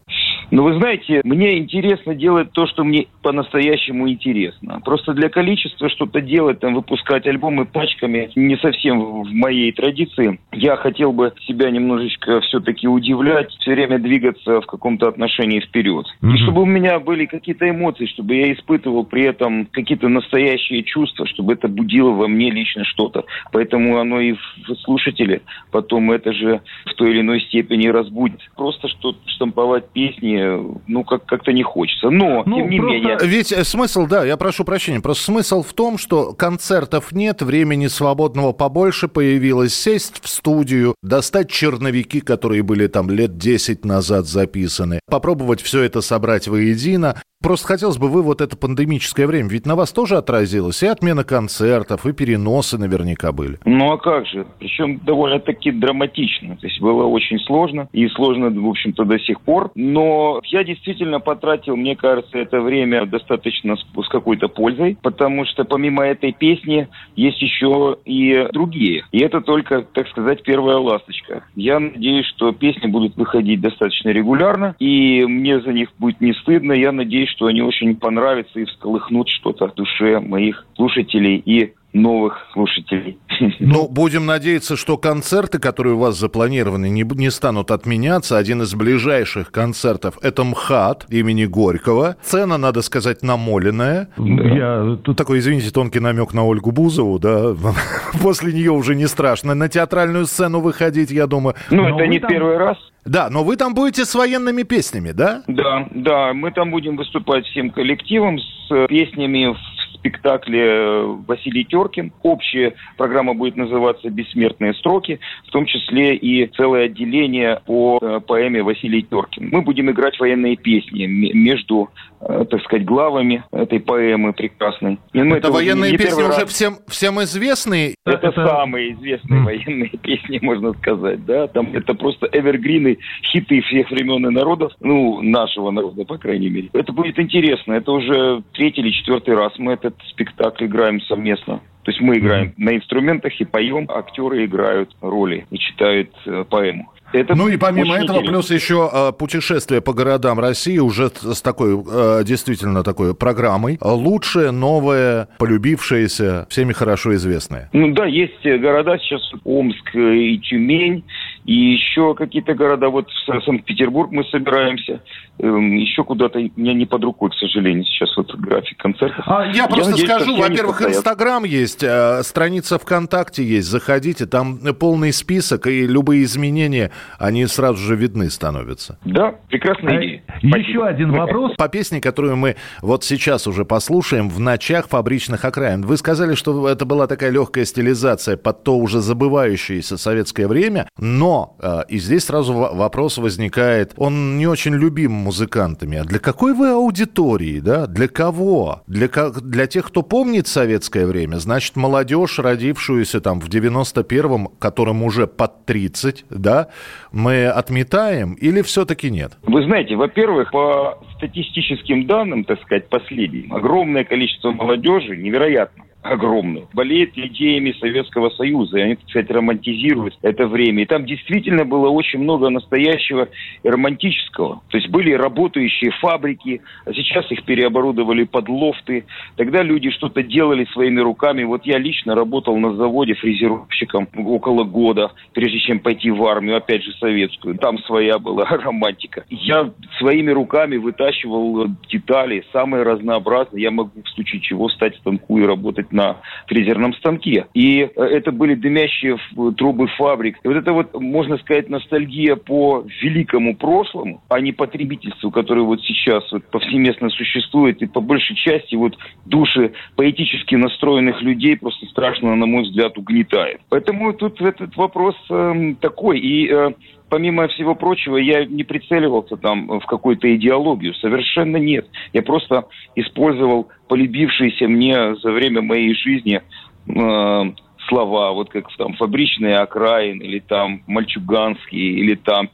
Но 0.54 0.62
вы 0.62 0.76
знаете, 0.76 1.22
мне 1.24 1.58
интересно 1.58 2.14
делать 2.14 2.52
то, 2.52 2.68
что 2.68 2.84
мне 2.84 3.08
по-настоящему 3.24 4.08
интересно. 4.08 4.80
Просто 4.86 5.16
для 5.16 5.30
количества 5.30 5.90
что-то 5.90 6.22
делать, 6.22 6.60
там, 6.60 6.76
выпускать 6.76 7.26
альбомы 7.26 7.66
пачками 7.66 8.30
не 8.36 8.56
совсем 8.58 9.24
в 9.24 9.34
моей 9.34 9.72
традиции. 9.72 10.40
Я 10.52 10.76
хотел 10.76 11.12
бы 11.12 11.34
себя 11.48 11.72
немножечко 11.72 12.40
все-таки 12.42 12.88
удивлять, 12.88 13.50
все 13.62 13.72
время 13.72 13.98
двигаться 13.98 14.62
в 14.62 14.68
каком-то 14.68 15.08
отношении 15.08 15.60
вперед. 15.60 16.06
И 16.22 16.38
чтобы 16.44 16.62
у 16.62 16.66
меня 16.66 17.00
были 17.00 17.26
какие-то 17.26 17.68
эмоции, 17.68 18.06
чтобы 18.06 18.36
я 18.36 18.54
испытывал 18.54 19.06
при 19.06 19.24
этом 19.24 19.66
какие-то 19.66 20.08
настоящие 20.08 20.84
чувства, 20.84 21.26
чтобы 21.26 21.54
это 21.54 21.68
будило 21.68 22.12
во 22.12 22.28
мне 22.28 22.52
лично 22.52 22.84
что-то. 22.84 23.26
Поэтому 23.52 23.98
оно 23.98 24.20
и 24.20 24.34
в 24.34 24.76
слушателе 24.84 25.42
потом 25.72 26.12
это 26.12 26.32
же 26.32 26.62
в 26.86 26.94
той 26.94 27.10
или 27.10 27.22
иной 27.22 27.42
степени 27.42 27.88
разбудит. 27.88 28.40
Просто 28.56 28.88
что 28.88 29.16
штамповать 29.26 29.90
песни, 29.94 30.43
ну, 30.88 31.04
как- 31.04 31.26
как-то 31.26 31.52
не 31.52 31.64
хочется. 31.64 32.10
Но, 32.10 32.44
тем 32.44 32.70
не 32.70 32.80
менее... 32.80 33.18
Ведь 33.22 33.52
э, 33.52 33.64
смысл, 33.64 34.08
да, 34.08 34.26
я 34.26 34.38
прошу 34.38 34.64
прощения, 34.64 35.00
просто 35.00 35.26
смысл 35.26 35.64
в 35.64 35.74
том, 35.74 35.98
что 35.98 36.34
концертов 36.34 37.12
нет, 37.12 37.42
времени 37.42 37.88
свободного 37.88 38.52
побольше 38.52 39.08
появилось, 39.08 39.74
сесть 39.74 40.24
в 40.24 40.28
студию, 40.28 40.96
достать 41.02 41.50
черновики, 41.50 42.22
которые 42.22 42.64
были 42.64 42.88
там 42.88 43.10
лет 43.10 43.38
10 43.38 43.86
назад 43.86 44.26
записаны, 44.26 45.00
попробовать 45.10 45.62
все 45.62 45.82
это 45.84 46.02
собрать 46.02 46.48
воедино. 46.48 47.16
Просто 47.44 47.68
хотелось 47.68 47.98
бы 47.98 48.08
вы 48.08 48.22
вот 48.22 48.40
это 48.40 48.56
пандемическое 48.56 49.28
время, 49.28 49.50
ведь 49.50 49.66
на 49.66 49.76
вас 49.76 49.92
тоже 49.92 50.16
отразилось 50.16 50.82
и 50.82 50.88
отмена 50.88 51.26
концертов, 51.26 52.06
и 52.06 52.14
переносы 52.14 52.78
наверняка 52.78 53.34
были. 53.34 53.58
Ну 53.66 53.92
а 53.92 53.98
как 53.98 54.26
же? 54.28 54.46
Причем 54.60 55.00
довольно-таки 55.00 55.72
драматично. 55.72 56.56
То 56.56 56.68
есть 56.68 56.80
было 56.80 57.04
очень 57.04 57.40
сложно. 57.40 57.90
И 57.92 58.08
сложно, 58.08 58.50
в 58.50 58.70
общем-то, 58.70 59.04
до 59.04 59.20
сих 59.20 59.42
пор. 59.42 59.72
Но 59.76 60.23
я 60.46 60.64
действительно 60.64 61.20
потратил, 61.20 61.76
мне 61.76 61.96
кажется, 61.96 62.38
это 62.38 62.62
время 62.62 63.06
достаточно 63.06 63.76
с, 63.76 63.82
с 63.82 64.10
какой-то 64.10 64.48
пользой. 64.48 64.98
Потому 65.02 65.46
что 65.46 65.64
помимо 65.64 66.04
этой 66.04 66.32
песни 66.32 66.88
есть 67.16 67.42
еще 67.42 67.98
и 68.06 68.48
другие. 68.54 69.06
И 69.12 69.20
это 69.20 69.42
только, 69.42 69.82
так 69.82 70.08
сказать, 70.10 70.44
первая 70.44 70.78
ласточка. 70.78 71.46
Я 71.56 71.80
надеюсь, 71.80 72.26
что 72.28 72.52
песни 72.52 72.88
будут 72.88 73.16
выходить 73.16 73.62
достаточно 73.62 74.10
регулярно. 74.10 74.76
И 74.80 75.26
мне 75.26 75.60
за 75.62 75.72
них 75.74 75.90
будет 76.00 76.22
не 76.22 76.34
стыдно. 76.34 76.74
Я 76.74 76.92
надеюсь, 76.92 77.30
что 77.30 77.48
они 77.48 77.62
очень 77.62 77.96
понравятся 77.96 78.60
и 78.60 78.66
всколыхнут 78.66 79.30
что-то 79.30 79.68
в 79.68 79.76
душе 79.76 80.20
моих 80.20 80.66
слушателей 80.76 81.38
и 81.38 81.74
новых 81.94 82.38
слушателей. 82.54 83.18
Ну, 83.60 83.88
будем 83.88 84.26
надеяться, 84.26 84.76
что 84.78 84.98
концерты, 84.98 85.60
которые 85.60 85.96
у 85.96 86.00
вас 86.00 86.18
запланированы, 86.18 86.90
не, 86.90 87.04
не 87.04 87.30
станут 87.32 87.72
отменяться. 87.72 88.38
Один 88.38 88.62
из 88.62 88.74
ближайших 88.74 89.52
концертов– 89.52 90.18
это 90.22 90.44
МХАТ 90.44 91.08
имени 91.10 91.46
Горького. 91.46 92.16
Цена, 92.22 92.58
надо 92.58 92.82
сказать, 92.82 93.22
намоленная. 93.24 94.10
Я 94.18 94.98
тут 95.04 95.18
такой, 95.18 95.40
извините, 95.40 95.72
тонкий 95.72 96.00
намек 96.00 96.34
на 96.34 96.46
Ольгу 96.46 96.72
Бузову, 96.72 97.20
да. 97.20 97.56
После 98.22 98.54
нее 98.54 98.72
уже 98.72 98.96
не 98.96 99.08
страшно 99.08 99.56
на 99.56 99.68
театральную 99.68 100.26
сцену 100.26 100.60
выходить, 100.60 101.12
я 101.12 101.28
думаю. 101.28 101.56
Ну, 101.70 101.84
Но 101.84 101.96
это 101.96 102.08
не 102.08 102.20
там- 102.20 102.30
первый 102.30 102.58
раз. 102.58 102.78
Да, 103.06 103.30
но 103.30 103.44
вы 103.44 103.58
там 103.58 103.74
будете 103.74 104.06
с 104.06 104.16
военными 104.16 104.64
песнями, 104.64 105.12
да? 105.12 105.44
Да, 105.48 105.88
да, 105.92 106.34
мы 106.34 106.52
там 106.52 106.72
будем 106.72 106.96
выступать 106.96 107.46
всем 107.48 107.70
коллективом 107.70 108.40
с 108.40 108.72
э, 108.72 108.88
песнями 108.88 109.54
в 109.54 109.58
спектакле 110.04 110.60
э, 110.60 111.16
Василий 111.26 111.64
Теркин. 111.64 112.12
Общая 112.24 112.74
программа 112.98 113.34
будет 113.34 113.56
называться 113.56 114.10
«Бессмертные 114.10 114.74
строки», 114.74 115.20
в 115.48 115.52
том 115.52 115.66
числе 115.66 116.16
и 116.16 116.46
целое 116.48 116.86
отделение 116.86 117.62
по 117.66 118.00
э, 118.02 118.20
поэме 118.20 118.64
Василий 118.64 119.02
Теркин. 119.02 119.50
Мы 119.52 119.62
будем 119.62 119.90
играть 119.90 120.20
военные 120.20 120.58
песни 120.58 121.06
между, 121.06 121.90
так 122.26 122.62
сказать, 122.64 122.86
главами 122.86 123.44
этой 123.52 123.80
поэмы 123.80 124.34
прекрасной. 124.34 125.00
И 125.14 125.22
мы 125.22 125.38
Это 125.38 125.50
уже 125.50 125.58
военные 125.58 125.92
не 125.92 125.98
песни 125.98 126.10
первый 126.10 126.30
уже 126.30 126.42
раз- 126.42 126.50
всем, 126.50 126.78
всем 126.88 127.22
известные. 127.22 127.96
это, 128.06 128.32
самые 128.32 128.94
известные 128.94 129.42
военные 129.44 129.90
песни, 130.02 130.40
можно 130.42 130.74
сказать, 130.74 131.26
да. 131.26 131.48
Там 131.48 131.74
это 131.74 131.94
просто 131.94 132.28
эвергрины, 132.32 132.98
хиты 133.32 133.62
всех 133.62 133.90
времен 133.92 134.26
и 134.28 134.32
народов, 134.32 134.72
ну, 134.80 135.22
нашего 135.22 135.72
народа, 135.72 136.06
по 136.06 136.18
крайней 136.18 136.50
мере. 136.50 136.70
Это 136.74 136.92
будет 136.94 137.20
интересно. 137.20 137.74
Это 137.74 137.92
уже 137.92 138.44
третий 138.54 138.82
или 138.82 138.92
четвертый 138.92 139.36
раз 139.36 139.54
мы 139.58 139.74
этот 139.74 139.96
спектакль 140.10 140.66
играем 140.66 141.02
совместно. 141.02 141.62
То 141.84 141.92
есть 141.92 142.00
мы 142.00 142.18
играем 142.18 142.54
на 142.58 142.76
инструментах 142.78 143.34
и 143.42 143.44
поем, 143.44 143.90
актеры 143.92 144.46
играют 144.46 144.96
роли 145.02 145.46
и 145.52 145.58
читают 145.58 146.12
э, 146.26 146.46
поэму. 146.50 146.90
Это 147.14 147.36
ну 147.36 147.48
и 147.48 147.58
помимо 147.58 147.96
этого, 147.96 148.18
интересно. 148.18 148.32
плюс 148.32 148.52
еще 148.52 148.90
э, 148.92 149.12
путешествие 149.12 149.82
по 149.82 149.94
городам 149.94 150.40
России 150.40 150.80
уже 150.80 151.10
с 151.10 151.42
такой, 151.42 151.74
э, 151.74 152.24
действительно 152.26 152.84
такой 152.84 153.16
программой. 153.16 153.78
Лучшее, 153.82 154.52
новое, 154.52 155.28
полюбившееся, 155.38 156.48
всеми 156.50 156.74
хорошо 156.74 157.14
известное. 157.16 157.70
Ну 157.72 157.94
да, 157.94 158.06
есть 158.06 158.44
э, 158.46 158.58
города 158.58 158.98
сейчас 158.98 159.22
Омск 159.44 159.96
э, 159.96 160.16
и 160.16 160.40
Тюмень, 160.40 161.04
и 161.46 161.74
еще 161.74 162.16
какие-то 162.16 162.54
города, 162.54 162.90
вот 162.90 163.10
в 163.10 163.30
Са- 163.30 163.42
Санкт-Петербург 163.42 164.12
мы 164.12 164.24
собираемся, 164.26 165.02
эм, 165.40 165.76
еще 165.76 166.04
куда-то, 166.04 166.40
у 166.40 166.60
меня 166.60 166.74
не 166.74 166.86
под 166.86 167.04
рукой, 167.04 167.32
к 167.32 167.34
сожалению, 167.36 167.84
сейчас 167.86 168.16
вот 168.16 168.34
график 168.36 168.78
концертов. 168.78 169.24
А 169.28 169.46
я 169.48 169.68
просто 169.68 169.92
надеюсь, 169.92 170.10
скажу, 170.10 170.38
во-первых. 170.38 170.82
Инстаграм 170.82 171.44
есть, 171.44 171.84
э, 171.84 172.24
страница 172.24 172.80
ВКонтакте 172.80 173.44
есть, 173.44 173.68
заходите, 173.68 174.26
там 174.26 174.60
полный 174.80 175.12
список, 175.12 175.68
и 175.68 175.86
любые 175.86 176.24
изменения, 176.24 176.92
они 177.20 177.46
сразу 177.48 177.78
же 177.78 177.96
видны 177.96 178.30
становятся. 178.30 178.98
Да, 179.04 179.36
прекрасная 179.50 179.98
идея. 179.98 180.24
Еще 180.42 180.86
один 180.86 181.12
вопрос. 181.12 181.54
По 181.58 181.68
песне, 181.68 182.00
которую 182.00 182.38
мы 182.38 182.56
вот 182.82 183.04
сейчас 183.04 183.48
уже 183.48 183.66
послушаем, 183.66 184.30
«В 184.30 184.40
ночах 184.40 184.88
фабричных 184.88 185.44
окраин». 185.44 185.82
Вы 185.82 185.98
сказали, 185.98 186.36
что 186.36 186.68
это 186.70 186.86
была 186.86 187.08
такая 187.08 187.32
легкая 187.32 187.66
стилизация 187.66 188.38
под 188.38 188.64
то 188.64 188.78
уже 188.78 189.02
забывающееся 189.02 189.98
советское 189.98 190.48
время, 190.48 190.88
но 190.98 191.33
э, 191.60 191.82
и 191.90 191.98
здесь 191.98 192.26
сразу 192.26 192.54
во- 192.54 192.74
вопрос 192.74 193.18
возникает, 193.18 193.94
он 193.98 194.38
не 194.38 194.48
очень 194.48 194.74
любим 194.76 195.12
музыкантами. 195.12 195.98
А 195.98 196.04
для 196.04 196.20
какой 196.20 196.54
вы 196.54 196.70
аудитории, 196.70 197.60
да? 197.60 197.88
Для 197.88 198.08
кого? 198.08 198.82
Для, 198.88 199.08
для 199.08 199.68
тех, 199.68 199.88
кто 199.88 200.02
помнит 200.02 200.48
советское 200.48 201.06
время, 201.06 201.38
значит, 201.38 201.76
молодежь, 201.76 202.40
родившуюся 202.40 203.22
там 203.22 203.40
в 203.40 203.50
91-м, 203.50 204.48
которым 204.60 205.04
уже 205.04 205.28
под 205.28 205.66
30, 205.66 206.26
да, 206.30 206.68
мы 207.12 207.48
отметаем 207.48 208.34
или 208.34 208.62
все-таки 208.62 209.10
нет? 209.10 209.34
Вы 209.44 209.64
знаете, 209.64 209.96
во-первых, 209.96 210.52
по 210.52 211.00
статистическим 211.18 212.08
данным, 212.08 212.44
так 212.44 212.62
сказать, 212.62 212.90
последним, 212.90 213.54
огромное 213.54 214.04
количество 214.04 214.52
молодежи, 214.52 215.16
невероятно 215.18 215.84
огромное, 216.04 216.64
болеет 216.74 217.18
идеями 217.18 217.76
Советского 217.80 218.30
Союза, 218.32 218.78
и 218.78 218.82
они, 218.82 218.98
сказать, 219.08 219.32
романтизируют 219.32 220.18
это 220.22 220.48
время. 220.48 220.84
И 220.84 220.86
там 220.86 221.06
действительно 221.06 221.66
было 221.66 221.90
очень 221.90 222.20
много 222.20 222.50
настоящего 222.50 223.30
и 223.64 223.70
романтического. 223.70 224.62
То 224.70 224.78
есть 224.78 224.90
были 224.90 225.14
работающие 225.14 225.92
фабрики, 226.02 226.62
а 226.86 226.94
сейчас 226.94 227.32
их 227.32 227.44
переоборудовали 227.46 228.26
под 228.26 228.50
лофты. 228.50 229.06
Тогда 229.38 229.64
люди 229.64 229.90
что-то 229.92 230.24
делали 230.24 230.66
своими 230.74 231.00
руками. 231.00 231.44
Вот 231.44 231.66
я 231.66 231.78
лично 231.78 232.16
работал 232.16 232.58
на 232.58 232.76
заводе 232.76 233.14
фрезеровщиком 233.16 234.10
около 234.16 234.66
года, 234.66 235.12
прежде 235.34 235.60
чем 235.60 235.80
пойти 235.80 236.12
в 236.12 236.24
армию, 236.26 236.58
опять 236.58 236.84
же 236.84 236.92
советскую. 237.00 237.58
Там 237.58 237.80
своя 237.80 238.20
была 238.20 238.46
романтика. 238.50 239.24
Я 239.30 239.72
своими 240.00 240.32
руками 240.32 240.76
вытащивал 240.76 241.66
э, 241.66 241.68
детали, 241.90 242.44
самые 242.52 242.84
разнообразные. 242.84 243.64
Я 243.64 243.72
могу 243.72 244.02
в 244.04 244.10
случае 244.10 244.42
чего 244.42 244.68
встать 244.68 244.96
в 244.96 245.00
станку 245.00 245.40
и 245.40 245.46
работать 245.46 245.93
на 245.94 246.18
фрезерном 246.48 246.94
станке. 246.96 247.46
И 247.54 247.82
э, 247.82 248.04
это 248.04 248.32
были 248.32 248.56
дымящие 248.56 249.18
трубы 249.58 249.88
фабрик. 249.88 250.38
И 250.44 250.48
вот 250.48 250.58
это 250.58 250.74
вот, 250.74 251.00
можно 251.00 251.38
сказать, 251.38 251.70
ностальгия 251.70 252.36
по 252.36 252.84
великому 253.02 253.56
прошлому, 253.56 254.22
а 254.30 254.42
не 254.42 254.52
потребительству, 254.52 255.32
которое 255.32 255.62
вот 255.62 255.82
сейчас 255.82 256.30
вот 256.32 256.46
повсеместно 256.46 257.10
существует. 257.10 257.82
И 257.82 257.86
по 257.86 258.02
большей 258.02 258.36
части 258.36 258.76
вот 258.76 258.98
души 259.26 259.74
поэтически 259.96 260.56
настроенных 260.56 261.22
людей 261.22 261.58
просто 261.58 261.86
страшно, 261.86 262.36
на 262.36 262.46
мой 262.46 262.64
взгляд, 262.64 262.98
угнетает. 262.98 263.62
Поэтому 263.70 264.14
тут 264.14 264.42
этот 264.42 264.76
вопрос 264.76 265.16
эм, 265.30 265.76
такой. 265.76 266.20
И 266.20 266.52
э, 266.52 266.72
помимо 267.14 267.48
всего 267.48 267.76
прочего, 267.76 268.18
я 268.18 268.44
не 268.44 268.64
прицеливался 268.64 269.38
там 269.38 269.68
в 269.68 269.86
какую-то 269.86 270.36
идеологию. 270.36 270.96
Совершенно 270.96 271.58
нет. 271.58 271.88
Я 272.12 272.24
просто 272.24 272.66
использовал 272.96 273.68
полюбившиеся 273.88 274.68
мне 274.68 275.14
за 275.18 275.32
время 275.32 275.62
моей 275.62 275.94
жизни 275.94 276.42
э, 276.88 277.54
слова, 277.88 278.32
вот 278.32 278.50
как 278.50 278.66
там 278.78 278.94
фабричные 278.94 279.58
окраины, 279.58 280.24
или 280.24 280.40
там 280.40 280.84
мальчуганские, 280.88 281.92
или 281.94 282.16
там 282.16 282.50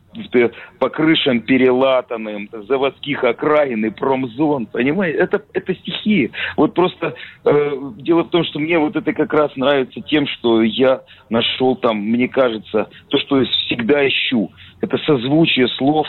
по 0.80 0.90
крышам 0.90 1.42
перелатанным, 1.42 2.50
заводских 2.68 3.24
окраин 3.24 3.86
и 3.86 3.90
промзон, 3.90 4.66
понимаете? 4.66 5.20
Это, 5.20 5.42
это 5.54 5.76
стихи. 5.76 6.32
Вот 6.58 6.74
просто 6.74 7.16
э, 7.46 7.72
дело 7.98 8.24
в 8.24 8.30
том, 8.30 8.44
что 8.44 8.60
мне 8.60 8.80
вот 8.80 8.96
это 8.96 9.14
как 9.14 9.34
раз 9.34 9.56
нравится 9.56 10.02
тем, 10.02 10.28
что 10.28 10.62
я 10.62 11.02
нашел 11.30 11.76
там, 11.76 11.98
мне 11.98 12.28
кажется, 12.28 12.90
то, 13.10 13.18
что 13.20 13.42
я 13.42 13.46
всегда 13.46 14.08
ищу. 14.08 14.52
Это 14.82 14.98
созвучие 15.00 15.68
слов, 15.70 16.08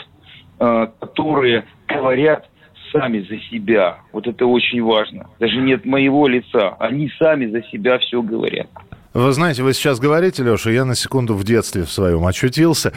э, 0.59 0.87
которые 0.99 1.65
говорят 1.87 2.47
сами 2.91 3.19
за 3.19 3.37
себя. 3.49 3.99
Вот 4.11 4.27
это 4.27 4.45
очень 4.45 4.81
важно. 4.83 5.29
Даже 5.39 5.57
нет 5.57 5.85
моего 5.85 6.27
лица. 6.27 6.75
Они 6.79 7.09
сами 7.17 7.45
за 7.47 7.63
себя 7.63 7.97
все 7.99 8.21
говорят. 8.21 8.67
Вы 9.13 9.33
знаете, 9.33 9.61
вы 9.61 9.73
сейчас 9.73 9.99
говорите, 9.99 10.41
Леша, 10.41 10.71
я 10.71 10.85
на 10.85 10.95
секунду 10.95 11.33
в 11.33 11.43
детстве 11.43 11.83
в 11.83 11.91
своем 11.91 12.25
очутился. 12.25 12.93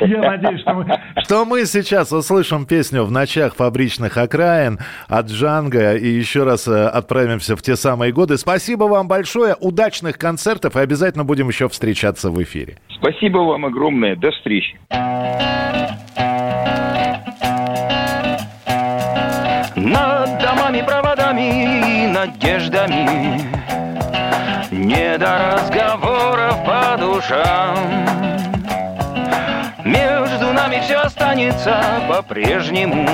Я 0.00 0.22
надеюсь, 0.22 0.60
что 0.62 0.74
мы... 0.74 1.00
Что 1.22 1.44
мы 1.44 1.66
сейчас 1.66 2.10
услышим 2.10 2.66
песню 2.66 3.04
«В 3.04 3.12
ночах 3.12 3.54
фабричных 3.54 4.16
окраин» 4.16 4.80
от 5.08 5.26
Джанга 5.26 5.94
и 5.94 6.08
еще 6.08 6.42
раз 6.42 6.66
э, 6.66 6.86
отправимся 6.86 7.54
в 7.54 7.62
те 7.62 7.76
самые 7.76 8.12
годы. 8.12 8.38
Спасибо 8.38 8.84
вам 8.84 9.06
большое, 9.06 9.54
удачных 9.60 10.18
концертов 10.18 10.74
и 10.74 10.80
обязательно 10.80 11.24
будем 11.24 11.48
еще 11.48 11.68
встречаться 11.68 12.30
в 12.30 12.42
эфире. 12.42 12.78
Спасибо 12.98 13.38
вам 13.38 13.66
огромное. 13.66 14.16
До 14.16 14.32
встречи. 14.32 14.80
Над 19.76 20.42
домами, 20.42 20.82
проводами 20.84 22.04
и 22.04 22.06
надеждами 22.08 23.59
Не 24.80 25.18
до 25.18 25.36
разговоров 25.36 26.56
по 26.64 26.96
душам. 26.96 27.76
Между 29.84 30.54
нами 30.54 30.80
все 30.82 30.96
останется 31.00 31.84
по-прежнему. 32.08 33.06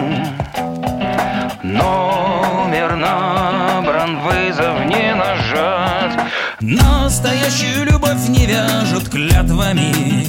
Номер 1.65 2.95
набран, 2.95 4.21
вызов 4.21 4.85
не 4.85 5.13
нажать 5.13 6.13
Настоящую 6.61 7.87
любовь 7.87 8.29
не 8.29 8.47
вяжут 8.47 9.09
клятвами. 9.09 10.29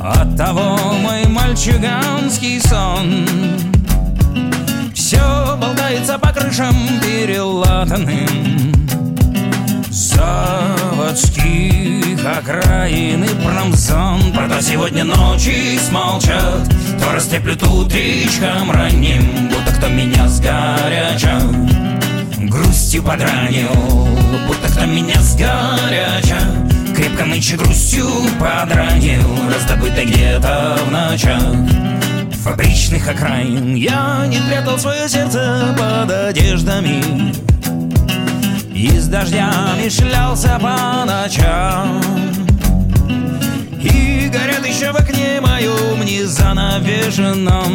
Оттого 0.00 0.78
мой 1.02 1.26
мальчуганский 1.26 2.58
сон. 2.62 3.26
Все 4.94 5.58
болтается 5.60 6.18
по 6.18 6.32
крышам 6.32 6.74
перелатанным 7.02 8.80
Заводских 9.90 11.50
окраин 12.24 13.24
и 13.24 13.28
промзон. 13.44 14.32
Правда, 14.32 14.62
сегодня 14.62 15.02
ночи 15.02 15.76
смолчат. 15.78 16.68
То 17.00 17.12
растеплют 17.12 17.60
утречком 17.64 18.70
ранним 18.70 19.48
Будто 19.48 19.72
кто 19.72 19.88
меня 19.88 20.28
сгоряча. 20.28 21.40
Грустью 22.38 23.02
подранил 23.02 23.74
Будто 24.46 24.68
кто 24.68 24.86
меня 24.86 25.20
сгоряча. 25.20 26.38
Крепко 26.94 27.24
нынче 27.24 27.56
грустью 27.56 28.06
подранил 28.38 29.26
Раздобытой 29.52 30.06
где-то 30.06 30.78
в 30.86 30.92
ночах. 30.92 31.42
Фабричных 32.44 33.08
окраин 33.08 33.74
Я 33.74 34.24
не 34.28 34.38
прятал 34.38 34.78
свое 34.78 35.08
сердце 35.08 35.74
под 35.76 36.12
одеждами 36.12 37.49
И 38.80 38.98
с 38.98 39.08
дождями 39.08 39.90
шлялся 39.90 40.58
по 40.58 41.04
ночам. 41.04 42.00
И 43.78 44.30
горят 44.32 44.66
еще 44.66 44.90
в 44.90 44.96
окне 44.96 45.38
моем 45.42 46.02
незанавешенном. 46.02 47.74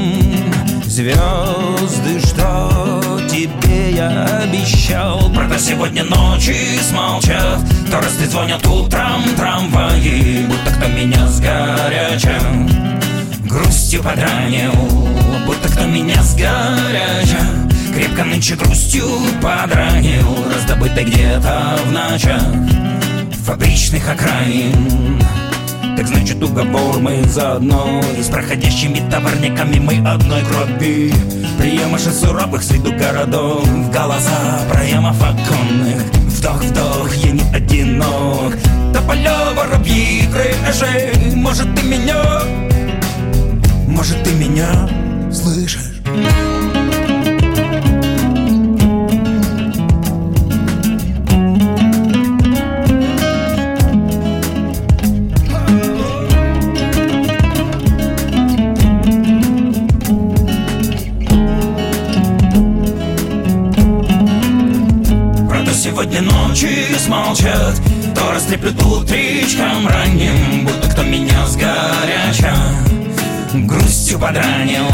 Звезды, 0.84 2.20
что 2.26 3.22
тебе 3.30 3.91
я 3.91 4.26
обещал? 4.45 5.32
Правда, 5.32 5.60
сегодня 5.60 6.03
ночи 6.06 6.80
смолчат. 6.82 7.60
То 7.91 7.97
раз 7.97 8.14
ты 8.14 8.26
звонят 8.28 8.66
утром 8.66 9.22
трамваи 9.38 10.47
Будто 10.47 10.72
кто 10.72 10.88
меня 10.88 11.28
с 11.28 11.39
горяча. 11.39 12.41
Грустью 13.43 14.01
подранил 14.01 14.74
Будто 15.45 15.70
кто 15.70 15.86
меня 15.86 16.24
с 16.24 16.34
горяча 16.34 17.64
Крепко 17.96 18.26
нынче 18.26 18.56
грустью 18.56 19.06
подранил. 19.41 20.28
Раздобытой 20.54 21.06
где-то 21.06 21.80
в 21.86 21.91
ночах 21.93 22.43
Фабричных 23.46 24.10
окраин. 24.10 25.18
Так 25.96 26.06
значит 26.06 26.43
уговор 26.43 27.00
мы 27.00 27.24
заодно 27.24 28.02
И 28.18 28.22
с 28.22 28.28
проходящими 28.28 29.00
товарниками 29.10 29.80
мы 29.80 30.06
одной 30.06 30.41
крови. 30.43 31.14
Приемыши 31.58 32.12
суровых 32.12 32.70
виду 32.70 32.91
городов 32.91 33.66
Голоса 33.93 34.60
проемов 34.70 35.16
оконных 35.22 36.04
Вдох-вдох, 36.28 37.16
я 37.16 37.32
не 37.32 37.56
одинок. 37.56 38.58
Тополя, 38.93 39.54
воробьи, 39.56 40.28
крыши 40.34 41.14
Может 41.34 41.74
ты 41.76 41.84
меня, 41.84 42.41
может 43.88 44.22
ты 44.22 44.32
меня 44.34 44.89
слышишь? 45.32 46.02
Ночи 66.56 66.88
смолчат 66.97 67.76
То 68.16 68.32
растреплют 68.32 68.82
утречком 68.82 69.88
ранним 69.88 70.66
Будто 70.66 70.89
кто 70.89 71.03
меня 71.03 71.45
с 71.45 71.56
горяча 71.56 72.56
Грустью 73.53 74.20
подранил. 74.20 74.86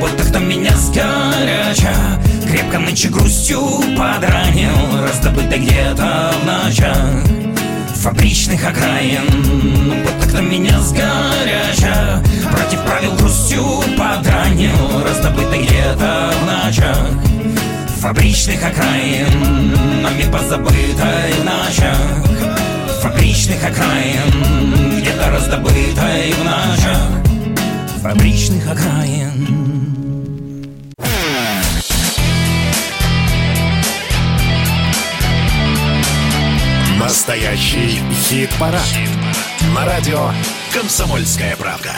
Будто 0.00 0.24
кто 0.24 0.38
меня 0.38 0.72
с 0.72 0.90
горяча 0.90 1.94
Крепко 2.48 2.78
нынче 2.78 3.08
грустью 3.08 3.60
подранил. 3.96 5.02
Раздобыто 5.02 5.58
где-то 5.58 6.32
в 6.40 6.46
ночах 6.46 7.24
Фабричных 7.96 8.64
окраин. 8.64 10.02
Будто 10.04 10.28
кто 10.28 10.40
меня 10.42 10.78
с 10.80 10.92
горяча 10.92 12.22
Против 12.50 12.80
правил 12.84 13.14
грустью 13.16 13.64
подранил. 13.98 15.04
Раздобыто 15.04 15.56
где-то 15.56 16.32
в 16.40 16.46
ночах 16.46 17.08
Фабричных 18.00 18.62
окраин 18.62 19.53
позабытой 20.34 21.32
ночах 21.44 21.96
Фабричных 23.02 23.62
окраин 23.64 24.98
Где-то 24.98 25.30
раздобытой 25.30 26.32
в 26.32 26.44
ночах 26.44 26.98
Фабричных 28.02 28.68
окраин 28.68 29.46
Настоящий 36.98 38.00
хит-парад. 38.24 38.80
На 39.74 39.84
радио 39.84 40.30
«Комсомольская 40.72 41.54
правда». 41.56 41.92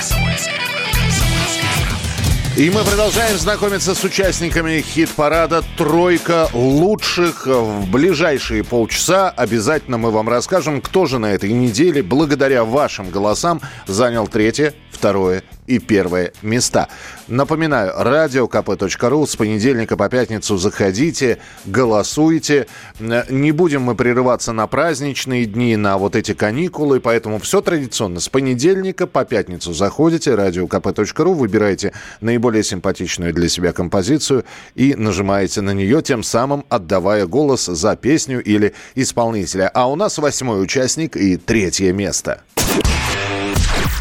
И 2.57 2.70
мы 2.70 2.84
продолжаем 2.84 3.36
знакомиться 3.36 3.94
с 3.94 4.02
участниками 4.02 4.80
хит-парада 4.80 5.62
«Тройка 5.76 6.48
лучших». 6.54 7.46
В 7.46 7.90
ближайшие 7.90 8.64
полчаса 8.64 9.28
обязательно 9.28 9.98
мы 9.98 10.11
вам 10.11 10.26
расскажем, 10.30 10.80
кто 10.80 11.04
же 11.04 11.18
на 11.18 11.26
этой 11.26 11.52
неделе, 11.52 12.02
благодаря 12.02 12.64
вашим 12.64 13.11
голосам, 13.11 13.61
занял 13.86 14.26
третье, 14.26 14.72
второе 14.90 15.42
и 15.67 15.79
первое 15.79 16.33
места. 16.43 16.89
Напоминаю, 17.29 17.93
радиокп.ру 17.97 19.27
с 19.27 19.37
понедельника 19.37 19.97
по 19.97 20.09
пятницу 20.09 20.57
заходите, 20.57 21.39
голосуйте. 21.64 22.67
Не 23.01 23.53
будем 23.53 23.83
мы 23.83 23.95
прерываться 23.95 24.53
на 24.53 24.67
праздничные 24.67 25.47
дни, 25.47 25.77
на 25.77 25.99
вот 25.99 26.17
эти 26.17 26.35
каникулы, 26.35 27.01
поэтому 27.01 27.39
все 27.39 27.61
традиционно. 27.61 28.21
С 28.21 28.29
понедельника 28.29 29.07
по 29.07 29.25
пятницу 29.25 29.73
заходите, 29.73 30.35
радиокп.ру, 30.35 31.33
выбираете 31.35 31.93
наиболее 32.21 32.62
симпатичную 32.62 33.33
для 33.33 33.49
себя 33.49 33.73
композицию 33.73 34.45
и 34.75 34.95
нажимаете 34.95 35.61
на 35.61 35.73
нее, 35.73 36.03
тем 36.03 36.23
самым 36.23 36.64
отдавая 36.69 37.27
голос 37.27 37.67
за 37.67 37.97
песню 37.97 38.43
или 38.43 38.75
исполнителя. 38.95 39.71
А 39.75 39.91
у 39.91 39.97
нас 39.97 40.19
восьмой 40.19 40.62
участник 40.62 41.17
и 41.17 41.37
третье 41.37 41.93
место. 41.93 42.43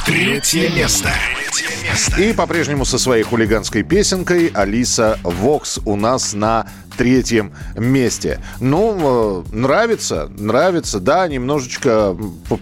Третье 0.05 0.70
место. 0.70 1.09
И 2.17 2.33
по-прежнему 2.33 2.85
со 2.85 2.97
своей 2.97 3.23
хулиганской 3.23 3.83
песенкой 3.83 4.47
Алиса 4.53 5.19
Вокс 5.23 5.79
у 5.85 5.95
нас 5.95 6.33
на 6.33 6.67
третьем 6.97 7.53
месте. 7.75 8.39
Ну, 8.59 9.43
э, 9.51 9.55
нравится, 9.55 10.29
нравится, 10.37 10.99
да, 10.99 11.27
немножечко 11.27 12.15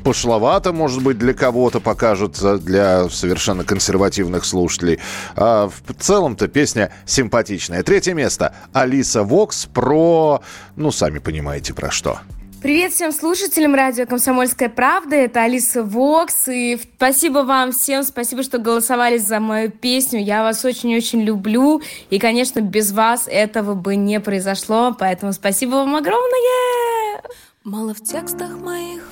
пошловато, 0.03 0.73
может 0.73 1.01
быть, 1.03 1.17
для 1.17 1.34
кого-то 1.34 1.79
покажется, 1.79 2.57
для 2.57 3.09
совершенно 3.09 3.63
консервативных 3.63 4.45
слушателей. 4.45 4.99
А 5.36 5.69
в 5.69 5.93
целом-то 5.93 6.47
песня 6.47 6.91
симпатичная. 7.05 7.84
Третье 7.84 8.13
место. 8.13 8.55
Алиса 8.73 9.23
Вокс 9.23 9.65
про, 9.65 10.41
ну, 10.75 10.91
сами 10.91 11.19
понимаете, 11.19 11.73
про 11.73 11.91
что. 11.91 12.19
Привет 12.64 12.93
всем 12.93 13.11
слушателям 13.11 13.76
радио 13.76 14.05
«Комсомольская 14.05 14.70
правда». 14.70 15.18
Это 15.18 15.41
Алиса 15.41 15.84
Вокс. 15.84 16.47
И 16.47 16.80
спасибо 16.95 17.39
вам 17.39 17.74
всем, 17.74 18.03
спасибо, 18.03 18.41
что 18.41 18.57
голосовали 18.57 19.18
за 19.18 19.41
мою 19.41 19.70
песню. 19.70 20.24
Я 20.24 20.43
вас 20.43 20.64
очень-очень 20.64 21.24
люблю. 21.24 21.82
И, 22.09 22.20
конечно, 22.20 22.62
без 22.62 22.93
вас 22.93 23.28
этого 23.28 23.74
бы 23.74 23.97
не 23.97 24.21
произошло. 24.21 24.96
Поэтому 24.97 25.33
спасибо 25.33 25.71
вам 25.71 25.97
огромное! 25.97 27.21
Мало 27.66 27.93
в 27.93 28.01
текстах 28.01 28.58
моих 28.58 29.09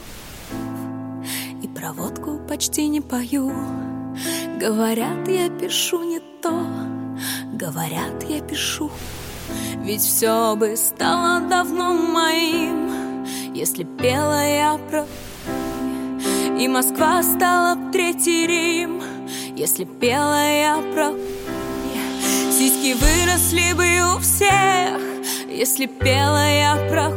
И 1.62 1.68
про 1.68 1.92
водку 1.92 2.40
почти 2.48 2.88
не 2.88 3.02
пою 3.02 3.52
Говорят, 4.62 5.28
я 5.28 5.50
пишу 5.50 6.04
не 6.04 6.22
то 6.42 6.68
Говорят, 7.52 8.24
я 8.30 8.40
пишу 8.40 8.90
Ведь 9.84 10.04
все 10.04 10.56
бы 10.56 10.78
стало 10.78 11.42
давно 11.50 11.94
моим 11.94 13.11
Если 13.54 13.84
пела 13.84 14.46
я 14.46 14.80
про 14.90 15.06
И 16.60 16.68
Москва 16.68 17.24
стала 17.24 17.76
б 17.76 17.92
третий 17.92 18.48
Рим. 18.48 19.02
Если 19.56 19.86
пела 19.86 20.44
я 20.44 20.78
про 20.94 21.14
Сиськи 22.52 22.94
выросли 22.94 23.74
бы 23.74 24.16
у 24.16 24.20
всех. 24.20 25.00
Если 25.50 25.86
пела 25.86 26.50
я 26.50 26.76
про 26.90 27.12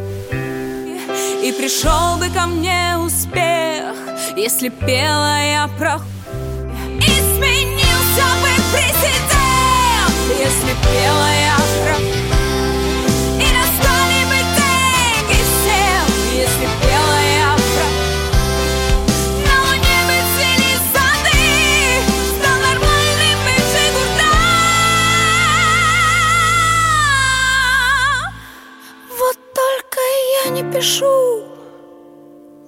и 1.45 1.53
пришел 1.53 2.17
бы 2.19 2.31
ко 2.31 2.47
мне 2.47 2.97
успех, 2.99 3.95
если 4.35 4.71
пела 4.71 5.39
я 5.45 5.69
про 5.79 6.01
И 6.97 7.11
сменился 7.37 8.27
бы 8.41 8.49
президент, 8.73 10.17
если 10.39 10.75
пела 10.83 11.29
я 11.43 11.57
про 11.85 12.14
не 30.55 30.63
пишу 30.73 31.43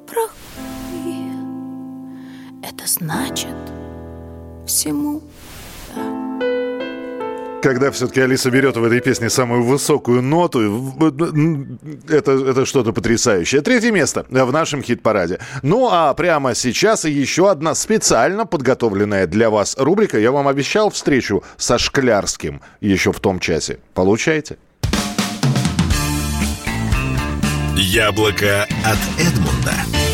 про 0.09 0.23
хуй. 0.23 1.31
Это 2.63 2.85
значит 2.87 3.55
всему 4.67 5.23
Когда 7.63 7.93
все-таки 7.93 8.21
Алиса 8.21 8.51
берет 8.51 8.77
в 8.77 8.83
этой 8.83 9.01
песне 9.01 9.31
самую 9.31 9.63
высокую 9.63 10.21
ноту, 10.21 10.61
это, 12.09 12.33
это 12.33 12.67
что-то 12.67 12.93
потрясающее. 12.93 13.61
Третье 13.61 13.93
место 13.93 14.27
в 14.29 14.53
нашем 14.53 14.83
хит-параде. 14.83 15.39
Ну 15.63 15.89
а 15.91 16.13
прямо 16.15 16.57
сейчас 16.57 17.05
еще 17.05 17.51
одна 17.51 17.77
специально 17.77 18.47
подготовленная 18.47 19.29
для 19.29 19.49
вас 19.49 19.77
рубрика. 19.79 20.19
Я 20.19 20.33
вам 20.33 20.49
обещал 20.49 20.91
встречу 20.91 21.45
со 21.57 21.79
Шклярским 21.79 22.61
еще 22.81 23.13
в 23.13 23.21
том 23.21 23.39
часе. 23.39 23.79
Получаете? 23.95 24.59
Яблоко 27.79 28.67
от 28.85 28.99
Эдмунда. 29.21 30.06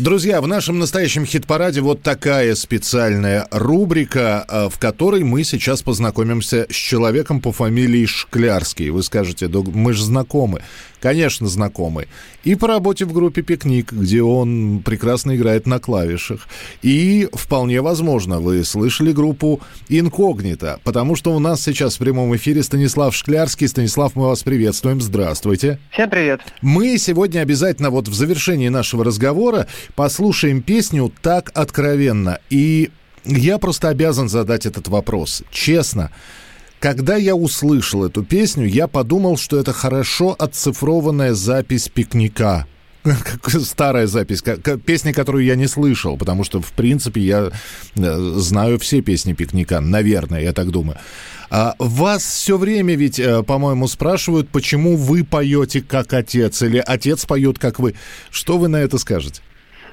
Друзья, 0.00 0.40
в 0.40 0.46
нашем 0.46 0.78
настоящем 0.78 1.26
хит-параде 1.26 1.82
вот 1.82 2.00
такая 2.00 2.54
специальная 2.54 3.46
рубрика, 3.50 4.46
э, 4.48 4.68
в 4.70 4.78
которой 4.78 5.24
мы 5.24 5.44
сейчас 5.44 5.82
познакомимся 5.82 6.66
с 6.70 6.74
человеком 6.74 7.42
по 7.42 7.52
фамилии 7.52 8.06
Шклярский. 8.06 8.88
Вы 8.88 9.02
скажете, 9.02 9.46
да 9.46 9.60
мы 9.60 9.92
же 9.92 10.02
знакомы. 10.02 10.62
Конечно, 11.00 11.48
знакомы. 11.48 12.08
И 12.44 12.54
по 12.54 12.68
работе 12.68 13.04
в 13.04 13.12
группе 13.12 13.42
«Пикник», 13.42 13.92
где 13.92 14.22
он 14.22 14.82
прекрасно 14.84 15.36
играет 15.36 15.66
на 15.66 15.78
клавишах. 15.78 16.46
И 16.82 17.28
вполне 17.32 17.80
возможно, 17.80 18.40
вы 18.40 18.64
слышали 18.64 19.12
группу 19.12 19.60
«Инкогнито», 19.88 20.78
потому 20.84 21.16
что 21.16 21.34
у 21.34 21.38
нас 21.38 21.62
сейчас 21.62 21.96
в 21.96 21.98
прямом 21.98 22.34
эфире 22.36 22.62
Станислав 22.62 23.14
Шклярский. 23.14 23.68
Станислав, 23.68 24.14
мы 24.14 24.28
вас 24.28 24.42
приветствуем. 24.42 25.00
Здравствуйте. 25.00 25.78
Всем 25.90 26.08
привет. 26.10 26.40
Мы 26.60 26.98
сегодня 26.98 27.40
обязательно 27.40 27.90
вот 27.90 28.08
в 28.08 28.14
завершении 28.14 28.68
нашего 28.68 29.04
разговора 29.04 29.66
послушаем 29.94 30.62
песню 30.62 31.12
«Так 31.22 31.50
откровенно». 31.54 32.38
И 32.50 32.90
я 33.24 33.58
просто 33.58 33.88
обязан 33.88 34.28
задать 34.28 34.66
этот 34.66 34.88
вопрос. 34.88 35.42
Честно, 35.50 36.10
когда 36.78 37.16
я 37.16 37.36
услышал 37.36 38.04
эту 38.04 38.24
песню, 38.24 38.66
я 38.66 38.86
подумал, 38.86 39.36
что 39.36 39.58
это 39.58 39.72
хорошо 39.72 40.34
отцифрованная 40.38 41.34
запись 41.34 41.88
пикника. 41.88 42.66
Старая 43.46 44.06
запись, 44.06 44.42
песни, 44.84 45.12
которую 45.12 45.44
я 45.44 45.56
не 45.56 45.66
слышал, 45.66 46.16
потому 46.16 46.44
что, 46.44 46.60
в 46.60 46.72
принципе, 46.72 47.20
я 47.20 47.50
э, 47.96 48.32
знаю 48.36 48.78
все 48.78 49.00
песни 49.00 49.32
пикника, 49.32 49.80
наверное, 49.80 50.42
я 50.42 50.52
так 50.52 50.70
думаю. 50.70 50.98
А 51.50 51.74
вас 51.78 52.22
все 52.22 52.56
время 52.56 52.94
ведь, 52.94 53.18
э, 53.18 53.42
по-моему, 53.42 53.88
спрашивают, 53.88 54.50
почему 54.50 54.96
вы 54.96 55.24
поете 55.24 55.82
как 55.82 56.12
отец, 56.12 56.62
или 56.62 56.82
отец 56.86 57.24
поет 57.26 57.58
как 57.58 57.78
вы. 57.78 57.94
Что 58.30 58.58
вы 58.58 58.68
на 58.68 58.76
это 58.76 58.98
скажете? 58.98 59.42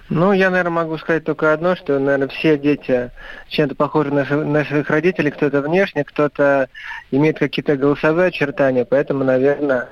Ну, 0.10 0.32
я, 0.32 0.50
наверное, 0.50 0.72
могу 0.72 0.98
сказать 0.98 1.26
только 1.26 1.52
одно, 1.52 1.76
что, 1.76 2.00
наверное, 2.00 2.30
все 2.30 2.58
дети 2.58 3.12
чем-то 3.50 3.76
похожи 3.76 4.12
на, 4.12 4.24
на 4.24 4.66
своих 4.66 4.90
родителей, 4.90 5.32
кто-то 5.32 5.62
внешне, 5.62 6.04
кто-то 6.06 6.70
имеет 7.12 7.40
какие-то 7.40 7.76
голосовые 7.76 8.28
очертания, 8.28 8.86
поэтому, 8.86 9.26
наверное, 9.26 9.90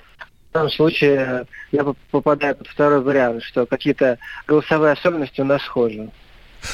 в 0.50 0.54
данном 0.54 0.72
случае 0.72 1.46
я 1.74 1.86
попадаю 2.12 2.56
под 2.56 2.68
второй 2.68 3.02
вариант, 3.02 3.44
что 3.44 3.66
какие-то 3.66 4.18
голосовые 4.48 4.94
особенности 4.94 5.42
у 5.42 5.46
нас 5.46 5.62
схожи. 5.64 6.10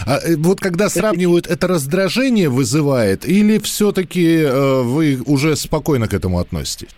А 0.06 0.20
э, 0.20 0.36
вот 0.38 0.60
когда 0.60 0.88
сравнивают, 0.90 1.48
это 1.48 1.68
раздражение 1.68 2.50
вызывает, 2.50 3.26
или 3.26 3.58
все-таки 3.58 4.44
э, 4.44 4.82
вы 4.82 5.22
уже 5.26 5.56
спокойно 5.56 6.08
к 6.08 6.14
этому 6.14 6.40
относитесь? 6.40 6.90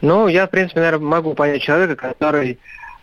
Ну, 0.00 0.28
я, 0.28 0.46
в 0.46 0.50
принципе, 0.50 0.80
наверное, 0.80 1.06
могу 1.06 1.34
понять 1.34 1.62
человека, 1.62 1.96
который 1.96 2.58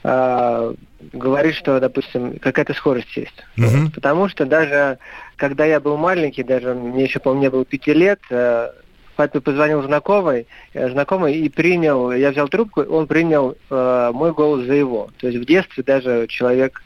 э, 0.06 0.74
говорит, 1.14 1.56
что, 1.56 1.80
допустим, 1.80 2.38
какая-то 2.40 2.74
скорость 2.74 3.16
есть. 3.18 3.44
Вот. 3.58 3.94
Потому 3.94 4.30
что 4.30 4.46
даже 4.46 5.00
когда 5.36 5.66
я 5.66 5.80
был 5.80 5.98
маленький, 5.98 6.44
даже 6.44 6.74
мне 6.74 7.04
еще, 7.04 7.20
по-моему, 7.20 7.42
не 7.42 7.50
было 7.50 7.66
пяти 7.66 7.94
лет, 7.94 8.20
э, 8.30 8.70
папе 9.16 9.42
позвонил 9.42 9.82
знакомый, 9.82 10.48
э, 10.74 10.90
знакомый 10.90 11.36
и 11.36 11.50
принял, 11.50 12.12
я 12.12 12.32
взял 12.32 12.48
трубку, 12.48 12.82
он 12.82 13.08
принял 13.08 13.58
э, 13.70 14.12
мой 14.14 14.34
голос 14.34 14.66
за 14.66 14.74
его. 14.74 15.10
То 15.18 15.28
есть 15.28 15.40
в 15.40 15.46
детстве 15.46 15.84
даже 15.84 16.28
человек 16.28 16.82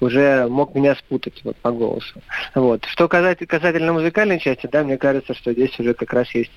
уже 0.00 0.48
мог 0.48 0.74
меня 0.74 0.94
спутать 0.96 1.40
вот, 1.44 1.56
по 1.58 1.70
голосу. 1.70 2.20
Вот. 2.54 2.84
Что 2.86 3.08
касательно, 3.08 3.46
касательно 3.46 3.92
музыкальной 3.92 4.40
части, 4.40 4.66
да, 4.66 4.82
мне 4.82 4.96
кажется, 4.96 5.34
что 5.34 5.52
здесь 5.52 5.78
уже 5.78 5.94
как 5.94 6.12
раз 6.12 6.30
есть, 6.34 6.52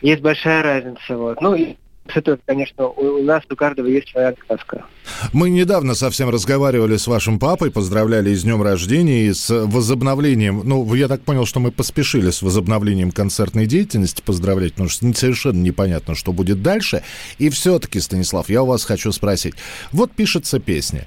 есть 0.00 0.20
большая 0.20 0.62
разница. 0.62 1.16
Вот. 1.16 1.40
Ну, 1.40 1.54
и 1.54 1.76
это, 2.06 2.38
конечно, 2.46 2.88
у, 2.88 3.22
нас 3.22 3.42
у 3.50 3.56
каждого 3.56 3.86
есть 3.86 4.08
своя 4.10 4.34
сказка. 4.44 4.84
Мы 5.32 5.50
недавно 5.50 5.94
совсем 5.94 6.30
разговаривали 6.30 6.96
с 6.96 7.06
вашим 7.06 7.38
папой, 7.38 7.70
поздравляли 7.70 8.34
с 8.34 8.42
днем 8.42 8.62
рождения 8.62 9.26
и 9.26 9.32
с 9.32 9.50
возобновлением. 9.50 10.62
Ну, 10.64 10.92
я 10.94 11.08
так 11.08 11.22
понял, 11.22 11.46
что 11.46 11.60
мы 11.60 11.70
поспешили 11.70 12.30
с 12.30 12.42
возобновлением 12.42 13.12
концертной 13.12 13.66
деятельности 13.66 14.22
поздравлять, 14.24 14.72
потому 14.72 14.88
что 14.88 15.12
совершенно 15.14 15.60
непонятно, 15.60 16.14
что 16.14 16.32
будет 16.32 16.62
дальше. 16.62 17.02
И 17.38 17.50
все-таки, 17.50 18.00
Станислав, 18.00 18.48
я 18.50 18.62
у 18.62 18.66
вас 18.66 18.84
хочу 18.84 19.12
спросить. 19.12 19.54
Вот 19.92 20.12
пишется 20.12 20.58
песня, 20.58 21.06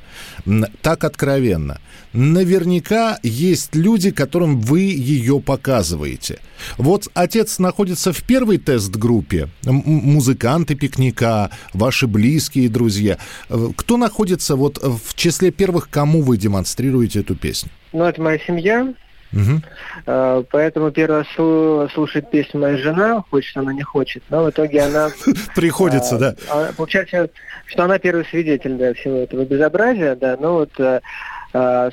так 0.81 1.03
откровенно. 1.03 1.79
Наверняка 2.13 3.19
есть 3.23 3.75
люди, 3.75 4.11
которым 4.11 4.61
вы 4.61 4.79
ее 4.81 5.41
показываете. 5.41 6.39
Вот 6.77 7.09
отец 7.13 7.59
находится 7.59 8.13
в 8.13 8.23
первой 8.23 8.57
тест-группе, 8.57 9.49
музыканты 9.65 10.75
пикника, 10.85 11.49
ваши 11.73 12.05
близкие 12.07 12.69
друзья. 12.69 13.17
Э, 13.49 13.69
Кто 13.75 13.97
находится 13.97 14.55
вот 14.55 14.77
в 14.77 15.15
числе 15.15 15.51
первых, 15.51 15.89
кому 15.89 16.21
вы 16.21 16.37
демонстрируете 16.37 17.21
эту 17.21 17.35
песню? 17.35 17.71
Ну, 17.91 18.03
это 18.03 18.21
моя 18.21 18.37
семья, 18.39 18.93
э, 19.33 20.43
поэтому 20.51 20.91
первый 20.91 21.19
раз 21.19 21.27
слу- 21.35 21.91
слушает 21.91 22.29
песню 22.29 22.59
моя 22.59 22.77
жена, 22.77 23.23
хочет 23.31 23.57
она, 23.57 23.73
не 23.73 23.81
хочет, 23.81 24.21
но 24.29 24.43
в 24.43 24.49
итоге 24.51 24.81
она... 24.81 25.09
Приходится, 25.55 26.15
э, 26.15 26.19
да. 26.19 26.35
а, 26.49 26.71
Получается, 26.77 27.29
что 27.65 27.83
она 27.85 27.97
первый 27.97 28.25
свидетель 28.25 28.75
да, 28.77 28.93
всего 28.93 29.17
этого 29.17 29.43
безобразия, 29.43 30.15
да, 30.15 30.37
ну 30.39 30.53
вот, 30.53 30.71
э, 30.77 30.83
э, 30.83 30.99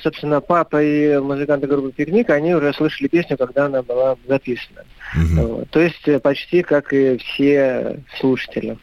собственно, 0.03 0.41
папа 0.41 0.83
и 0.83 1.19
музыканты 1.19 1.67
группы 1.67 1.93
«Пикник», 1.93 2.31
они 2.31 2.55
уже 2.55 2.73
слышали 2.75 3.09
песню, 3.09 3.37
когда 3.37 3.67
она 3.67 3.83
была 3.83 4.17
записана. 4.27 4.85
Вот. 5.15 5.71
То 5.71 5.81
есть 5.81 6.07
э, 6.07 6.19
почти 6.19 6.63
как 6.63 6.93
и 6.93 7.19
все 7.19 8.01
слушатели. 8.19 8.79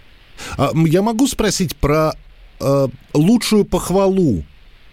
А, 0.58 0.72
я 0.74 1.02
могу 1.02 1.28
спросить 1.28 1.76
про 1.76 2.14
э, 2.60 2.88
лучшую 3.14 3.66
похвалу 3.66 4.44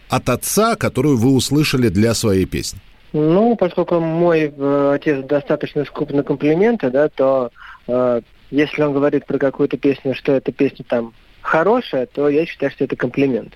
от 0.09 0.29
отца, 0.29 0.77
которую 0.77 1.17
вы 1.17 1.35
услышали 1.35 1.89
для 1.89 2.15
своей 2.15 2.47
песни? 2.47 2.81
Ну, 3.13 3.57
поскольку 3.57 4.01
мой 4.01 4.53
э, 4.57 4.93
отец 4.95 5.25
достаточно 5.25 5.85
скуп 5.85 6.11
на 6.11 6.23
комплименты, 6.23 6.91
да, 6.91 7.09
то 7.09 7.51
э, 7.87 8.21
если 8.51 8.83
он 8.83 8.93
говорит 8.93 9.27
про 9.27 9.39
какую-то 9.39 9.77
песню, 9.77 10.15
что 10.15 10.33
эта 10.33 10.53
песня 10.53 10.85
там 10.89 11.13
хорошая, 11.41 12.07
то 12.07 12.29
я 12.29 12.45
считаю, 12.47 12.73
что 12.73 12.85
это 12.85 12.97
комплимент. 12.97 13.55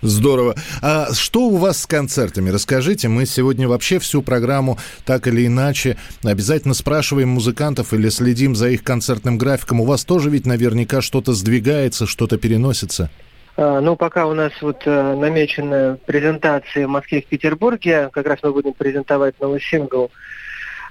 Здорово. 0.00 0.54
А 0.80 1.12
что 1.12 1.48
у 1.48 1.56
вас 1.56 1.82
с 1.82 1.86
концертами? 1.86 2.50
Расскажите, 2.50 3.08
мы 3.08 3.26
сегодня 3.26 3.68
вообще 3.68 3.98
всю 3.98 4.22
программу 4.22 4.78
так 5.04 5.26
или 5.26 5.46
иначе 5.46 5.96
обязательно 6.24 6.74
спрашиваем 6.74 7.30
музыкантов 7.30 7.92
или 7.92 8.08
следим 8.08 8.54
за 8.54 8.68
их 8.70 8.84
концертным 8.84 9.38
графиком. 9.38 9.80
У 9.80 9.84
вас 9.84 10.04
тоже 10.04 10.30
ведь 10.30 10.46
наверняка 10.46 11.02
что-то 11.02 11.32
сдвигается, 11.32 12.06
что-то 12.06 12.38
переносится. 12.38 13.10
А, 13.56 13.80
Ну, 13.80 13.96
пока 13.96 14.26
у 14.26 14.34
нас 14.34 14.52
вот 14.62 14.82
э, 14.86 15.14
намечены 15.16 15.96
презентации 16.06 16.84
в 16.84 16.90
Москве 16.90 17.18
и 17.18 17.22
в 17.22 17.26
Петербурге, 17.26 18.08
как 18.12 18.26
раз 18.26 18.38
мы 18.44 18.52
будем 18.52 18.74
презентовать 18.74 19.34
новый 19.40 19.60
сингл 19.60 20.12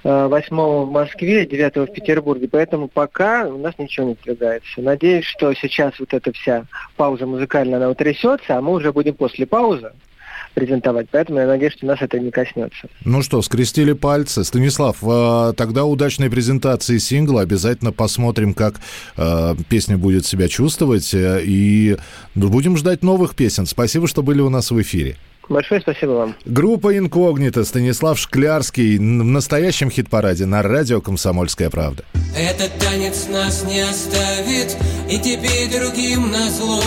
8 0.04 0.56
в 0.56 0.90
Москве, 0.90 1.46
9 1.46 1.76
в 1.76 1.92
Петербурге, 1.92 2.48
поэтому 2.50 2.88
пока 2.88 3.46
у 3.46 3.58
нас 3.58 3.74
ничего 3.78 4.08
не 4.08 4.14
сдвигается. 4.14 4.80
Надеюсь, 4.80 5.24
что 5.24 5.52
сейчас 5.54 5.98
вот 5.98 6.12
эта 6.14 6.32
вся 6.32 6.64
пауза 6.96 7.26
музыкальная, 7.26 7.76
она 7.78 7.90
утрясется, 7.90 8.56
а 8.56 8.60
мы 8.60 8.72
уже 8.72 8.92
будем 8.92 9.14
после 9.14 9.46
паузы 9.46 9.92
презентовать, 10.54 11.06
поэтому 11.10 11.38
я 11.38 11.46
надеюсь, 11.46 11.74
что 11.74 11.86
нас 11.86 12.00
это 12.02 12.18
не 12.18 12.30
коснется. 12.30 12.88
Ну 13.04 13.22
что, 13.22 13.42
скрестили 13.42 13.92
пальцы. 13.92 14.42
Станислав, 14.44 14.96
а, 15.02 15.52
тогда 15.52 15.84
удачной 15.84 16.30
презентации 16.30 16.98
сингла. 16.98 17.42
Обязательно 17.42 17.92
посмотрим, 17.92 18.54
как 18.54 18.80
а, 19.16 19.54
песня 19.68 19.96
будет 19.98 20.26
себя 20.26 20.48
чувствовать. 20.48 21.14
э, 21.14 21.42
И 21.44 21.96
будем 22.34 22.76
ждать 22.76 23.02
новых 23.02 23.36
песен. 23.36 23.66
Спасибо, 23.66 24.08
что 24.08 24.22
были 24.22 24.40
у 24.40 24.48
нас 24.48 24.70
в 24.70 24.80
эфире. 24.80 25.16
Большое 25.48 25.80
спасибо 25.80 26.10
вам. 26.10 26.34
Группа 26.44 26.96
«Инкогнито», 26.96 27.64
Станислав 27.64 28.18
Шклярский 28.18 28.98
в 28.98 29.00
настоящем 29.00 29.90
хит-параде 29.90 30.44
на 30.46 30.62
радио 30.62 31.00
«Комсомольская 31.00 31.70
правда». 31.70 32.04
Этот 32.36 32.78
танец 32.78 33.26
нас 33.28 33.64
не 33.64 33.80
оставит 33.80 34.76
И 35.10 35.18
тебе, 35.18 35.64
и 35.64 35.78
другим 35.78 36.30
назло 36.30 36.82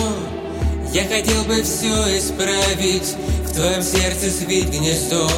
Я 0.92 1.04
хотел 1.04 1.42
бы 1.44 1.62
все 1.62 2.18
исправить 2.18 3.16
В 3.44 3.54
твоем 3.54 3.82
сердце 3.82 4.30
свить 4.30 4.68
гнездо 4.68 5.28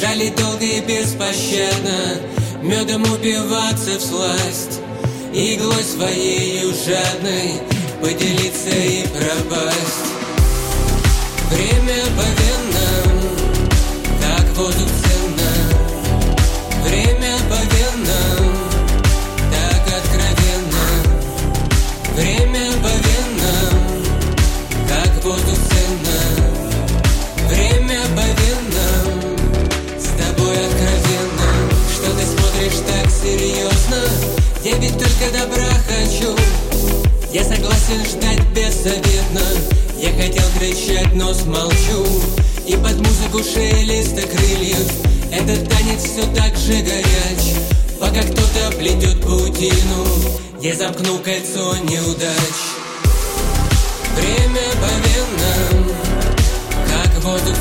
Жалить 0.00 0.36
долго 0.36 0.64
и 0.64 0.80
беспощадно 0.80 2.20
Медом 2.62 3.02
упиваться 3.02 3.98
в 3.98 4.00
сласть 4.00 4.80
Иглой 5.34 5.82
своей 5.82 6.62
жадной 6.62 7.60
Поделиться 8.00 8.70
и 8.70 9.02
пропасть 9.08 10.17
Время 11.50 12.04
по 12.14 12.26
венам 12.38 13.18
воздух 14.54 14.88
ценно. 15.02 15.50
Время 16.84 17.38
по 17.48 17.58
Так 19.50 19.84
откровенно. 19.96 20.84
Время 22.14 22.72
по 22.82 22.92
венам 23.06 24.04
воздух 25.24 25.58
ценно. 25.70 26.20
Время 27.48 28.00
по 28.14 28.26
С 29.98 30.08
тобой 30.18 30.56
откровенно. 30.66 31.48
Что 31.94 32.08
ты 32.12 32.24
смотришь 32.26 32.80
так 32.86 33.10
серьезно? 33.10 34.00
Я 34.64 34.76
ведь 34.76 34.98
только 34.98 35.32
добра 35.32 35.70
хочу. 35.88 36.36
Я 37.32 37.42
согласен 37.42 38.04
ждать 38.04 38.46
беззаветно 38.54 39.87
Я 40.00 40.12
хотел 40.12 40.44
кричать, 40.58 41.12
но 41.14 41.34
смолчу. 41.34 42.06
И 42.66 42.72
под 42.76 42.96
музыку 42.98 43.42
шелеста 43.42 44.22
крыльев. 44.22 44.92
Этот 45.32 45.68
танец 45.68 46.04
все 46.04 46.22
так 46.34 46.56
же 46.56 46.74
горяч. 46.82 47.54
Пока 47.98 48.22
кто-то 48.22 48.76
плетет 48.78 49.20
паутину 49.22 50.06
Я 50.60 50.74
замкну 50.76 51.18
кольцо 51.18 51.76
неудач. 51.78 52.58
Время 54.14 54.68
по 54.80 54.90
венам 55.08 55.90
Как 56.88 57.24
воздух 57.24 57.56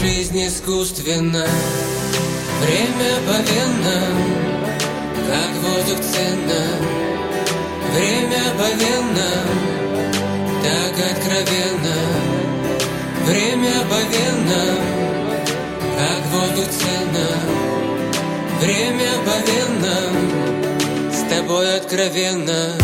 жизнь 0.00 0.46
искусственна. 0.46 1.46
Время 2.60 3.12
по 3.26 3.36
венам 3.50 4.16
Как 5.28 5.52
воздух 5.62 6.00
ценно. 6.00 6.62
Время 7.92 8.44
по 8.58 8.68
венам 8.80 9.48
так 10.62 10.94
откровенно. 11.12 11.96
Время 13.26 13.76
по 13.90 14.00
венам 14.12 14.80
Как 15.98 16.22
воздух 16.32 16.68
ценно. 16.80 17.28
Время 18.60 19.10
по 19.26 19.36
венам 19.50 21.12
С 21.12 21.20
тобой 21.30 21.76
откровенно 21.76 22.79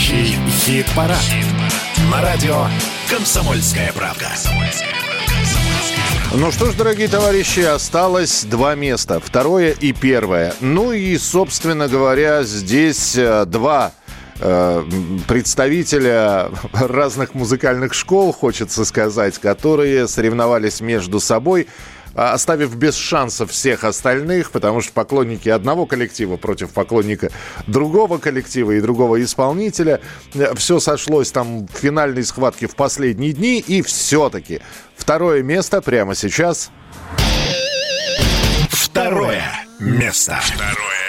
Настоящий 0.00 0.34
хит-парад. 0.48 1.18
На 2.10 2.22
радио 2.22 2.64
«Комсомольская 3.10 3.92
правда». 3.92 4.28
Ну 6.34 6.50
что 6.50 6.70
ж, 6.70 6.74
дорогие 6.74 7.06
товарищи, 7.06 7.60
осталось 7.60 8.44
два 8.44 8.74
места. 8.76 9.20
Второе 9.20 9.72
и 9.72 9.92
первое. 9.92 10.54
Ну 10.60 10.92
и, 10.92 11.18
собственно 11.18 11.86
говоря, 11.86 12.44
здесь 12.44 13.14
э, 13.14 13.44
два 13.44 13.92
э, 14.38 14.84
представителя 15.28 16.48
разных 16.72 17.34
музыкальных 17.34 17.92
школ, 17.92 18.32
хочется 18.32 18.86
сказать, 18.86 19.36
которые 19.38 20.08
соревновались 20.08 20.80
между 20.80 21.20
собой 21.20 21.68
оставив 22.14 22.76
без 22.76 22.96
шансов 22.96 23.50
всех 23.50 23.84
остальных, 23.84 24.50
потому 24.50 24.80
что 24.80 24.92
поклонники 24.92 25.48
одного 25.48 25.86
коллектива 25.86 26.36
против 26.36 26.70
поклонника 26.70 27.30
другого 27.66 28.18
коллектива 28.18 28.72
и 28.72 28.80
другого 28.80 29.22
исполнителя. 29.22 30.00
Все 30.54 30.80
сошлось 30.80 31.32
там 31.32 31.66
в 31.66 31.72
финальной 31.72 32.24
схватке 32.24 32.66
в 32.66 32.76
последние 32.76 33.32
дни, 33.32 33.58
и 33.58 33.82
все-таки 33.82 34.60
второе 34.96 35.42
место 35.42 35.80
прямо 35.80 36.14
сейчас. 36.14 36.70
Второе 38.70 39.44
место. 39.78 40.38
Второе. 40.42 40.99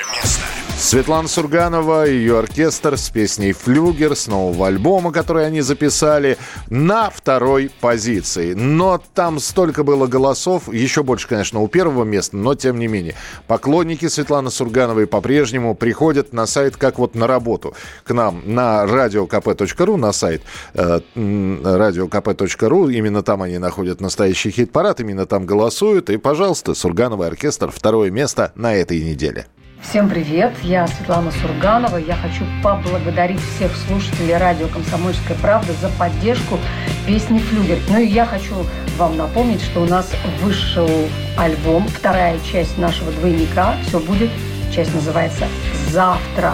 Светлана 0.82 1.28
Сурганова, 1.28 2.08
ее 2.08 2.40
оркестр 2.40 2.98
с 2.98 3.12
песней 3.12 3.54
«Флюгер» 3.54 4.16
с 4.16 4.26
нового 4.26 4.66
альбома, 4.66 5.12
который 5.12 5.46
они 5.46 5.62
записали, 5.62 6.38
на 6.70 7.12
второй 7.12 7.70
позиции. 7.80 8.54
Но 8.54 9.00
там 9.14 9.40
столько 9.40 9.84
было 9.84 10.08
голосов, 10.08 10.74
еще 10.74 11.04
больше, 11.04 11.28
конечно, 11.28 11.62
у 11.62 11.68
первого 11.68 12.04
места, 12.04 12.36
но 12.36 12.56
тем 12.56 12.80
не 12.80 12.88
менее. 12.88 13.14
Поклонники 13.46 14.08
Светланы 14.08 14.50
Сургановой 14.50 15.06
по-прежнему 15.06 15.76
приходят 15.76 16.34
на 16.34 16.48
сайт 16.48 16.78
как 16.78 16.98
вот 16.98 17.14
на 17.14 17.28
работу. 17.28 17.76
К 18.04 18.14
нам 18.14 18.42
на 18.44 18.84
radiokp.ru, 18.86 19.98
на 19.98 20.12
сайт 20.12 20.42
э, 20.74 21.00
radiokp.ru, 21.16 22.92
именно 22.92 23.22
там 23.22 23.44
они 23.44 23.60
находят 23.60 24.02
настоящий 24.02 24.50
хит-парад, 24.50 25.00
именно 25.00 25.28
там 25.28 25.46
голосуют. 25.46 26.10
И, 26.10 26.18
пожалуйста, 26.18 26.74
Сургановый 26.74 27.28
оркестр, 27.28 27.70
второе 27.72 28.10
место 28.10 28.52
на 28.56 28.74
этой 28.74 29.00
неделе. 29.00 29.46
Всем 29.82 30.10
привет, 30.10 30.54
я 30.62 30.88
Светлана 30.88 31.32
Сурганова. 31.32 31.98
Я 31.98 32.16
хочу 32.16 32.46
поблагодарить 32.64 33.42
всех 33.42 33.76
слушателей 33.76 34.38
радио 34.38 34.68
«Комсомольская 34.68 35.36
правда» 35.42 35.74
за 35.74 35.90
поддержку 35.90 36.60
песни 37.06 37.40
«Флюгер». 37.40 37.80
Ну 37.90 38.00
и 38.00 38.06
я 38.06 38.26
хочу 38.26 38.56
вам 38.98 39.18
напомнить, 39.18 39.62
что 39.62 39.82
у 39.82 39.86
нас 39.86 40.12
вышел 40.42 40.88
альбом, 41.36 41.88
вторая 41.88 42.38
часть 42.40 42.78
нашего 42.78 43.12
двойника. 43.12 43.76
Все 43.88 44.00
будет, 44.00 44.30
часть 44.74 44.94
называется 44.94 45.48
«Завтра». 45.90 46.54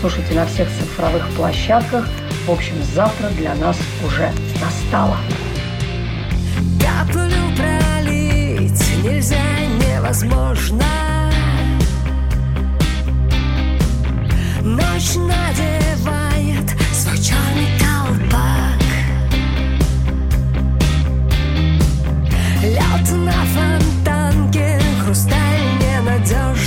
Слушайте 0.00 0.34
на 0.34 0.44
всех 0.44 0.68
цифровых 0.68 1.26
площадках. 1.36 2.06
В 2.46 2.50
общем, 2.50 2.74
завтра 2.82 3.28
для 3.30 3.54
нас 3.54 3.78
уже 4.04 4.30
настало. 4.60 5.16
Каплю 6.80 7.56
пролить 7.56 9.02
нельзя, 9.02 9.38
невозможно 9.80 11.23
Ночь 14.64 15.16
надевает 15.16 16.70
свой 16.90 17.18
черный 17.18 17.68
колпак. 17.78 18.80
Лед 22.62 23.10
на 23.12 23.44
фонтанке, 23.52 24.80
хрусталь 25.04 25.60
ненадежный 25.82 26.63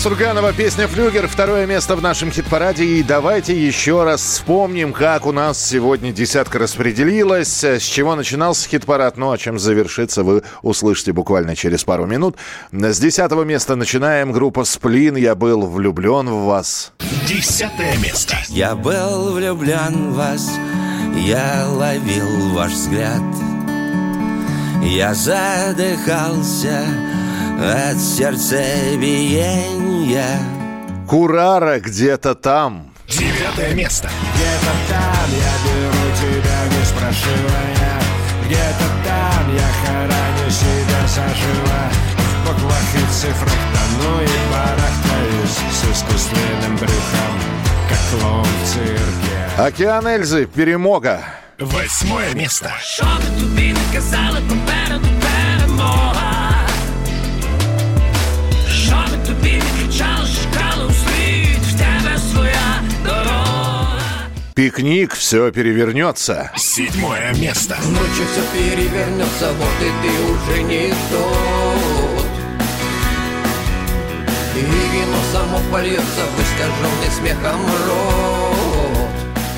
Сурганова, 0.00 0.54
песня 0.54 0.88
«Флюгер», 0.88 1.28
второе 1.28 1.66
место 1.66 1.94
в 1.94 2.00
нашем 2.00 2.32
хит-параде. 2.32 2.86
И 2.86 3.02
давайте 3.02 3.54
еще 3.54 4.02
раз 4.02 4.22
вспомним, 4.22 4.94
как 4.94 5.26
у 5.26 5.32
нас 5.32 5.62
сегодня 5.62 6.10
десятка 6.10 6.58
распределилась, 6.58 7.62
с 7.62 7.82
чего 7.82 8.14
начинался 8.14 8.66
хит-парад, 8.66 9.18
ну 9.18 9.30
а 9.30 9.36
чем 9.36 9.58
завершится, 9.58 10.22
вы 10.22 10.42
услышите 10.62 11.12
буквально 11.12 11.54
через 11.54 11.84
пару 11.84 12.06
минут. 12.06 12.36
С 12.72 12.98
десятого 12.98 13.42
места 13.44 13.76
начинаем. 13.76 14.32
Группа 14.32 14.64
«Сплин», 14.64 15.16
«Я 15.16 15.34
был 15.34 15.66
влюблен 15.66 16.30
в 16.30 16.46
вас». 16.46 16.92
Десятое 17.28 17.98
место. 17.98 18.38
Я 18.48 18.76
был 18.76 19.34
влюблен 19.34 20.12
в 20.12 20.16
вас, 20.16 20.50
я 21.14 21.66
ловил 21.68 22.54
ваш 22.54 22.72
взгляд. 22.72 23.20
Я 24.82 25.12
задыхался 25.12 26.86
от 27.60 28.00
сердцебиения. 28.00 30.40
Курара 31.06 31.78
где-то 31.78 32.34
там. 32.34 32.90
Девятое 33.06 33.74
место. 33.74 34.08
Где-то 34.34 34.72
там 34.88 35.30
я 35.30 35.52
беру 35.64 36.10
тебя 36.16 36.66
не 36.70 36.84
спрашивая 36.84 38.00
Где-то 38.46 38.86
там 39.04 39.54
я 39.54 39.68
хороню 39.82 40.48
себя 40.50 41.00
заживо 41.06 41.80
В 42.16 42.18
буквах 42.46 42.88
и 42.94 42.96
цифрах 43.12 43.62
тону 43.74 44.12
и 44.22 44.24
барахтаюсь 44.50 45.58
С 45.72 45.84
искусственным 45.92 46.74
брюхом, 46.76 47.34
как 47.88 48.00
клоун 48.10 48.44
в 48.44 48.46
цирке 48.68 49.36
Океан 49.58 50.06
Эльзы, 50.06 50.46
перемога. 50.46 51.20
Восьмое 51.58 52.32
место. 52.34 52.72
Не 53.56 53.74
казали 53.92 54.40
попереду 54.48 55.08
перемога 55.20 56.39
Пикник, 64.54 65.14
все 65.14 65.50
перевернется. 65.52 66.50
Седьмое 66.56 67.32
место. 67.34 67.76
Ночью 67.86 68.26
все 68.32 68.42
перевернется, 68.52 69.52
вот 69.52 69.68
и 69.80 69.90
ты 70.02 70.10
уже 70.32 70.62
не 70.62 70.88
тот 71.10 72.26
И 74.56 74.60
вино 74.60 75.18
само 75.32 75.60
польется 75.70 76.22
в 76.36 76.40
искаженный 76.42 77.10
смехом 77.16 77.60
рот 77.86 78.50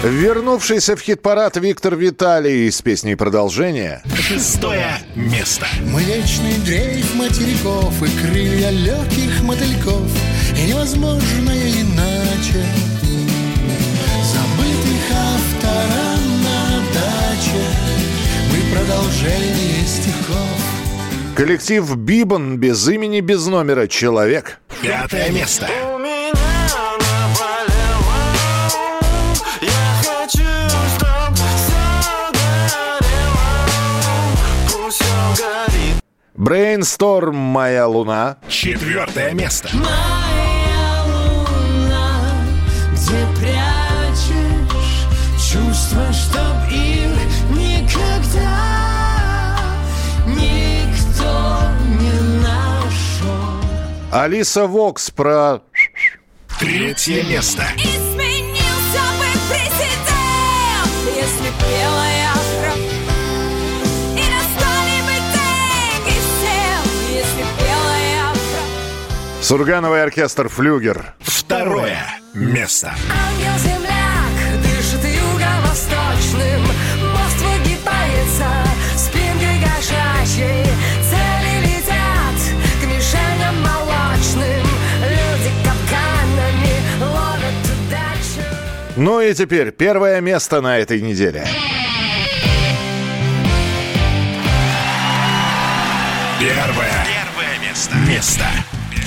Вернувшийся 0.05 0.97
в 0.97 1.01
хит-парад 1.01 1.56
Виктор 1.56 1.94
Виталий 1.97 2.70
с 2.70 2.82
песней 2.82 3.14
«Продолжение». 3.14 4.02
Шестое 4.19 4.98
место. 5.14 5.66
Млечный 5.81 6.59
дрейф 6.64 7.14
материков 7.14 8.02
и 8.02 8.27
крылья 8.27 8.70
легких 8.70 9.43
мотыльков 9.43 10.10
И 10.59 10.66
невозможное 10.66 11.70
иначе 11.70 12.64
автора 15.73 16.16
на 16.43 16.78
даче 16.93 17.65
Мы 18.51 18.77
продолжение 18.77 19.86
стихов 19.86 20.73
Коллектив 21.36 21.97
«Бибан» 21.97 22.59
без 22.59 22.86
имени, 22.89 23.20
без 23.20 23.47
номера 23.47 23.86
«Человек». 23.89 24.61
Пятое 24.82 25.31
место. 25.31 25.66
Брейнсторм 36.35 37.36
«Моя 37.36 37.86
луна». 37.86 38.36
Четвертое 38.49 39.32
место. 39.32 39.70
Моя 39.73 41.05
луна, 41.07 42.20
где 42.93 43.40
прячешь 43.40 43.72
Алиса 54.12 54.66
Вокс 54.66 55.10
про... 55.10 55.62
Третье 56.60 57.22
место. 57.24 57.64
Изменился 57.78 59.01
бы 59.18 59.24
президент, 59.48 60.93
если 61.16 61.48
белая 61.64 62.32
кровь. 62.60 62.93
И 64.14 64.24
настали 64.28 65.01
бы 65.01 65.14
деньги 65.32 66.16
всем, 66.20 66.82
если 67.09 67.44
белая 67.59 68.32
кровь. 68.34 69.40
Сургановый 69.40 70.02
оркестр 70.02 70.48
«Флюгер». 70.51 71.14
Второе 71.20 72.05
место. 72.34 72.93
Ангел-земляк 73.10 73.81
Ну 88.97 89.20
и 89.20 89.32
теперь 89.32 89.73
первое 89.73 90.20
место 90.20 90.60
на 90.60 90.77
этой 90.77 91.01
неделе. 91.01 91.47
Первое. 96.39 97.06
Первое 97.06 97.69
место. 97.69 97.97
Место. 98.06 98.44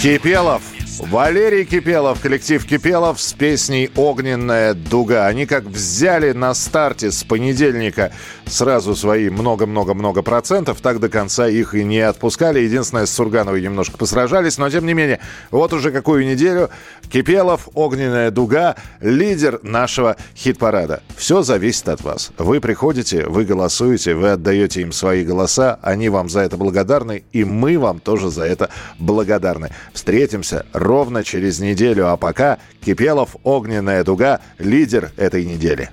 Кипелов. 0.02 0.74
Валерий 1.00 1.66
Кипелов, 1.66 2.22
коллектив 2.22 2.66
Кипелов 2.66 3.20
с 3.20 3.34
песней 3.34 3.92
«Огненная 3.96 4.74
дуга». 4.74 5.28
Они 5.28 5.46
как 5.46 5.66
взяли 5.66 6.32
на 6.32 6.54
старте 6.54 7.12
с 7.12 7.24
понедельника 7.24 8.14
сразу 8.46 8.96
свои 8.96 9.30
много-много-много 9.30 10.22
процентов, 10.22 10.80
так 10.82 11.00
до 11.00 11.10
конца 11.10 11.48
их 11.50 11.76
и 11.76 11.84
не 11.84 12.00
отпускали. 12.00 12.62
Единственное, 12.62 13.06
с 13.06 13.12
Сургановой 13.12 13.62
немножко 13.62 13.98
посражались, 13.98 14.58
но 14.58 14.70
тем 14.70 14.86
не 14.86 14.94
менее, 14.94 15.20
вот 15.52 15.74
уже 15.74 15.92
какую 15.92 16.26
неделю 16.26 16.70
Кипелов, 17.12 17.68
«Огненная 17.74 18.32
дуга», 18.32 18.76
лидер 19.02 19.60
нашего 19.64 20.16
хит-парада. 20.36 21.04
Все 21.18 21.42
зависит 21.44 21.90
от 21.90 22.02
вас. 22.02 22.32
Вы 22.38 22.62
приходите, 22.62 23.26
вы 23.26 23.44
голосуете, 23.44 24.16
вы 24.16 24.30
отдаете 24.30 24.82
им 24.82 24.92
свои 24.92 25.26
голоса, 25.26 25.78
они 25.82 26.08
вам 26.10 26.30
за 26.30 26.42
это 26.42 26.56
благодарны, 26.56 27.24
и 27.34 27.44
мы 27.44 27.78
вам 27.78 28.00
тоже 28.00 28.30
за 28.30 28.44
это 28.44 28.70
благодарны. 28.98 29.72
Встретимся 29.94 30.66
ровно 30.86 31.24
через 31.24 31.60
неделю, 31.60 32.10
а 32.10 32.18
пока 32.18 32.60
Кипелов, 32.84 33.36
«Огненная 33.44 34.03
дуга», 34.03 34.40
лидер 34.60 35.12
этой 35.18 35.45
недели. 35.45 35.90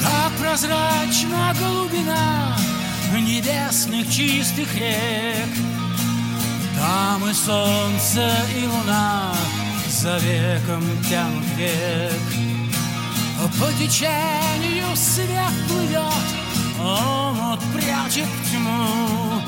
Как 0.00 0.32
прозрачна 0.40 1.54
глубина 1.58 2.56
небесных 3.20 4.10
чистых 4.10 4.74
рек 4.76 5.48
Там 6.76 7.28
и 7.28 7.32
солнце, 7.32 8.30
и 8.54 8.66
луна 8.66 9.34
за 9.88 10.18
веком 10.18 10.82
тянут 11.08 11.44
век 11.56 12.12
По 13.58 13.72
течению 13.72 14.94
свет 14.94 15.52
плывет, 15.68 16.45
он 16.78 17.58
прячет 17.74 18.28
тьму 18.50 19.40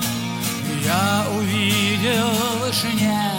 Я 0.85 1.27
увидел 1.37 2.31
в 2.31 2.67
вышине 2.67 3.33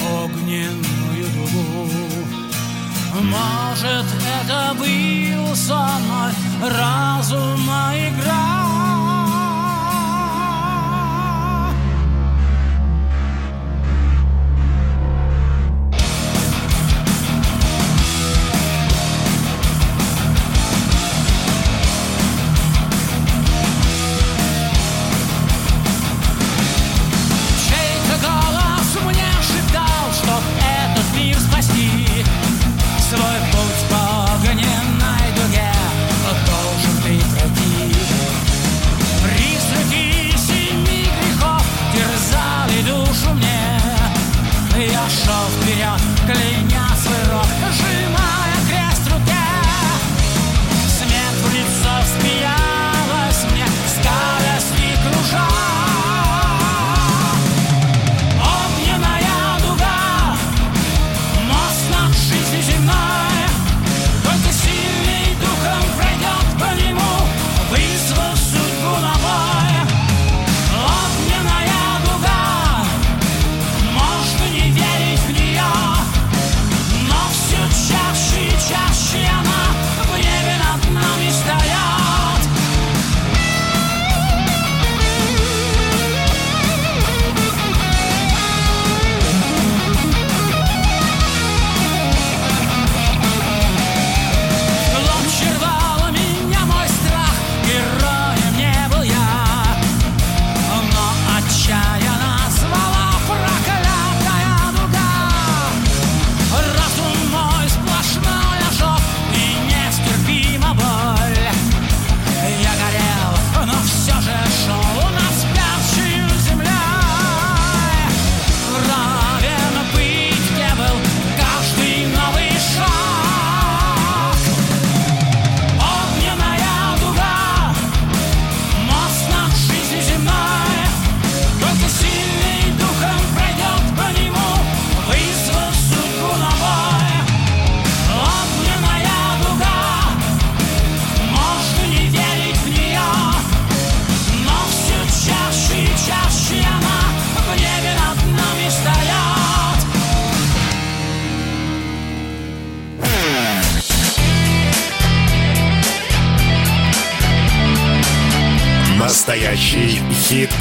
огненную 0.00 1.26
дугу 1.34 2.02
может, 3.20 4.06
это 4.40 4.74
был 4.78 5.54
со 5.54 5.86
мной 6.00 6.32
разума 6.62 7.92
игра? 7.94 8.91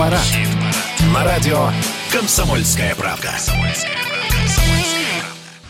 Хит-парад. 0.10 0.19
На 1.14 1.23
радио 1.23 1.69
«Комсомольская 2.11 2.95
правда». 2.95 3.01